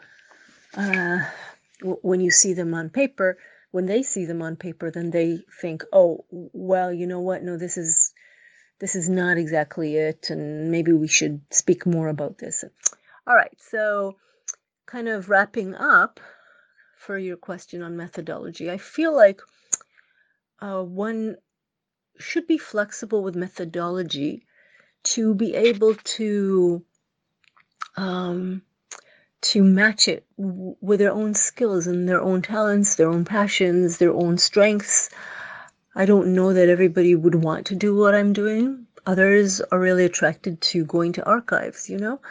uh, 0.75 1.19
when 1.81 2.19
you 2.19 2.29
see 2.29 2.53
them 2.53 2.73
on 2.73 2.89
paper 2.89 3.37
when 3.71 3.85
they 3.85 4.03
see 4.03 4.25
them 4.25 4.41
on 4.41 4.55
paper 4.55 4.91
then 4.91 5.11
they 5.11 5.39
think 5.61 5.83
oh 5.91 6.25
well 6.29 6.93
you 6.93 7.07
know 7.07 7.21
what? 7.21 7.43
No 7.43 7.57
this 7.57 7.77
is 7.77 8.13
this 8.79 8.95
is 8.95 9.09
not 9.09 9.37
exactly 9.37 9.95
it 9.95 10.29
and 10.29 10.71
maybe 10.71 10.91
we 10.93 11.07
should 11.07 11.41
speak 11.51 11.85
more 11.85 12.07
about 12.07 12.37
this. 12.37 12.63
All 13.27 13.35
right 13.35 13.55
so 13.59 14.15
kind 14.85 15.07
of 15.07 15.29
wrapping 15.29 15.73
up 15.75 16.19
for 16.97 17.17
your 17.17 17.37
question 17.37 17.81
on 17.81 17.97
methodology 17.97 18.69
i 18.69 18.77
feel 18.77 19.15
like 19.15 19.41
uh, 20.61 20.83
one 20.83 21.35
should 22.19 22.45
be 22.45 22.57
flexible 22.57 23.23
with 23.23 23.35
methodology 23.35 24.45
to 25.03 25.33
be 25.33 25.55
able 25.55 25.95
to 25.95 26.83
um, 27.97 28.61
to 29.41 29.63
match 29.63 30.07
it 30.07 30.25
with 30.37 30.99
their 30.99 31.11
own 31.11 31.33
skills 31.33 31.87
and 31.87 32.07
their 32.07 32.21
own 32.21 32.41
talents, 32.41 32.95
their 32.95 33.09
own 33.09 33.25
passions, 33.25 33.97
their 33.97 34.13
own 34.13 34.37
strengths. 34.37 35.09
I 35.95 36.05
don't 36.05 36.33
know 36.33 36.53
that 36.53 36.69
everybody 36.69 37.15
would 37.15 37.35
want 37.35 37.67
to 37.67 37.75
do 37.75 37.95
what 37.95 38.15
I'm 38.15 38.33
doing. 38.33 38.87
Others 39.05 39.61
are 39.61 39.79
really 39.79 40.05
attracted 40.05 40.61
to 40.61 40.85
going 40.85 41.13
to 41.13 41.25
archives, 41.25 41.89
you 41.89 41.97
know? 41.97 42.21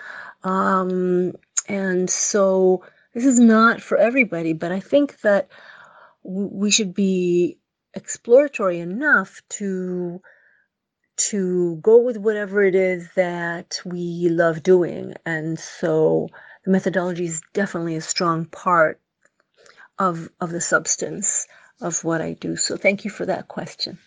Um, 0.45 1.33
and 1.69 2.09
so 2.09 2.85
this 3.13 3.27
is 3.27 3.41
not 3.41 3.81
for 3.81 3.99
everybody, 3.99 4.53
but 4.53 4.73
I 4.73 4.81
think 4.81 5.21
that 5.23 5.49
we 6.23 6.71
should 6.71 6.95
be 6.95 7.59
exploratory 7.95 8.79
enough 8.79 9.43
to 9.51 10.23
to 11.17 11.77
go 11.83 11.99
with 11.99 12.17
whatever 12.17 12.63
it 12.63 12.75
is 12.75 13.11
that 13.15 13.79
we 13.85 14.29
love 14.31 14.63
doing. 14.63 15.13
And 15.27 15.59
so 15.59 16.29
the 16.65 16.71
methodology 16.71 17.27
is 17.27 17.43
definitely 17.53 17.97
a 17.97 18.01
strong 18.01 18.45
part 18.45 19.01
of, 19.99 20.29
of 20.41 20.51
the 20.51 20.61
substance 20.61 21.47
of 21.81 22.05
what 22.05 22.21
I 22.21 22.35
do. 22.35 22.57
So 22.57 22.77
thank 22.77 23.05
you 23.05 23.11
for 23.11 23.27
that 23.27 23.49
question. 23.49 23.99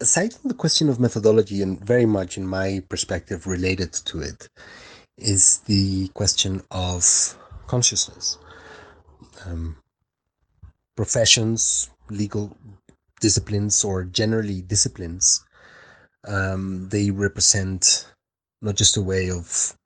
Aside 0.00 0.32
from 0.32 0.48
the 0.48 0.54
question 0.54 0.88
of 0.88 0.98
methodology, 0.98 1.60
and 1.62 1.78
very 1.84 2.06
much 2.06 2.38
in 2.38 2.46
my 2.46 2.82
perspective 2.88 3.46
related 3.46 3.92
to 3.92 4.20
it, 4.20 4.48
is 5.18 5.58
the 5.66 6.08
question 6.08 6.62
of 6.70 7.36
consciousness. 7.66 8.38
Um, 9.44 9.76
professions, 10.96 11.90
legal 12.08 12.56
disciplines 13.20 13.84
or 13.84 14.04
generally 14.04 14.62
disciplines, 14.62 15.44
um, 16.26 16.88
they 16.88 17.10
represent 17.10 18.06
not 18.62 18.76
just 18.76 18.96
a 18.96 19.02
way 19.02 19.30
of 19.30 19.76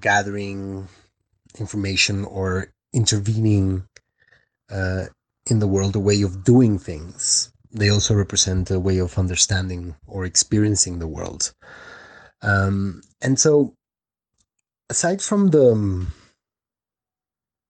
gathering 0.00 0.88
information 1.58 2.24
or 2.24 2.72
intervening 2.92 3.86
uh, 4.70 5.04
in 5.48 5.58
the 5.58 5.66
world, 5.66 5.96
a 5.96 6.00
way 6.00 6.22
of 6.22 6.44
doing 6.44 6.78
things. 6.78 7.52
They 7.70 7.90
also 7.90 8.14
represent 8.14 8.70
a 8.70 8.80
way 8.80 8.98
of 8.98 9.18
understanding 9.18 9.96
or 10.06 10.24
experiencing 10.24 10.98
the 10.98 11.08
world. 11.08 11.52
Um, 12.42 13.02
and 13.20 13.38
so, 13.38 13.74
aside 14.88 15.20
from 15.20 15.48
the 15.48 16.06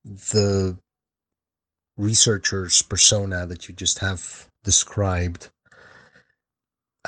the 0.05 0.77
researcher's 1.97 2.83
persona 2.83 3.47
that 3.47 3.69
you 3.69 3.75
just 3.75 4.01
have 4.01 4.49
described 4.65 5.51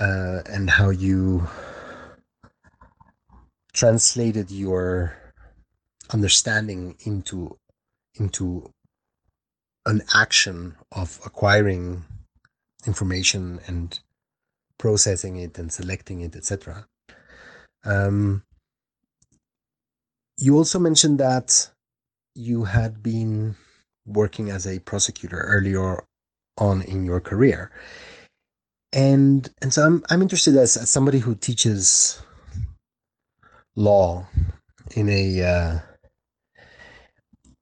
uh, 0.01 0.43
and 0.47 0.71
how 0.71 0.91
you 0.91 1.49
translated 3.77 4.51
your 4.51 5.16
understanding 6.12 6.97
into 7.05 7.57
into 8.18 8.70
an 9.85 10.03
action 10.14 10.74
of 10.93 11.20
acquiring 11.24 12.05
information 12.87 13.61
and 13.66 14.01
processing 14.79 15.37
it 15.37 15.59
and 15.59 15.72
selecting 15.72 16.20
it 16.20 16.35
etc 16.35 16.87
um, 17.85 18.43
you 20.39 20.57
also 20.57 20.79
mentioned 20.79 21.18
that 21.20 21.70
you 22.35 22.64
had 22.64 23.03
been 23.03 23.57
working 24.07 24.51
as 24.51 24.66
a 24.66 24.79
prosecutor 24.81 25.39
earlier 25.39 26.05
on 26.59 26.83
in 26.83 27.05
your 27.05 27.20
career. 27.20 27.70
And 28.93 29.49
and 29.61 29.72
so 29.72 29.85
I'm 29.85 30.05
I'm 30.11 30.22
interested 30.22 30.57
as, 30.57 30.77
as 30.77 30.91
somebody 30.91 31.18
who 31.18 31.35
teaches 31.35 32.22
law 33.77 34.27
in 34.95 35.09
a 35.09 35.43
uh, 35.43 35.79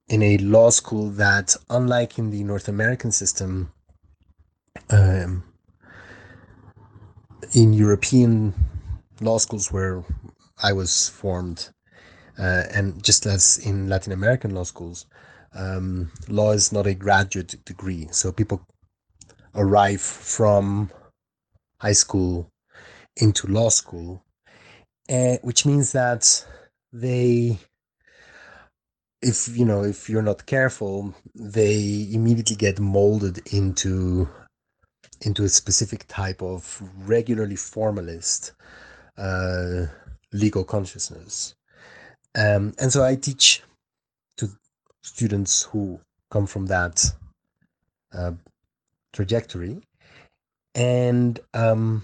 in 0.07 0.21
a 0.21 0.37
law 0.37 0.69
school 0.69 1.09
that, 1.11 1.55
unlike 1.69 2.17
in 2.17 2.31
the 2.31 2.43
North 2.43 2.67
American 2.67 3.11
system, 3.11 3.71
um, 4.89 5.43
in 7.53 7.73
European 7.73 8.53
law 9.21 9.37
schools 9.37 9.71
where 9.71 10.03
I 10.61 10.73
was 10.73 11.09
formed, 11.09 11.69
uh, 12.37 12.63
and 12.71 13.03
just 13.03 13.25
as 13.25 13.57
in 13.57 13.89
Latin 13.89 14.13
American 14.13 14.53
law 14.53 14.63
schools, 14.63 15.05
um, 15.53 16.11
law 16.27 16.51
is 16.51 16.71
not 16.71 16.87
a 16.87 16.93
graduate 16.93 17.55
degree. 17.65 18.07
So 18.11 18.31
people 18.31 18.65
arrive 19.55 20.01
from 20.01 20.91
high 21.79 21.93
school 21.93 22.49
into 23.17 23.47
law 23.47 23.69
school, 23.69 24.23
uh, 25.09 25.37
which 25.41 25.65
means 25.65 25.91
that 25.91 26.45
they, 26.91 27.57
if 29.21 29.55
you 29.57 29.65
know, 29.65 29.83
if 29.83 30.09
you're 30.09 30.21
not 30.21 30.45
careful, 30.45 31.13
they 31.33 32.07
immediately 32.11 32.55
get 32.55 32.79
molded 32.79 33.41
into 33.53 34.27
into 35.21 35.43
a 35.43 35.49
specific 35.49 36.05
type 36.07 36.41
of 36.41 36.81
regularly 37.05 37.55
formalist 37.55 38.53
uh, 39.17 39.85
legal 40.33 40.63
consciousness. 40.63 41.55
Um, 42.37 42.73
and 42.79 42.91
so 42.91 43.03
I 43.03 43.15
teach 43.15 43.63
to 44.37 44.49
students 45.03 45.63
who 45.63 45.99
come 46.29 46.45
from 46.45 46.65
that 46.65 47.05
uh, 48.13 48.31
trajectory 49.13 49.81
and 50.73 51.39
um, 51.53 52.03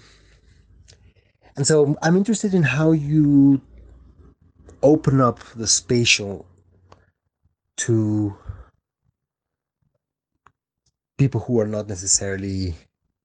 and 1.56 1.66
so 1.68 1.96
i'm 2.02 2.16
interested 2.16 2.54
in 2.54 2.64
how 2.64 2.92
you 2.92 3.62
open 4.84 5.22
up 5.22 5.40
the 5.56 5.68
spatial 5.68 6.46
to 7.78 8.36
people 11.18 11.42
who 11.42 11.60
are 11.60 11.68
not 11.68 11.88
necessarily 11.88 12.76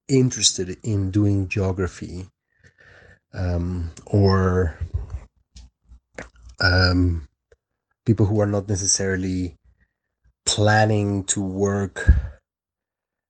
interested 0.09 0.77
in 0.83 1.11
doing 1.11 1.49
geography 1.49 2.27
um, 3.35 3.91
or 4.07 4.79
um, 6.61 7.27
people 8.05 8.27
who 8.27 8.41
are 8.41 8.47
not 8.47 8.68
necessarily 8.68 9.57
planning 10.47 11.24
to 11.24 11.43
work 11.43 12.09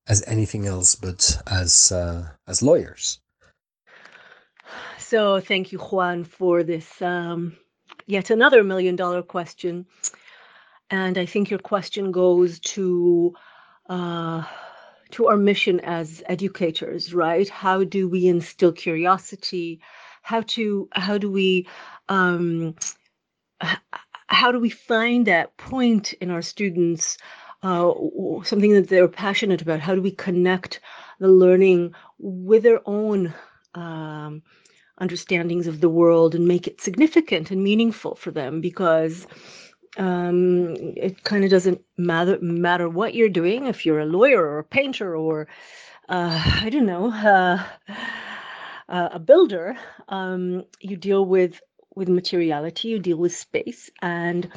as 0.09 0.23
anything 0.27 0.67
else 0.67 0.95
but 0.95 1.41
as 1.47 1.91
uh, 1.93 2.29
as 2.47 2.63
lawyers. 2.63 3.21
So 5.09 5.39
thank 5.39 5.71
you, 5.71 5.79
Juan, 5.79 6.25
for 6.25 6.65
this 6.65 7.01
um, 7.01 7.57
yet 8.09 8.31
another 8.31 8.65
million 8.65 8.97
dollar 8.97 9.23
question. 9.23 9.87
And 10.91 11.17
I 11.17 11.27
think 11.27 11.49
your 11.49 11.61
question 11.61 12.11
goes 12.11 12.59
to 12.75 13.33
uh, 13.89 14.43
to 15.13 15.29
our 15.29 15.37
mission 15.37 15.79
as 15.79 16.25
educators, 16.27 17.15
right? 17.15 17.49
How 17.49 17.85
do 17.85 18.09
we 18.09 18.27
instill 18.27 18.73
curiosity? 18.73 19.81
How 20.23 20.41
to 20.41 20.89
how 20.91 21.19
do 21.19 21.31
we 21.31 21.69
um, 22.09 22.75
how 24.27 24.51
do 24.51 24.59
we 24.59 24.71
find 24.71 25.29
that 25.29 25.57
point 25.57 26.15
in 26.15 26.33
our 26.33 26.43
students 26.43 27.17
uh, 27.63 27.93
something 28.43 28.73
that 28.73 28.89
they're 28.89 29.07
passionate 29.07 29.63
about 29.63 29.79
how 29.79 29.95
do 29.95 30.03
we 30.03 30.11
connect 30.11 30.81
the 31.21 31.29
learning 31.29 31.95
with 32.19 32.65
their 32.65 32.81
own 32.87 33.33
um, 33.75 34.43
understandings 34.99 35.67
of 35.67 35.81
the 35.81 35.89
world 35.89 36.35
and 36.35 36.49
make 36.49 36.67
it 36.67 36.81
significant 36.81 37.51
and 37.51 37.63
meaningful 37.63 38.15
for 38.15 38.31
them 38.31 38.61
because 38.61 39.27
um, 39.99 40.75
it 40.79 41.23
kind 41.25 41.45
of 41.45 41.51
doesn't 41.51 41.81
matter 41.97 42.39
matter 42.41 42.89
what 42.89 43.15
you're 43.15 43.29
doing 43.29 43.67
if 43.67 43.87
you're 43.87 44.01
a 44.01 44.07
lawyer 44.07 44.41
or 44.41 44.59
a 44.59 44.65
painter 44.65 45.17
or 45.17 45.49
uh, 46.09 46.61
I 46.63 46.71
don't 46.71 46.87
know 46.87 47.11
uh, 48.89 49.09
a 49.13 49.19
builder. 49.19 49.77
Um, 50.09 50.65
you 50.81 50.97
deal 50.97 51.25
with 51.25 51.61
with 51.95 52.09
materiality, 52.09 52.89
you 52.89 52.99
deal 52.99 53.17
with 53.17 53.35
space, 53.35 53.91
and 54.03 54.51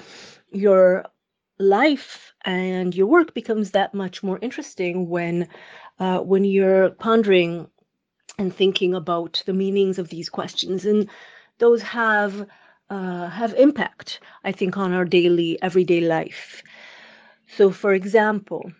your 0.52 1.06
life 1.58 2.34
and 2.44 2.96
your 2.96 3.08
work 3.08 3.34
becomes 3.34 3.72
that 3.72 3.94
much 3.94 4.24
more 4.24 4.40
interesting 4.42 5.10
when 5.10 5.48
uh, 6.00 6.20
when 6.20 6.44
you're 6.44 6.92
pondering 6.92 7.68
and 8.40 8.56
thinking 8.56 8.96
about 8.96 9.44
the 9.46 9.54
meanings 9.54 10.00
of 10.00 10.10
these 10.10 10.30
questions 10.30 10.86
and 10.86 11.10
those 11.60 11.82
have 11.82 12.48
uh, 12.90 13.28
have 13.28 13.54
impact, 13.54 14.20
I 14.44 14.52
think, 14.52 14.78
on 14.78 14.94
our 14.94 15.06
daily, 15.06 15.62
everyday 15.62 16.02
life. 16.02 16.64
So, 17.56 17.70
for 17.70 17.94
example, 17.94 18.72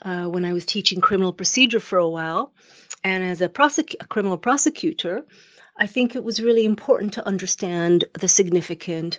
uh, 0.00 0.26
when 0.26 0.46
I 0.46 0.54
was 0.54 0.64
teaching 0.64 1.02
criminal 1.02 1.34
procedure 1.34 1.80
for 1.80 1.98
a 1.98 2.08
while, 2.08 2.54
and 3.04 3.22
as 3.22 3.42
a, 3.42 3.48
prosec- 3.48 3.96
a 4.00 4.06
criminal 4.06 4.38
prosecutor, 4.38 5.26
I 5.76 5.86
think 5.86 6.16
it 6.16 6.24
was 6.24 6.40
really 6.40 6.64
important 6.64 7.12
to 7.14 7.26
understand 7.26 8.04
the 8.14 8.28
significance 8.28 9.18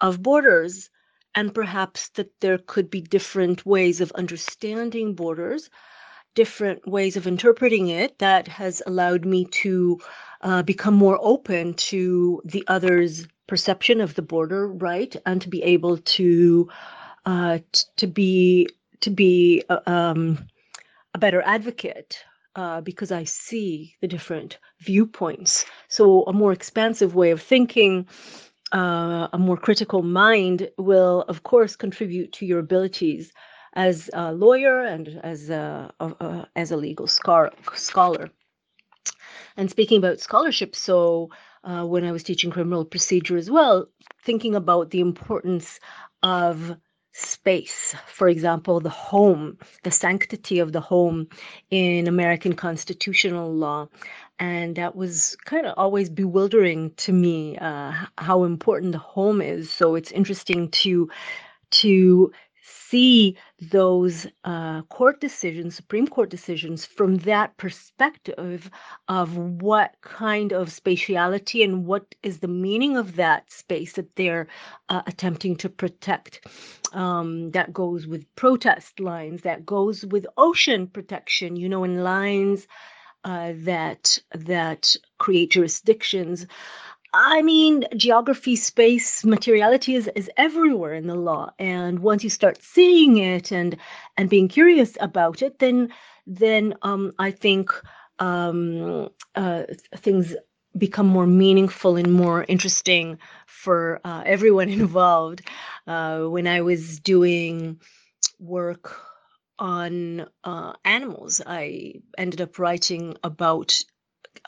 of 0.00 0.22
borders 0.22 0.88
and 1.34 1.54
perhaps 1.54 2.08
that 2.10 2.32
there 2.40 2.58
could 2.58 2.90
be 2.90 3.00
different 3.00 3.66
ways 3.66 4.00
of 4.00 4.10
understanding 4.12 5.14
borders, 5.14 5.70
different 6.34 6.86
ways 6.86 7.16
of 7.16 7.26
interpreting 7.26 7.88
it 7.88 8.18
that 8.18 8.48
has 8.48 8.82
allowed 8.86 9.24
me 9.24 9.44
to 9.46 9.98
uh, 10.42 10.62
become 10.62 10.94
more 10.94 11.18
open 11.20 11.74
to 11.74 12.40
the 12.44 12.64
other's 12.68 13.26
perception 13.46 14.00
of 14.00 14.14
the 14.14 14.22
border, 14.22 14.68
right, 14.68 15.14
and 15.26 15.42
to 15.42 15.48
be 15.48 15.62
able 15.62 15.98
to 15.98 16.68
uh, 17.26 17.58
t- 17.72 17.84
to 17.96 18.06
be 18.06 18.68
to 19.00 19.10
be 19.10 19.62
uh, 19.68 19.80
um, 19.86 20.38
a 21.14 21.18
better 21.18 21.42
advocate 21.42 22.24
uh, 22.56 22.80
because 22.80 23.12
I 23.12 23.24
see 23.24 23.96
the 24.00 24.08
different 24.08 24.58
viewpoints. 24.80 25.66
So 25.88 26.24
a 26.24 26.32
more 26.32 26.52
expansive 26.52 27.14
way 27.14 27.30
of 27.30 27.42
thinking, 27.42 28.06
uh, 28.72 29.28
a 29.32 29.38
more 29.38 29.56
critical 29.56 30.02
mind 30.02 30.70
will, 30.78 31.22
of 31.22 31.42
course, 31.42 31.76
contribute 31.76 32.32
to 32.34 32.46
your 32.46 32.60
abilities 32.60 33.32
as 33.72 34.10
a 34.12 34.32
lawyer 34.32 34.82
and 34.82 35.08
as 35.22 35.50
a, 35.50 35.92
a 36.00 36.48
as 36.56 36.70
a 36.70 36.76
legal 36.76 37.06
scar- 37.06 37.52
scholar. 37.74 38.30
And 39.56 39.70
speaking 39.70 39.98
about 39.98 40.20
scholarship, 40.20 40.74
so 40.74 41.30
uh, 41.64 41.84
when 41.84 42.04
I 42.04 42.12
was 42.12 42.22
teaching 42.22 42.50
criminal 42.50 42.84
procedure 42.84 43.36
as 43.36 43.50
well, 43.50 43.88
thinking 44.24 44.54
about 44.54 44.90
the 44.90 45.00
importance 45.00 45.80
of 46.22 46.76
space. 47.12 47.94
For 48.06 48.28
example, 48.28 48.80
the 48.80 48.88
home, 48.90 49.58
the 49.82 49.90
sanctity 49.90 50.60
of 50.60 50.72
the 50.72 50.80
home 50.80 51.28
in 51.70 52.06
American 52.06 52.54
constitutional 52.54 53.52
law. 53.52 53.88
And 54.38 54.76
that 54.76 54.96
was 54.96 55.36
kind 55.44 55.66
of 55.66 55.74
always 55.76 56.08
bewildering 56.08 56.92
to 56.98 57.12
me 57.12 57.58
uh, 57.58 57.92
how 58.16 58.44
important 58.44 58.92
the 58.92 58.98
home 58.98 59.42
is. 59.42 59.70
So 59.70 59.96
it's 59.96 60.12
interesting 60.12 60.70
to 60.70 61.10
to 61.70 62.32
see 62.90 63.36
those 63.60 64.26
uh, 64.44 64.82
court 64.82 65.20
decisions, 65.20 65.76
Supreme 65.76 66.08
Court 66.08 66.28
decisions, 66.28 66.84
from 66.84 67.16
that 67.18 67.56
perspective 67.56 68.70
of 69.06 69.36
what 69.36 69.94
kind 70.00 70.52
of 70.52 70.68
spatiality 70.68 71.62
and 71.62 71.86
what 71.86 72.14
is 72.22 72.40
the 72.40 72.48
meaning 72.48 72.96
of 72.96 73.16
that 73.16 73.50
space 73.52 73.92
that 73.92 74.16
they're 74.16 74.48
uh, 74.88 75.02
attempting 75.06 75.56
to 75.56 75.68
protect. 75.68 76.46
Um, 76.92 77.52
that 77.52 77.72
goes 77.72 78.06
with 78.06 78.34
protest 78.34 78.98
lines, 78.98 79.42
that 79.42 79.64
goes 79.64 80.04
with 80.04 80.26
ocean 80.36 80.88
protection, 80.88 81.54
you 81.54 81.68
know, 81.68 81.84
in 81.84 82.02
lines 82.02 82.66
uh, 83.24 83.52
that 83.56 84.18
that 84.34 84.96
create 85.18 85.52
jurisdictions. 85.52 86.46
I 87.12 87.42
mean, 87.42 87.84
geography, 87.96 88.56
space, 88.56 89.24
materiality 89.24 89.94
is, 89.94 90.08
is 90.14 90.30
everywhere 90.36 90.94
in 90.94 91.06
the 91.06 91.14
law. 91.16 91.50
And 91.58 91.98
once 92.00 92.22
you 92.22 92.30
start 92.30 92.62
seeing 92.62 93.16
it 93.18 93.50
and 93.52 93.76
and 94.16 94.30
being 94.30 94.48
curious 94.48 94.96
about 95.00 95.42
it, 95.42 95.58
then 95.58 95.92
then 96.26 96.74
um, 96.82 97.12
I 97.18 97.32
think 97.32 97.72
um, 98.18 99.08
uh, 99.34 99.64
things 99.96 100.36
become 100.78 101.06
more 101.06 101.26
meaningful 101.26 101.96
and 101.96 102.12
more 102.12 102.44
interesting 102.44 103.18
for 103.46 104.00
uh, 104.04 104.22
everyone 104.24 104.68
involved. 104.82 105.42
Uh, 105.86 106.24
when 106.24 106.46
I 106.46 106.60
was 106.60 107.00
doing 107.00 107.80
work 108.38 108.96
on 109.58 110.26
uh, 110.44 110.74
animals, 110.84 111.40
I 111.44 111.94
ended 112.16 112.40
up 112.40 112.58
writing 112.58 113.16
about 113.24 113.80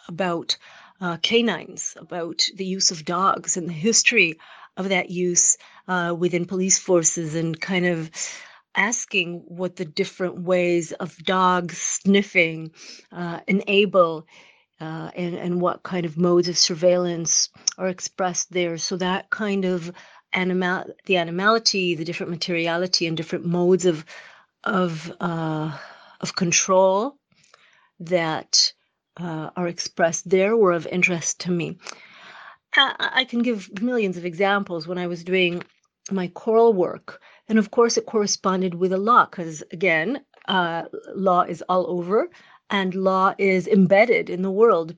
about 0.08 0.56
uh, 1.02 1.16
canines, 1.18 1.94
about 1.98 2.48
the 2.54 2.64
use 2.64 2.92
of 2.92 3.04
dogs 3.04 3.56
and 3.56 3.68
the 3.68 3.72
history 3.72 4.38
of 4.76 4.88
that 4.88 5.10
use 5.10 5.58
uh, 5.88 6.14
within 6.18 6.46
police 6.46 6.78
forces, 6.78 7.34
and 7.34 7.60
kind 7.60 7.86
of 7.86 8.10
asking 8.74 9.42
what 9.46 9.76
the 9.76 9.84
different 9.84 10.40
ways 10.42 10.92
of 10.92 11.16
dogs 11.18 11.76
sniffing 11.78 12.70
uh, 13.10 13.40
enable. 13.46 14.26
Uh, 14.80 15.12
and, 15.14 15.36
and 15.36 15.60
what 15.60 15.84
kind 15.84 16.04
of 16.04 16.16
modes 16.16 16.48
of 16.48 16.58
surveillance 16.58 17.50
are 17.78 17.86
expressed 17.86 18.52
there. 18.52 18.76
So 18.78 18.96
that 18.96 19.30
kind 19.30 19.64
of 19.64 19.92
animal, 20.32 20.84
the 21.04 21.18
animality, 21.18 21.94
the 21.94 22.04
different 22.04 22.30
materiality, 22.30 23.06
and 23.06 23.16
different 23.16 23.46
modes 23.46 23.86
of 23.86 24.04
of 24.64 25.12
uh, 25.20 25.70
of 26.20 26.34
control 26.34 27.16
that 28.00 28.72
uh, 29.16 29.50
are 29.56 29.68
expressed 29.68 30.28
there 30.28 30.56
were 30.56 30.72
of 30.72 30.86
interest 30.86 31.40
to 31.40 31.50
me. 31.50 31.78
I, 32.74 33.10
I 33.14 33.24
can 33.24 33.42
give 33.42 33.82
millions 33.82 34.16
of 34.16 34.24
examples 34.24 34.86
when 34.86 34.98
I 34.98 35.06
was 35.06 35.24
doing 35.24 35.62
my 36.10 36.28
coral 36.28 36.72
work. 36.72 37.20
And 37.48 37.58
of 37.58 37.70
course, 37.70 37.96
it 37.96 38.06
corresponded 38.06 38.74
with 38.74 38.92
a 38.92 38.98
law, 38.98 39.26
because 39.26 39.62
again, 39.72 40.24
uh, 40.48 40.84
law 41.14 41.42
is 41.42 41.62
all 41.68 41.86
over 41.88 42.28
and 42.70 42.94
law 42.94 43.34
is 43.38 43.68
embedded 43.68 44.30
in 44.30 44.42
the 44.42 44.50
world. 44.50 44.96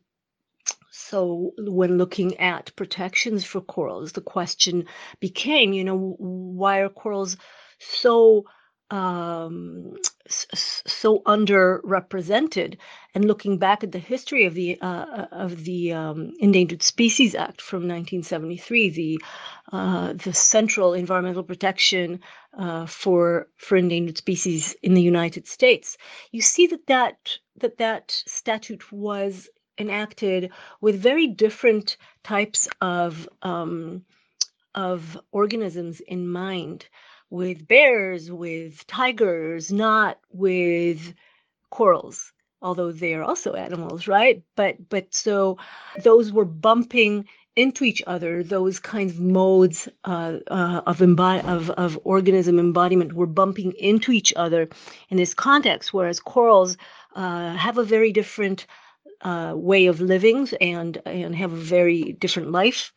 So, 0.90 1.52
when 1.58 1.98
looking 1.98 2.38
at 2.38 2.74
protections 2.76 3.44
for 3.44 3.60
corals, 3.60 4.12
the 4.12 4.20
question 4.20 4.86
became, 5.18 5.72
you 5.72 5.82
know, 5.82 6.14
why 6.18 6.78
are 6.78 6.88
corals 6.88 7.36
so 7.80 8.44
um, 8.94 9.96
so 10.28 11.18
underrepresented. 11.26 12.78
And 13.14 13.24
looking 13.24 13.58
back 13.58 13.82
at 13.82 13.90
the 13.90 13.98
history 13.98 14.44
of 14.46 14.54
the 14.54 14.80
uh, 14.80 14.86
uh, 14.86 15.26
of 15.32 15.64
the 15.64 15.92
um, 15.92 16.32
Endangered 16.38 16.82
Species 16.82 17.34
Act 17.34 17.60
from 17.60 17.88
1973, 17.88 18.90
the 18.90 19.20
uh, 19.72 20.12
the 20.12 20.32
central 20.32 20.94
environmental 20.94 21.42
protection 21.42 22.20
uh, 22.56 22.86
for 22.86 23.48
for 23.56 23.76
endangered 23.76 24.18
species 24.18 24.76
in 24.82 24.94
the 24.94 25.02
United 25.02 25.48
States, 25.48 25.96
you 26.30 26.40
see 26.40 26.68
that 26.68 26.86
that 26.86 27.38
that 27.56 27.78
that 27.78 28.10
statute 28.26 28.92
was 28.92 29.48
enacted 29.76 30.52
with 30.80 31.00
very 31.00 31.26
different 31.26 31.96
types 32.22 32.68
of 32.80 33.28
um, 33.42 34.04
of 34.76 35.18
organisms 35.32 36.00
in 36.00 36.28
mind 36.28 36.86
with 37.34 37.66
bears, 37.66 38.30
with 38.30 38.86
tigers, 38.86 39.72
not 39.72 40.18
with 40.30 41.14
corals, 41.68 42.32
although 42.62 42.92
they 42.92 43.12
are 43.14 43.24
also 43.24 43.54
animals, 43.54 44.06
right? 44.06 44.44
But 44.54 44.88
but 44.88 45.12
so 45.12 45.58
those 46.00 46.32
were 46.32 46.44
bumping 46.44 47.26
into 47.56 47.84
each 47.84 48.02
other. 48.06 48.44
Those 48.44 48.78
kinds 48.78 49.14
of 49.14 49.20
modes 49.20 49.88
uh, 50.04 50.38
uh, 50.46 50.82
of, 50.86 51.02
of 51.02 51.70
of 51.70 51.98
organism 52.04 52.60
embodiment 52.60 53.12
were 53.12 53.26
bumping 53.26 53.72
into 53.72 54.12
each 54.12 54.32
other 54.36 54.68
in 55.08 55.16
this 55.16 55.34
context, 55.34 55.92
whereas 55.92 56.20
corals 56.20 56.76
uh, 57.16 57.52
have 57.54 57.78
a 57.78 57.84
very 57.84 58.12
different 58.12 58.66
uh, 59.22 59.54
way 59.56 59.86
of 59.86 60.00
living 60.00 60.48
and 60.60 61.02
and 61.04 61.34
have 61.34 61.52
a 61.52 61.66
very 61.78 62.12
different 62.12 62.52
life 62.52 62.92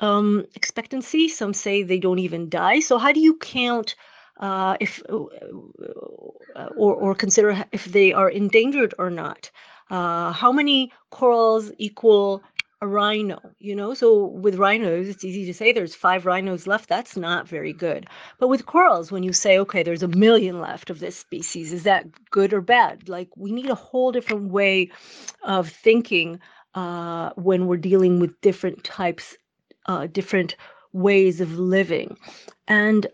um, 0.00 0.46
expectancy. 0.54 1.28
Some 1.28 1.54
say 1.54 1.82
they 1.82 1.98
don't 1.98 2.18
even 2.18 2.48
die. 2.48 2.80
So 2.80 2.98
how 2.98 3.12
do 3.12 3.20
you 3.20 3.36
count 3.36 3.94
uh, 4.38 4.76
if 4.80 5.02
uh, 5.08 5.24
or 6.76 6.94
or 6.94 7.14
consider 7.14 7.64
if 7.72 7.84
they 7.86 8.12
are 8.12 8.28
endangered 8.28 8.94
or 8.98 9.10
not? 9.10 9.50
Uh, 9.90 10.32
how 10.32 10.52
many 10.52 10.92
corals 11.10 11.72
equal 11.78 12.42
a 12.80 12.86
rhino? 12.86 13.40
You 13.58 13.74
know, 13.74 13.94
so 13.94 14.26
with 14.26 14.56
rhinos, 14.56 15.08
it's 15.08 15.24
easy 15.24 15.46
to 15.46 15.54
say 15.54 15.72
there's 15.72 15.94
five 15.94 16.26
rhinos 16.26 16.66
left. 16.66 16.88
That's 16.88 17.16
not 17.16 17.48
very 17.48 17.72
good. 17.72 18.06
But 18.38 18.48
with 18.48 18.66
corals, 18.66 19.10
when 19.10 19.22
you 19.22 19.32
say 19.32 19.58
okay, 19.58 19.82
there's 19.82 20.02
a 20.02 20.08
million 20.08 20.60
left 20.60 20.90
of 20.90 21.00
this 21.00 21.16
species, 21.16 21.72
is 21.72 21.84
that 21.84 22.06
good 22.30 22.52
or 22.52 22.60
bad? 22.60 23.08
Like 23.08 23.30
we 23.36 23.50
need 23.50 23.70
a 23.70 23.74
whole 23.74 24.12
different 24.12 24.52
way 24.52 24.90
of 25.42 25.68
thinking 25.68 26.40
uh, 26.74 27.30
when 27.34 27.66
we're 27.66 27.76
dealing 27.76 28.20
with 28.20 28.40
different 28.40 28.84
types, 28.84 29.36
uh, 29.88 30.06
different 30.06 30.56
ways 30.92 31.40
of 31.40 31.58
living, 31.58 32.16
and 32.68 33.06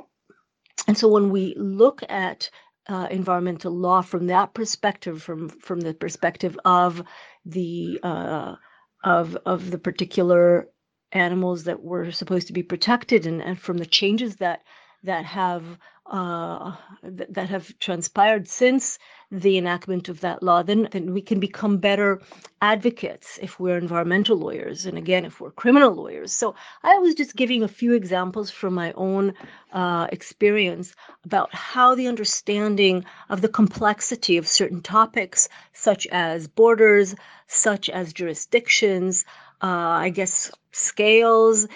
and 0.86 0.98
so 0.98 1.08
when 1.08 1.30
we 1.30 1.54
look 1.56 2.02
at 2.08 2.50
uh, 2.88 3.08
environmental 3.10 3.72
law 3.72 4.02
from 4.02 4.26
that 4.26 4.54
perspective, 4.54 5.22
from 5.22 5.48
from 5.48 5.80
the 5.80 5.94
perspective 5.94 6.58
of 6.64 7.02
the 7.46 7.98
uh, 8.02 8.56
of 9.02 9.36
of 9.46 9.70
the 9.70 9.78
particular 9.78 10.68
animals 11.12 11.64
that 11.64 11.82
were 11.82 12.10
supposed 12.10 12.48
to 12.48 12.52
be 12.52 12.62
protected, 12.62 13.26
and, 13.26 13.40
and 13.42 13.58
from 13.60 13.78
the 13.78 13.86
changes 13.86 14.36
that 14.36 14.62
that 15.04 15.24
have 15.24 15.64
uh, 16.06 16.76
th- 17.02 17.28
that 17.30 17.48
have 17.48 17.78
transpired 17.78 18.46
since 18.48 18.98
the 19.30 19.58
enactment 19.58 20.08
of 20.08 20.20
that 20.20 20.42
law, 20.42 20.62
then, 20.62 20.88
then 20.92 21.12
we 21.12 21.22
can 21.22 21.40
become 21.40 21.78
better 21.78 22.20
advocates 22.60 23.38
if 23.42 23.58
we're 23.58 23.78
environmental 23.78 24.36
lawyers, 24.36 24.86
and 24.86 24.98
again, 24.98 25.24
if 25.24 25.40
we're 25.40 25.50
criminal 25.50 25.92
lawyers. 25.92 26.32
So 26.32 26.54
I 26.82 26.98
was 26.98 27.14
just 27.14 27.34
giving 27.34 27.62
a 27.62 27.68
few 27.68 27.94
examples 27.94 28.50
from 28.50 28.74
my 28.74 28.92
own 28.92 29.34
uh, 29.72 30.06
experience 30.12 30.94
about 31.24 31.54
how 31.54 31.94
the 31.94 32.08
understanding 32.08 33.04
of 33.28 33.40
the 33.40 33.48
complexity 33.48 34.36
of 34.36 34.46
certain 34.46 34.82
topics, 34.82 35.48
such 35.72 36.06
as 36.08 36.46
borders, 36.46 37.14
such 37.46 37.88
as 37.88 38.12
jurisdictions, 38.12 39.24
uh, 39.62 39.66
I 39.66 40.10
guess 40.10 40.50
scales, 40.72 41.66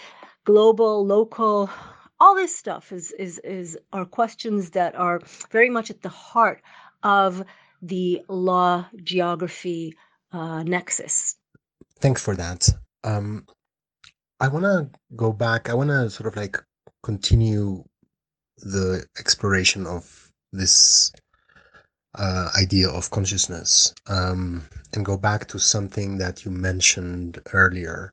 global, 0.45 1.07
local, 1.07 1.71
all 2.21 2.35
this 2.35 2.57
stuff 2.57 2.93
is 2.93 3.13
is 3.13 3.39
is 3.39 3.79
are 3.93 4.05
questions 4.05 4.71
that 4.71 4.95
are 4.95 5.21
very 5.51 5.71
much 5.71 5.91
at 5.91 6.03
the 6.03 6.09
heart 6.09 6.63
of 7.03 7.45
the 7.83 8.23
law 8.29 8.87
geography 9.03 9.95
uh, 10.33 10.63
nexus. 10.63 11.37
Thanks 12.01 12.23
for 12.23 12.35
that. 12.37 12.69
Um, 13.05 13.47
I 14.41 14.49
want 14.49 14.65
to 14.65 14.91
go 15.17 15.33
back. 15.33 15.69
I 15.69 15.75
want 15.75 15.91
to 15.91 16.11
sort 16.11 16.29
of 16.29 16.37
like 16.37 16.59
continue 17.03 17.85
the 18.59 19.07
exploration 19.19 19.87
of 19.87 20.31
this 20.53 21.13
uh, 22.17 22.51
idea 22.61 22.89
of 22.89 23.11
consciousness 23.11 23.95
um, 24.09 24.67
and 24.95 25.05
go 25.05 25.17
back 25.17 25.47
to 25.49 25.59
something 25.59 26.19
that 26.19 26.45
you 26.45 26.51
mentioned 26.51 27.41
earlier, 27.53 28.13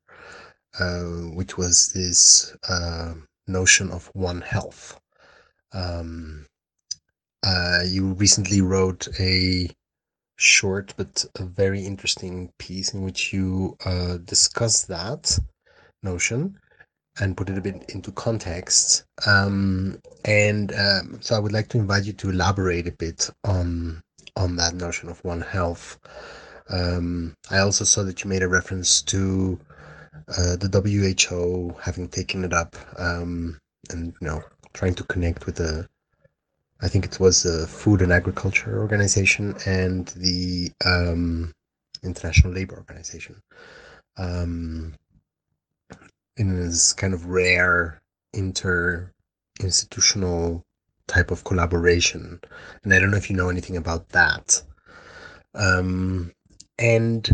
uh, 0.80 1.04
which 1.34 1.58
was 1.58 1.92
this 1.94 2.56
uh, 2.70 3.14
notion 3.48 3.92
of 3.92 4.08
one 4.14 4.42
health. 4.42 5.00
Um, 5.72 6.46
uh, 7.46 7.82
you 7.86 8.14
recently 8.14 8.62
wrote 8.62 9.08
a 9.20 9.70
short 10.38 10.94
but 10.98 11.26
a 11.36 11.46
very 11.46 11.86
interesting 11.86 12.52
piece 12.60 12.94
in 12.94 13.04
which 13.04 13.32
you 13.32 13.78
uh, 13.86 14.18
discuss 14.18 14.84
that 14.84 15.38
notion 16.04 16.58
and 17.20 17.38
put 17.38 17.50
it 17.50 17.58
a 17.58 17.62
bit 17.62 17.90
into 17.90 18.12
context. 18.12 19.06
Um, 19.26 20.00
and 20.26 20.74
um, 20.74 21.20
so 21.22 21.36
I 21.36 21.40
would 21.40 21.54
like 21.54 21.70
to 21.70 21.78
invite 21.78 22.04
you 22.04 22.14
to 22.14 22.30
elaborate 22.30 22.88
a 22.88 22.92
bit 22.92 23.30
on 23.44 24.02
on 24.36 24.58
that 24.58 24.76
notion 24.76 25.08
of 25.08 25.24
one 25.24 25.42
health. 25.42 25.98
Um, 26.70 27.36
I 27.50 27.60
also 27.60 27.86
saw 27.86 28.04
that 28.04 28.24
you 28.24 28.30
made 28.30 28.44
a 28.44 28.50
reference 28.50 29.02
to 29.04 29.60
uh, 30.30 30.56
the 30.56 30.70
WHO 30.70 31.76
having 31.82 32.08
taken 32.08 32.44
it 32.44 32.54
up 32.54 32.76
um, 32.98 33.60
and 33.90 34.14
you 34.20 34.28
know 34.28 34.42
trying 34.74 34.96
to 34.96 35.04
connect 35.04 35.46
with 35.46 35.56
the 35.56 35.88
I 36.82 36.90
think 36.90 37.06
it 37.06 37.20
was 37.20 37.44
the 37.44 37.68
Food 37.68 38.02
and 38.02 38.12
Agriculture 38.12 38.80
Organization 38.80 39.56
and 39.66 40.08
the 40.10 40.72
um, 40.84 41.54
International 42.04 42.54
Labor 42.54 42.76
Organization. 42.76 43.42
Um, 44.18 44.94
in 46.38 46.56
this 46.56 46.94
kind 46.94 47.14
of 47.14 47.28
rare 47.28 48.02
inter 48.34 49.12
institutional 49.62 50.64
type 51.08 51.32
of 51.32 51.44
collaboration. 51.44 52.40
And 52.84 52.94
I 52.94 53.00
don't 53.00 53.12
know 53.12 53.18
if 53.18 53.30
you 53.30 53.36
know 53.36 53.50
anything 53.50 53.78
about 53.78 54.10
that. 54.10 54.62
Um, 55.54 56.34
and 56.78 57.30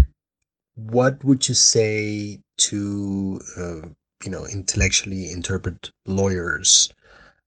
what 0.75 1.23
would 1.23 1.47
you 1.47 1.55
say 1.55 2.39
to, 2.69 3.39
uh, 3.57 3.87
you 4.23 4.31
know, 4.31 4.45
intellectually 4.45 5.31
interpret 5.31 5.91
lawyers 6.05 6.91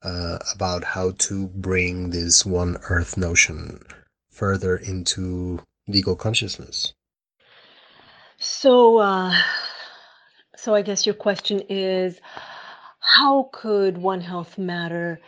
uh, 0.03 0.39
about 0.55 0.85
how 0.85 1.13
to 1.19 1.49
bring 1.49 2.11
this 2.11 2.45
One 2.45 2.77
Health 2.89 3.17
notion 3.17 3.81
further 4.31 4.77
into 4.77 5.61
legal 5.89 6.17
consciousness? 6.17 6.93
So, 8.39 8.99
uh, 8.99 9.33
so 10.57 10.75
I 10.75 10.83
guess 10.83 11.07
your 11.07 11.15
question 11.15 11.63
is, 11.69 12.21
how 13.01 13.49
could 13.53 13.99
One 13.99 14.21
Health 14.21 14.59
matter 14.59 15.21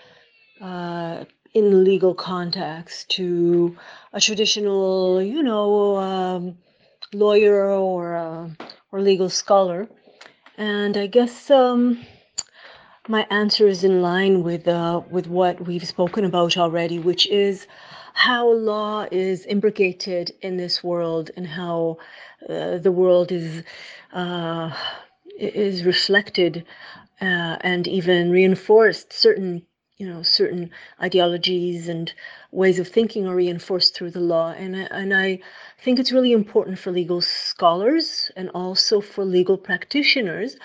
uh, 0.61 1.25
in 1.55 1.85
legal 1.85 2.15
context 2.15 3.11
to 3.13 3.77
a 4.13 4.21
traditional, 4.21 5.23
you 5.23 5.43
know, 5.43 5.97
um, 5.97 6.59
lawyer 7.13 7.71
or 7.71 8.17
uh, 8.17 8.49
or 8.93 9.01
legal 9.01 9.29
scholar? 9.29 9.89
And 10.57 10.97
I 10.97 11.07
guess 11.07 11.51
um, 11.51 12.05
my 13.09 13.27
answer 13.31 13.69
is 13.69 13.85
in 13.85 14.03
line 14.03 14.43
with 14.43 14.67
uh, 14.67 15.03
with 15.11 15.27
what 15.27 15.67
we've 15.67 15.87
spoken 15.87 16.25
about 16.25 16.57
already, 16.57 16.99
which 16.99 17.27
is 17.29 17.67
how 18.15 18.51
law 18.51 19.07
is 19.13 19.45
imbricated 19.45 20.33
in 20.41 20.57
this 20.57 20.83
world 20.83 21.31
and 21.37 21.47
how 21.47 21.99
uh, 22.49 22.79
the 22.79 22.93
world 22.93 23.31
is 23.31 23.63
uh, 24.13 24.75
is 25.39 25.85
reflected 25.85 26.65
uh, 27.21 27.57
and 27.61 27.87
even 27.87 28.31
reinforced. 28.31 29.13
Certain 29.13 29.63
you 29.97 30.07
know 30.09 30.23
certain 30.23 30.71
ideologies 31.01 31.89
and 31.89 32.13
ways 32.51 32.79
of 32.79 32.89
thinking 32.89 33.27
are 33.27 33.35
reinforced 33.35 33.95
through 33.95 34.11
the 34.11 34.21
law, 34.21 34.51
and 34.51 34.77
I, 34.77 34.81
and 34.91 35.15
I 35.15 35.41
think 35.83 35.99
it's 35.99 36.13
really 36.13 36.33
important 36.33 36.79
for 36.79 36.91
legal 36.91 37.21
scholars 37.21 38.31
and 38.37 38.51
also 38.51 39.01
for 39.01 39.25
legal 39.25 39.57
practitioners 39.57 40.57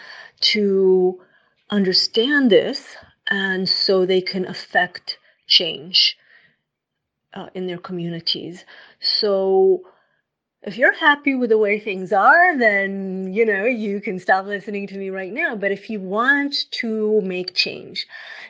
to 0.41 1.21
understand 1.69 2.51
this 2.51 2.97
and 3.27 3.67
so 3.67 4.05
they 4.05 4.21
can 4.21 4.45
affect 4.45 5.17
change 5.47 6.17
uh, 7.33 7.47
in 7.53 7.67
their 7.67 7.77
communities. 7.77 8.65
So 8.99 9.83
if 10.63 10.77
you're 10.77 10.93
happy 10.93 11.33
with 11.33 11.49
the 11.49 11.57
way 11.57 11.79
things 11.79 12.13
are, 12.13 12.57
then 12.57 13.33
you 13.33 13.45
know 13.45 13.65
you 13.65 13.99
can 13.99 14.19
stop 14.19 14.45
listening 14.45 14.87
to 14.87 14.97
me 14.97 15.09
right 15.09 15.33
now. 15.33 15.55
But 15.55 15.71
if 15.71 15.89
you 15.89 15.99
want 15.99 16.55
to 16.71 17.21
make 17.21 17.55
change, 17.55 18.07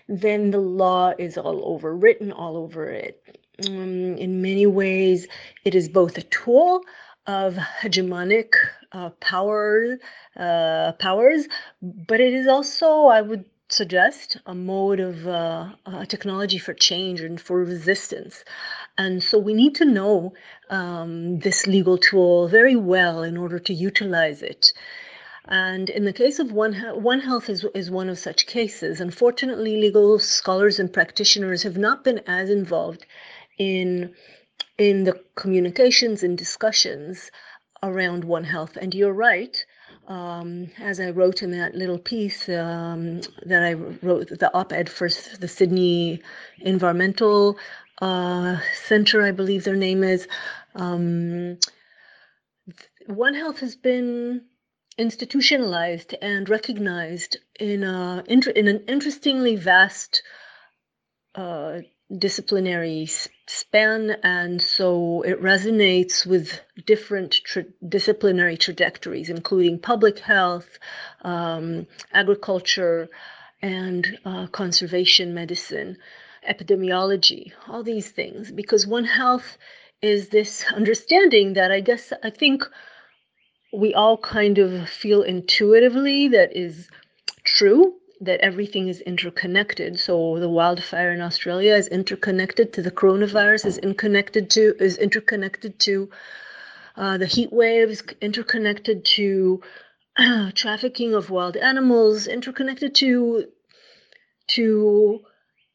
then 0.10 0.52
the 0.52 0.60
law 0.60 1.14
is 1.18 1.38
all 1.38 1.62
over, 1.66 1.96
written 1.96 2.32
all 2.32 2.58
over 2.58 2.90
it. 2.90 3.22
Um, 3.68 4.18
in 4.18 4.42
many 4.42 4.66
ways, 4.66 5.28
it 5.64 5.76
is 5.76 5.88
both 5.88 6.18
a 6.18 6.24
tool 6.24 6.82
of 7.28 7.54
hegemonic 7.54 8.54
uh, 8.92 9.12
power, 9.22 9.98
uh, 10.36 10.92
powers, 10.94 11.48
but 11.82 12.20
it 12.20 12.34
is 12.34 12.48
also, 12.48 13.06
I 13.06 13.22
would 13.22 13.46
suggest, 13.74 14.38
a 14.46 14.54
mode 14.54 15.00
of 15.00 15.28
uh, 15.28 15.70
technology 16.08 16.58
for 16.58 16.74
change 16.74 17.22
and 17.22 17.40
for 17.40 17.58
resistance. 17.58 18.44
And 18.98 19.24
so 19.24 19.40
we 19.40 19.54
need 19.54 19.76
to 19.76 19.86
know 19.86 20.34
um, 20.70 21.40
this 21.40 21.68
legal 21.68 21.98
tool 21.98 22.48
very 22.48 22.76
well 22.76 23.24
in 23.24 23.38
order 23.38 23.60
to 23.60 23.74
utilize 23.74 24.42
it. 24.42 24.74
And 25.46 25.90
in 25.90 26.06
the 26.06 26.14
case 26.14 26.40
of 26.40 26.52
One, 26.52 26.76
One 27.02 27.20
Health 27.20 27.50
is, 27.50 27.66
is 27.74 27.90
one 27.90 28.10
of 28.10 28.20
such 28.20 28.46
cases. 28.46 29.02
Unfortunately, 29.02 29.78
legal 29.78 30.20
scholars 30.20 30.80
and 30.80 30.94
practitioners 30.94 31.64
have 31.64 31.78
not 31.78 32.04
been 32.04 32.22
as 32.28 32.50
involved 32.50 33.06
in 33.58 34.14
in 34.78 35.04
the 35.04 35.20
communications 35.36 36.24
and 36.24 36.38
discussions 36.38 37.32
around 37.84 38.24
One 38.24 38.44
Health. 38.44 38.78
And 38.80 38.94
you're 38.94 39.14
right. 39.14 39.66
Um, 40.08 40.72
as 40.80 41.00
I 41.00 41.12
wrote 41.12 41.42
in 41.42 41.52
that 41.52 41.76
little 41.76 42.00
piece 42.00 42.50
um, 42.50 43.22
that 43.46 43.64
I 43.64 43.74
wrote, 43.74 44.28
the 44.30 44.52
op 44.54 44.74
ed 44.74 44.90
for 44.90 45.08
the 45.40 45.48
Sydney 45.48 46.22
Environmental 46.60 47.58
uh, 48.02 48.58
Center, 48.74 49.24
I 49.24 49.32
believe 49.32 49.64
their 49.64 49.76
name 49.76 50.04
is, 50.04 50.28
um, 50.76 51.60
One 53.08 53.36
Health 53.36 53.60
has 53.60 53.76
been 53.76 54.46
institutionalized 54.98 56.16
and 56.22 56.50
recognized 56.50 57.38
in, 57.60 57.84
a, 57.84 58.24
in 58.28 58.68
an 58.68 58.84
interestingly 58.88 59.56
vast 59.56 60.24
uh, 61.36 61.80
disciplinary 62.18 63.08
span, 63.48 64.12
and 64.24 64.62
so 64.62 65.22
it 65.22 65.42
resonates 65.42 66.26
with 66.26 66.60
different 66.86 67.32
tra- 67.44 67.66
disciplinary 67.88 68.58
trajectories, 68.58 69.30
including 69.30 69.80
public 69.80 70.20
health, 70.20 70.80
um, 71.22 71.88
agriculture, 72.14 73.10
and 73.62 74.18
uh, 74.26 74.48
conservation 74.48 75.34
medicine, 75.34 75.98
epidemiology, 76.48 77.52
all 77.68 77.84
these 77.84 78.10
things. 78.10 78.52
Because 78.52 78.88
One 78.88 79.06
Health 79.06 79.58
is 80.02 80.30
this 80.30 80.66
understanding 80.76 81.54
that 81.54 81.72
I 81.72 81.82
guess 81.82 82.12
I 82.24 82.30
think 82.30 82.64
we 83.74 83.94
all 83.94 84.18
kind 84.18 84.58
of 84.58 84.90
feel 84.90 85.22
intuitively 85.22 86.30
that 86.30 86.58
is 86.58 86.90
true 87.44 87.96
that 88.22 88.40
everything 88.42 88.88
is 88.88 89.02
interconnected. 89.02 90.00
So 90.00 90.40
the 90.40 90.48
wildfire 90.50 91.12
in 91.12 91.22
Australia 91.22 91.74
is 91.74 91.88
interconnected 91.88 92.74
to 92.74 92.82
the 92.84 92.92
coronavirus, 92.92 93.66
is 93.66 93.78
interconnected 93.80 94.50
to 94.52 94.76
is 94.80 94.98
interconnected 94.98 95.80
to 95.80 96.10
uh, 96.96 97.18
the 97.18 97.26
heat 97.26 97.52
waves, 97.52 98.04
interconnected 98.22 99.04
to 99.06 99.62
uh, 100.18 100.52
trafficking 100.56 101.16
of 101.16 101.32
wild 101.32 101.58
animals, 101.58 102.28
interconnected 102.28 102.94
to 102.96 103.46
to 104.48 105.22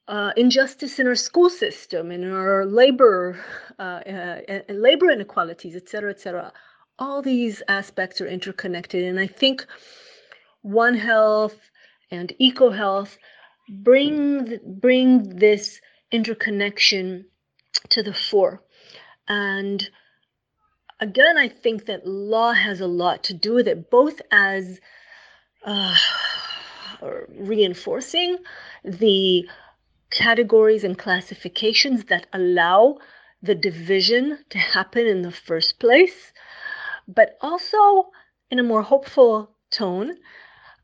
uh, 0.06 0.32
injustice 0.36 1.00
in 1.00 1.08
our 1.08 1.16
school 1.16 1.50
system, 1.50 2.12
in 2.12 2.30
our 2.30 2.64
labor, 2.64 3.44
uh, 3.78 3.82
uh, 3.82 4.60
labor 4.68 5.10
inequalities, 5.10 5.74
et 5.74 5.88
cetera, 5.88 6.10
et 6.10 6.20
cetera. 6.20 6.52
All 6.98 7.22
these 7.22 7.60
aspects 7.66 8.20
are 8.20 8.28
interconnected, 8.28 9.04
and 9.04 9.18
I 9.18 9.26
think 9.26 9.66
One 10.62 10.94
Health 10.94 11.58
and 12.10 12.32
EcoHealth 12.40 13.16
bring 13.68 14.58
bring 14.64 15.36
this 15.36 15.80
interconnection 16.12 17.26
to 17.90 18.02
the 18.02 18.14
fore, 18.14 18.62
and 19.28 19.88
again, 21.00 21.36
I 21.36 21.48
think 21.48 21.86
that 21.86 22.06
law 22.06 22.52
has 22.52 22.80
a 22.80 22.86
lot 22.86 23.24
to 23.24 23.34
do 23.34 23.54
with 23.54 23.68
it, 23.68 23.90
both 23.90 24.20
as 24.30 24.80
uh, 25.64 25.96
reinforcing 27.28 28.38
the 28.84 29.48
categories 30.10 30.84
and 30.84 30.96
classifications 30.96 32.04
that 32.04 32.26
allow 32.32 32.98
the 33.42 33.54
division 33.54 34.38
to 34.50 34.58
happen 34.58 35.06
in 35.06 35.22
the 35.22 35.32
first 35.32 35.78
place, 35.78 36.32
but 37.06 37.36
also 37.40 38.10
in 38.50 38.58
a 38.58 38.62
more 38.62 38.82
hopeful 38.82 39.50
tone 39.70 40.16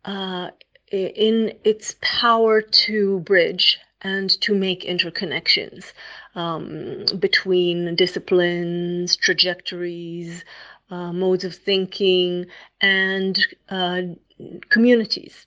uh, 0.05 0.51
in 0.93 1.55
its 1.65 1.97
power 2.01 2.61
to 2.61 3.21
bridge 3.21 3.79
and 4.03 4.29
to 4.43 4.55
make 4.55 4.83
interconnections 4.83 5.93
um, 6.35 7.05
between 7.19 7.95
disciplines, 7.95 9.17
trajectories, 9.17 10.45
uh, 10.91 11.13
modes 11.13 11.45
of 11.45 11.55
thinking, 11.55 12.47
and 12.81 13.39
uh, 13.69 14.03
communities. 14.69 15.47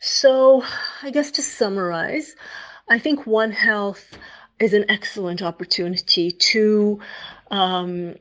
So, 0.00 0.64
I 1.02 1.10
guess 1.10 1.30
to 1.32 1.42
summarize, 1.42 2.34
I 2.88 2.98
think 2.98 3.26
One 3.26 3.52
Health 3.52 4.18
is 4.58 4.74
an 4.74 4.86
excellent 4.88 5.42
opportunity 5.42 6.30
to 6.30 7.00
um, 7.50 8.16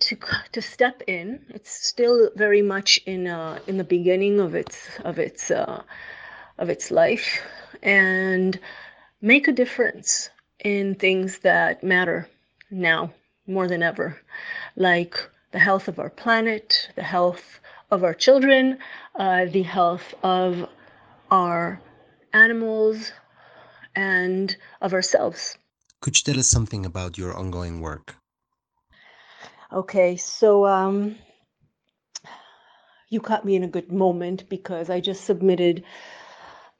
to 0.00 0.16
to 0.52 0.62
step 0.62 1.02
in. 1.06 1.44
It's 1.50 1.70
still 1.70 2.30
very 2.34 2.62
much 2.62 2.98
in 3.06 3.26
uh, 3.26 3.58
in 3.66 3.76
the 3.76 3.84
beginning 3.84 4.40
of 4.40 4.54
its 4.54 4.88
of 5.04 5.18
its 5.18 5.50
uh, 5.50 5.82
of 6.58 6.68
its 6.68 6.90
life, 6.90 7.40
and 7.82 8.58
make 9.20 9.48
a 9.48 9.52
difference 9.52 10.30
in 10.64 10.94
things 10.94 11.38
that 11.40 11.82
matter 11.82 12.28
now 12.70 13.12
more 13.46 13.68
than 13.68 13.82
ever, 13.82 14.16
like 14.76 15.16
the 15.52 15.58
health 15.58 15.88
of 15.88 15.98
our 15.98 16.10
planet, 16.10 16.88
the 16.96 17.02
health 17.02 17.60
of 17.90 18.02
our 18.02 18.14
children, 18.14 18.78
uh, 19.14 19.44
the 19.44 19.62
health 19.62 20.14
of 20.22 20.68
our 21.30 21.80
animals, 22.32 23.12
and 23.94 24.56
of 24.80 24.92
ourselves. 24.92 25.56
Could 26.00 26.16
you 26.16 26.22
tell 26.24 26.40
us 26.40 26.48
something 26.48 26.84
about 26.84 27.16
your 27.16 27.34
ongoing 27.34 27.80
work? 27.80 28.16
Okay, 29.72 30.16
so 30.16 30.64
um, 30.64 31.16
you 33.10 33.20
caught 33.20 33.44
me 33.44 33.56
in 33.56 33.64
a 33.64 33.68
good 33.68 33.90
moment 33.90 34.48
because 34.48 34.88
I 34.90 35.00
just 35.00 35.24
submitted 35.24 35.82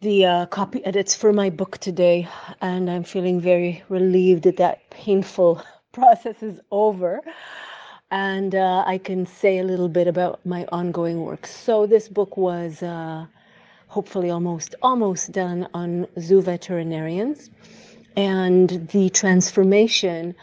the 0.00 0.24
uh, 0.24 0.46
copy 0.46 0.84
edits 0.84 1.16
for 1.16 1.32
my 1.32 1.50
book 1.50 1.78
today, 1.78 2.28
and 2.60 2.88
I'm 2.88 3.02
feeling 3.02 3.40
very 3.40 3.82
relieved 3.88 4.44
that 4.44 4.58
that 4.58 4.88
painful 4.90 5.62
process 5.92 6.44
is 6.44 6.60
over. 6.70 7.22
And 8.12 8.54
uh, 8.54 8.84
I 8.86 8.98
can 8.98 9.26
say 9.26 9.58
a 9.58 9.64
little 9.64 9.88
bit 9.88 10.06
about 10.06 10.46
my 10.46 10.64
ongoing 10.70 11.22
work. 11.22 11.48
So 11.48 11.88
this 11.88 12.06
book 12.06 12.36
was 12.36 12.84
uh, 12.84 13.26
hopefully 13.88 14.30
almost 14.30 14.76
almost 14.80 15.32
done 15.32 15.66
on 15.74 16.06
zoo 16.20 16.40
veterinarians 16.40 17.50
and 18.16 18.88
the 18.92 19.10
transformation 19.10 20.36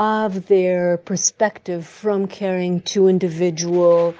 of 0.00 0.46
their 0.46 0.96
perspective 0.96 1.86
from 1.86 2.26
caring 2.26 2.80
to 2.80 3.06
individual 3.06 4.14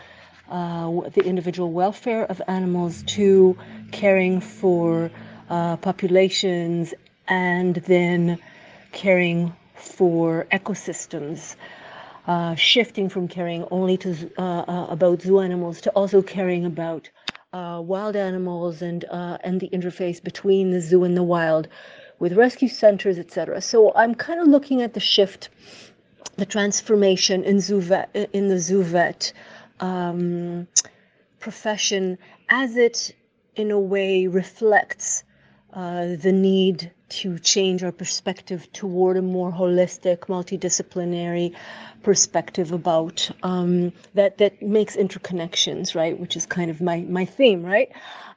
uh, 0.51 1.09
the 1.15 1.23
individual 1.25 1.73
welfare 1.73 2.25
of 2.25 2.43
animals 2.47 3.03
to 3.05 3.57
caring 3.91 4.41
for 4.41 5.11
uh, 5.49 5.77
populations 5.79 6.93
and 7.29 7.77
then 7.77 8.39
caring 8.93 9.55
for 9.75 10.47
ecosystems. 10.53 11.57
Uh, 12.27 12.55
shifting 12.55 13.09
from 13.09 13.27
caring 13.27 13.65
only 13.71 13.97
to 13.97 14.31
uh, 14.39 14.43
uh, 14.43 14.87
about 14.91 15.23
zoo 15.23 15.41
animals 15.41 15.81
to 15.81 15.91
also 15.93 16.21
caring 16.21 16.67
about 16.67 17.09
uh, 17.55 17.81
wild 17.83 18.15
animals 18.15 18.83
and 18.83 19.05
and 19.11 19.59
the 19.61 19.69
interface 19.71 20.23
between 20.23 20.71
the 20.71 20.81
zoo 20.81 21.03
and 21.05 21.17
the 21.17 21.23
wild, 21.23 21.67
with 22.21 22.35
rescue 22.35 22.69
centers, 22.69 23.19
etc. 23.19 23.61
So 23.61 23.93
I'm 23.97 24.15
kind 24.15 24.39
of 24.41 24.47
looking 24.47 24.83
at 24.83 24.95
the 24.95 25.01
shift, 25.01 25.49
the 26.37 26.47
transformation 26.47 27.43
in 27.43 27.59
zoo 27.59 27.81
vet, 27.81 28.15
in 28.33 28.47
the 28.47 28.61
zoo 28.61 28.85
vet 28.85 29.33
um, 29.81 30.69
profession 31.41 32.19
as 32.49 32.77
it 32.77 33.17
in 33.57 33.73
a 33.73 33.81
way 33.81 34.29
reflects 34.29 35.25
uh, 35.73 36.17
the 36.17 36.33
need 36.33 36.93
to 37.09 37.39
change 37.39 37.83
our 37.83 37.93
perspective 37.93 38.73
toward 38.73 39.17
a 39.17 39.23
more 39.23 39.51
holistic, 39.51 40.19
multidisciplinary 40.27 41.55
perspective 42.03 42.73
about 42.73 43.31
um, 43.43 43.93
that 44.15 44.39
that 44.39 44.63
makes 44.63 44.97
interconnections, 44.97 45.95
right? 45.95 46.19
Which 46.19 46.37
is 46.37 46.47
kind 46.47 46.71
of 46.71 46.81
my 46.81 46.99
my 47.01 47.25
theme, 47.25 47.65
right? 47.65 47.91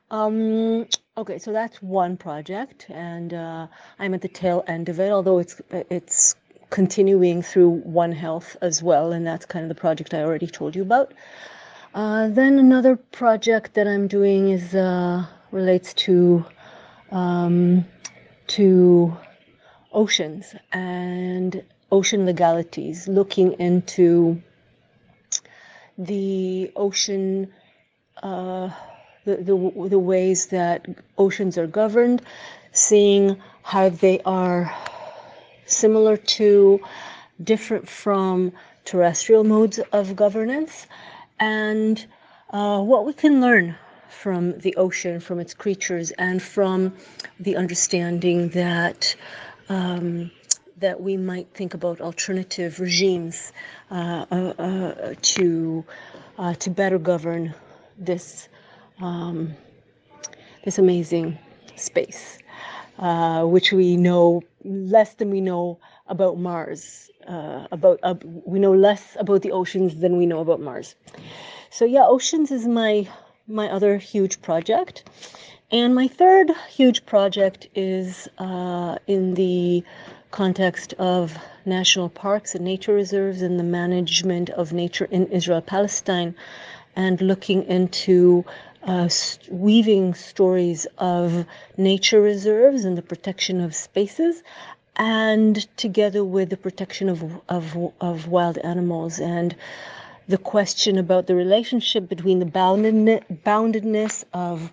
Um, 0.09 0.87
okay, 1.17 1.37
so 1.39 1.51
that's 1.51 1.81
one 1.81 2.17
project, 2.17 2.87
and 2.89 3.33
uh, 3.33 3.67
I'm 3.99 4.13
at 4.13 4.21
the 4.21 4.27
tail 4.27 4.63
end 4.67 4.89
of 4.89 4.99
it. 4.99 5.11
Although 5.11 5.39
it's 5.39 5.61
it's 5.71 6.35
continuing 6.69 7.41
through 7.41 7.69
One 7.69 8.11
Health 8.11 8.57
as 8.61 8.81
well, 8.81 9.11
and 9.11 9.25
that's 9.25 9.45
kind 9.45 9.63
of 9.63 9.69
the 9.69 9.79
project 9.79 10.13
I 10.13 10.23
already 10.23 10.47
told 10.47 10.75
you 10.75 10.81
about. 10.81 11.13
Uh, 11.93 12.27
then 12.29 12.57
another 12.57 12.95
project 12.95 13.75
that 13.75 13.87
I'm 13.87 14.07
doing 14.07 14.49
is 14.49 14.73
uh, 14.73 15.25
relates 15.51 15.93
to 16.05 16.43
um, 17.11 17.85
to 18.47 19.15
oceans 19.91 20.55
and 20.71 21.63
ocean 21.91 22.25
legalities, 22.25 23.07
looking 23.07 23.53
into 23.53 24.41
the 25.97 26.71
ocean, 26.75 27.53
uh, 28.23 28.71
the, 29.25 29.37
the 29.37 29.89
the 29.89 29.99
ways 29.99 30.47
that 30.47 30.85
oceans 31.17 31.57
are 31.57 31.67
governed, 31.67 32.21
seeing 32.71 33.41
how 33.61 33.89
they 33.89 34.19
are 34.25 34.73
similar 35.65 36.17
to, 36.17 36.79
different 37.43 37.87
from 37.87 38.51
terrestrial 38.85 39.43
modes 39.43 39.79
of 39.91 40.15
governance 40.15 40.87
and 41.39 42.05
uh, 42.49 42.81
what 42.81 43.05
we 43.05 43.13
can 43.13 43.41
learn 43.41 43.75
from 44.09 44.57
the 44.59 44.75
ocean, 44.75 45.19
from 45.19 45.39
its 45.39 45.53
creatures, 45.53 46.11
and 46.11 46.41
from 46.41 46.93
the 47.39 47.55
understanding 47.55 48.49
that 48.49 49.15
um, 49.69 50.31
that 50.77 51.01
we 51.01 51.17
might 51.17 51.47
think 51.53 51.73
about 51.73 52.01
alternative 52.01 52.79
regimes 52.79 53.51
uh, 53.89 54.25
uh, 54.31 54.35
uh 54.35 55.13
to 55.21 55.83
uh, 56.37 56.53
to 56.55 56.69
better 56.69 56.99
govern 56.99 57.53
this 57.97 58.47
um, 59.03 59.53
this 60.63 60.77
amazing 60.77 61.37
space, 61.75 62.39
uh, 62.99 63.43
which 63.43 63.71
we 63.71 63.97
know 63.97 64.41
less 64.63 65.15
than 65.15 65.29
we 65.29 65.41
know 65.41 65.79
about 66.07 66.37
Mars 66.37 67.03
uh, 67.27 67.67
about 67.71 67.99
uh, 68.03 68.15
we 68.45 68.59
know 68.59 68.73
less 68.73 69.15
about 69.19 69.41
the 69.41 69.51
oceans 69.51 69.95
than 69.95 70.17
we 70.17 70.25
know 70.25 70.39
about 70.39 70.59
Mars. 70.59 70.95
So 71.69 71.85
yeah, 71.85 72.05
oceans 72.05 72.51
is 72.51 72.67
my 72.67 73.07
my 73.47 73.69
other 73.69 73.97
huge 73.97 74.41
project, 74.41 75.03
and 75.71 75.95
my 75.95 76.07
third 76.07 76.51
huge 76.69 77.05
project 77.05 77.67
is 77.75 78.27
uh, 78.37 78.97
in 79.07 79.33
the 79.35 79.83
context 80.31 80.93
of 80.93 81.37
national 81.65 82.09
parks 82.09 82.55
and 82.55 82.65
nature 82.65 82.93
reserves 82.93 83.41
and 83.41 83.59
the 83.59 83.63
management 83.63 84.49
of 84.51 84.73
nature 84.73 85.05
in 85.05 85.27
Israel 85.27 85.61
Palestine, 85.61 86.35
and 86.95 87.21
looking 87.21 87.63
into 87.63 88.43
uh, 88.85 89.09
weaving 89.49 90.13
stories 90.13 90.87
of 90.97 91.45
nature 91.77 92.21
reserves 92.21 92.85
and 92.85 92.97
the 92.97 93.01
protection 93.01 93.61
of 93.61 93.73
spaces 93.73 94.43
and 94.95 95.55
together 95.77 96.23
with 96.23 96.49
the 96.49 96.57
protection 96.57 97.09
of, 97.09 97.41
of, 97.49 97.93
of 97.99 98.27
wild 98.27 98.57
animals 98.59 99.19
and 99.19 99.55
the 100.27 100.37
question 100.37 100.97
about 100.97 101.27
the 101.27 101.35
relationship 101.35 102.07
between 102.07 102.39
the 102.39 102.45
boundedness 102.45 104.23
of 104.33 104.71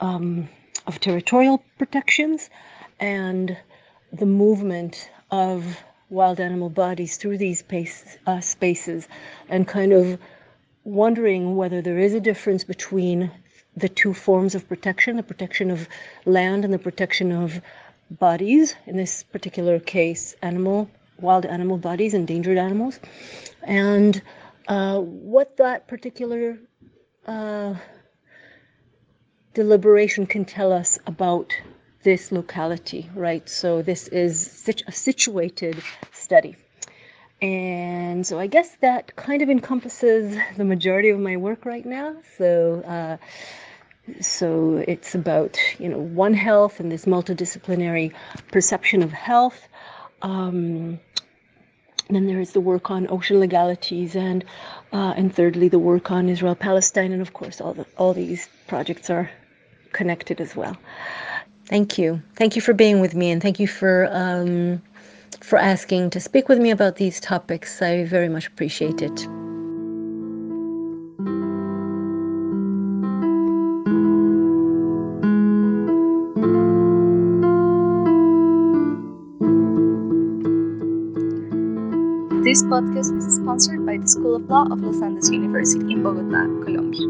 um, 0.00 0.48
of 0.86 0.98
territorial 0.98 1.62
protections 1.78 2.50
and 2.98 3.56
the 4.12 4.26
movement 4.26 5.08
of 5.30 5.64
wild 6.10 6.40
animal 6.40 6.68
bodies 6.68 7.16
through 7.16 7.38
these 7.38 7.62
uh, 8.26 8.40
spaces 8.40 9.08
and 9.48 9.66
kind 9.66 9.92
of 9.92 10.18
wondering 10.84 11.56
whether 11.56 11.80
there 11.80 11.98
is 11.98 12.12
a 12.12 12.20
difference 12.20 12.64
between 12.64 13.30
the 13.76 13.88
two 13.88 14.12
forms 14.12 14.54
of 14.54 14.68
protection 14.68 15.16
the 15.16 15.22
protection 15.22 15.70
of 15.70 15.88
land 16.24 16.64
and 16.64 16.72
the 16.72 16.78
protection 16.78 17.32
of 17.32 17.60
bodies, 18.10 18.74
in 18.86 18.96
this 18.96 19.22
particular 19.22 19.80
case, 19.80 20.34
animal, 20.42 20.90
wild 21.18 21.46
animal 21.46 21.78
bodies, 21.78 22.14
endangered 22.14 22.58
animals, 22.58 23.00
and 23.62 24.20
uh, 24.68 24.98
what 25.00 25.56
that 25.56 25.88
particular 25.88 26.58
uh, 27.26 27.74
deliberation 29.54 30.26
can 30.26 30.44
tell 30.44 30.72
us 30.72 30.98
about 31.06 31.54
this 32.02 32.32
locality, 32.32 33.08
right? 33.14 33.48
So 33.48 33.82
this 33.82 34.08
is 34.08 34.50
such 34.50 34.82
a 34.86 34.92
situated 34.92 35.76
study. 36.12 36.56
And 37.42 38.24
so 38.24 38.38
I 38.38 38.46
guess 38.46 38.70
that 38.82 39.16
kind 39.16 39.42
of 39.42 39.50
encompasses 39.50 40.38
the 40.56 40.64
majority 40.64 41.10
of 41.10 41.18
my 41.18 41.36
work 41.36 41.66
right 41.66 41.84
now. 41.84 42.14
So, 42.38 42.82
uh, 42.86 43.16
so 44.20 44.76
it's 44.86 45.16
about 45.16 45.58
you 45.80 45.88
know 45.88 45.98
one 45.98 46.34
health 46.34 46.78
and 46.78 46.90
this 46.90 47.04
multidisciplinary 47.04 48.12
perception 48.52 49.02
of 49.02 49.10
health. 49.10 49.60
Um, 50.22 51.00
then 52.10 52.26
there 52.26 52.40
is 52.40 52.52
the 52.52 52.60
work 52.60 52.92
on 52.92 53.08
ocean 53.10 53.40
legalities, 53.40 54.14
and 54.14 54.44
uh, 54.92 55.14
and 55.16 55.34
thirdly 55.34 55.68
the 55.68 55.80
work 55.80 56.12
on 56.12 56.28
Israel 56.28 56.54
Palestine, 56.54 57.10
and 57.10 57.22
of 57.22 57.32
course 57.32 57.60
all 57.60 57.74
the, 57.74 57.86
all 57.98 58.14
these 58.14 58.48
projects 58.68 59.10
are 59.10 59.28
connected 59.92 60.40
as 60.40 60.54
well. 60.54 60.76
Thank 61.66 61.98
you, 61.98 62.22
thank 62.36 62.54
you 62.54 62.62
for 62.62 62.72
being 62.72 63.00
with 63.00 63.16
me, 63.16 63.32
and 63.32 63.42
thank 63.42 63.58
you 63.58 63.66
for. 63.66 64.08
Um, 64.12 64.82
for 65.40 65.58
asking 65.58 66.10
to 66.10 66.20
speak 66.20 66.48
with 66.48 66.58
me 66.58 66.70
about 66.70 66.96
these 66.96 67.20
topics. 67.20 67.80
I 67.82 68.04
very 68.04 68.28
much 68.28 68.46
appreciate 68.46 69.02
it. 69.02 69.28
This 82.42 82.62
podcast 82.64 83.16
is 83.16 83.36
sponsored 83.36 83.86
by 83.86 83.96
the 83.96 84.06
School 84.06 84.36
of 84.36 84.50
Law 84.50 84.66
of 84.70 84.80
Los 84.82 85.00
Andes 85.00 85.30
University 85.30 85.92
in 85.92 86.02
Bogota, 86.02 86.44
Colombia. 86.64 87.06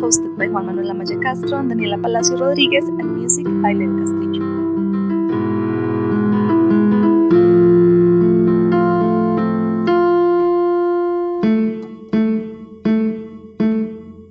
Hosted 0.00 0.38
by 0.38 0.48
Juan 0.48 0.66
Manuel 0.66 0.94
Amaya 0.94 1.20
Castro, 1.22 1.60
Daniela 1.60 2.00
Palacio 2.00 2.38
Rodriguez, 2.38 2.88
and 2.88 3.16
music 3.16 3.44
by 3.44 3.72
Len 3.72 3.98
Castillo. 3.98 4.51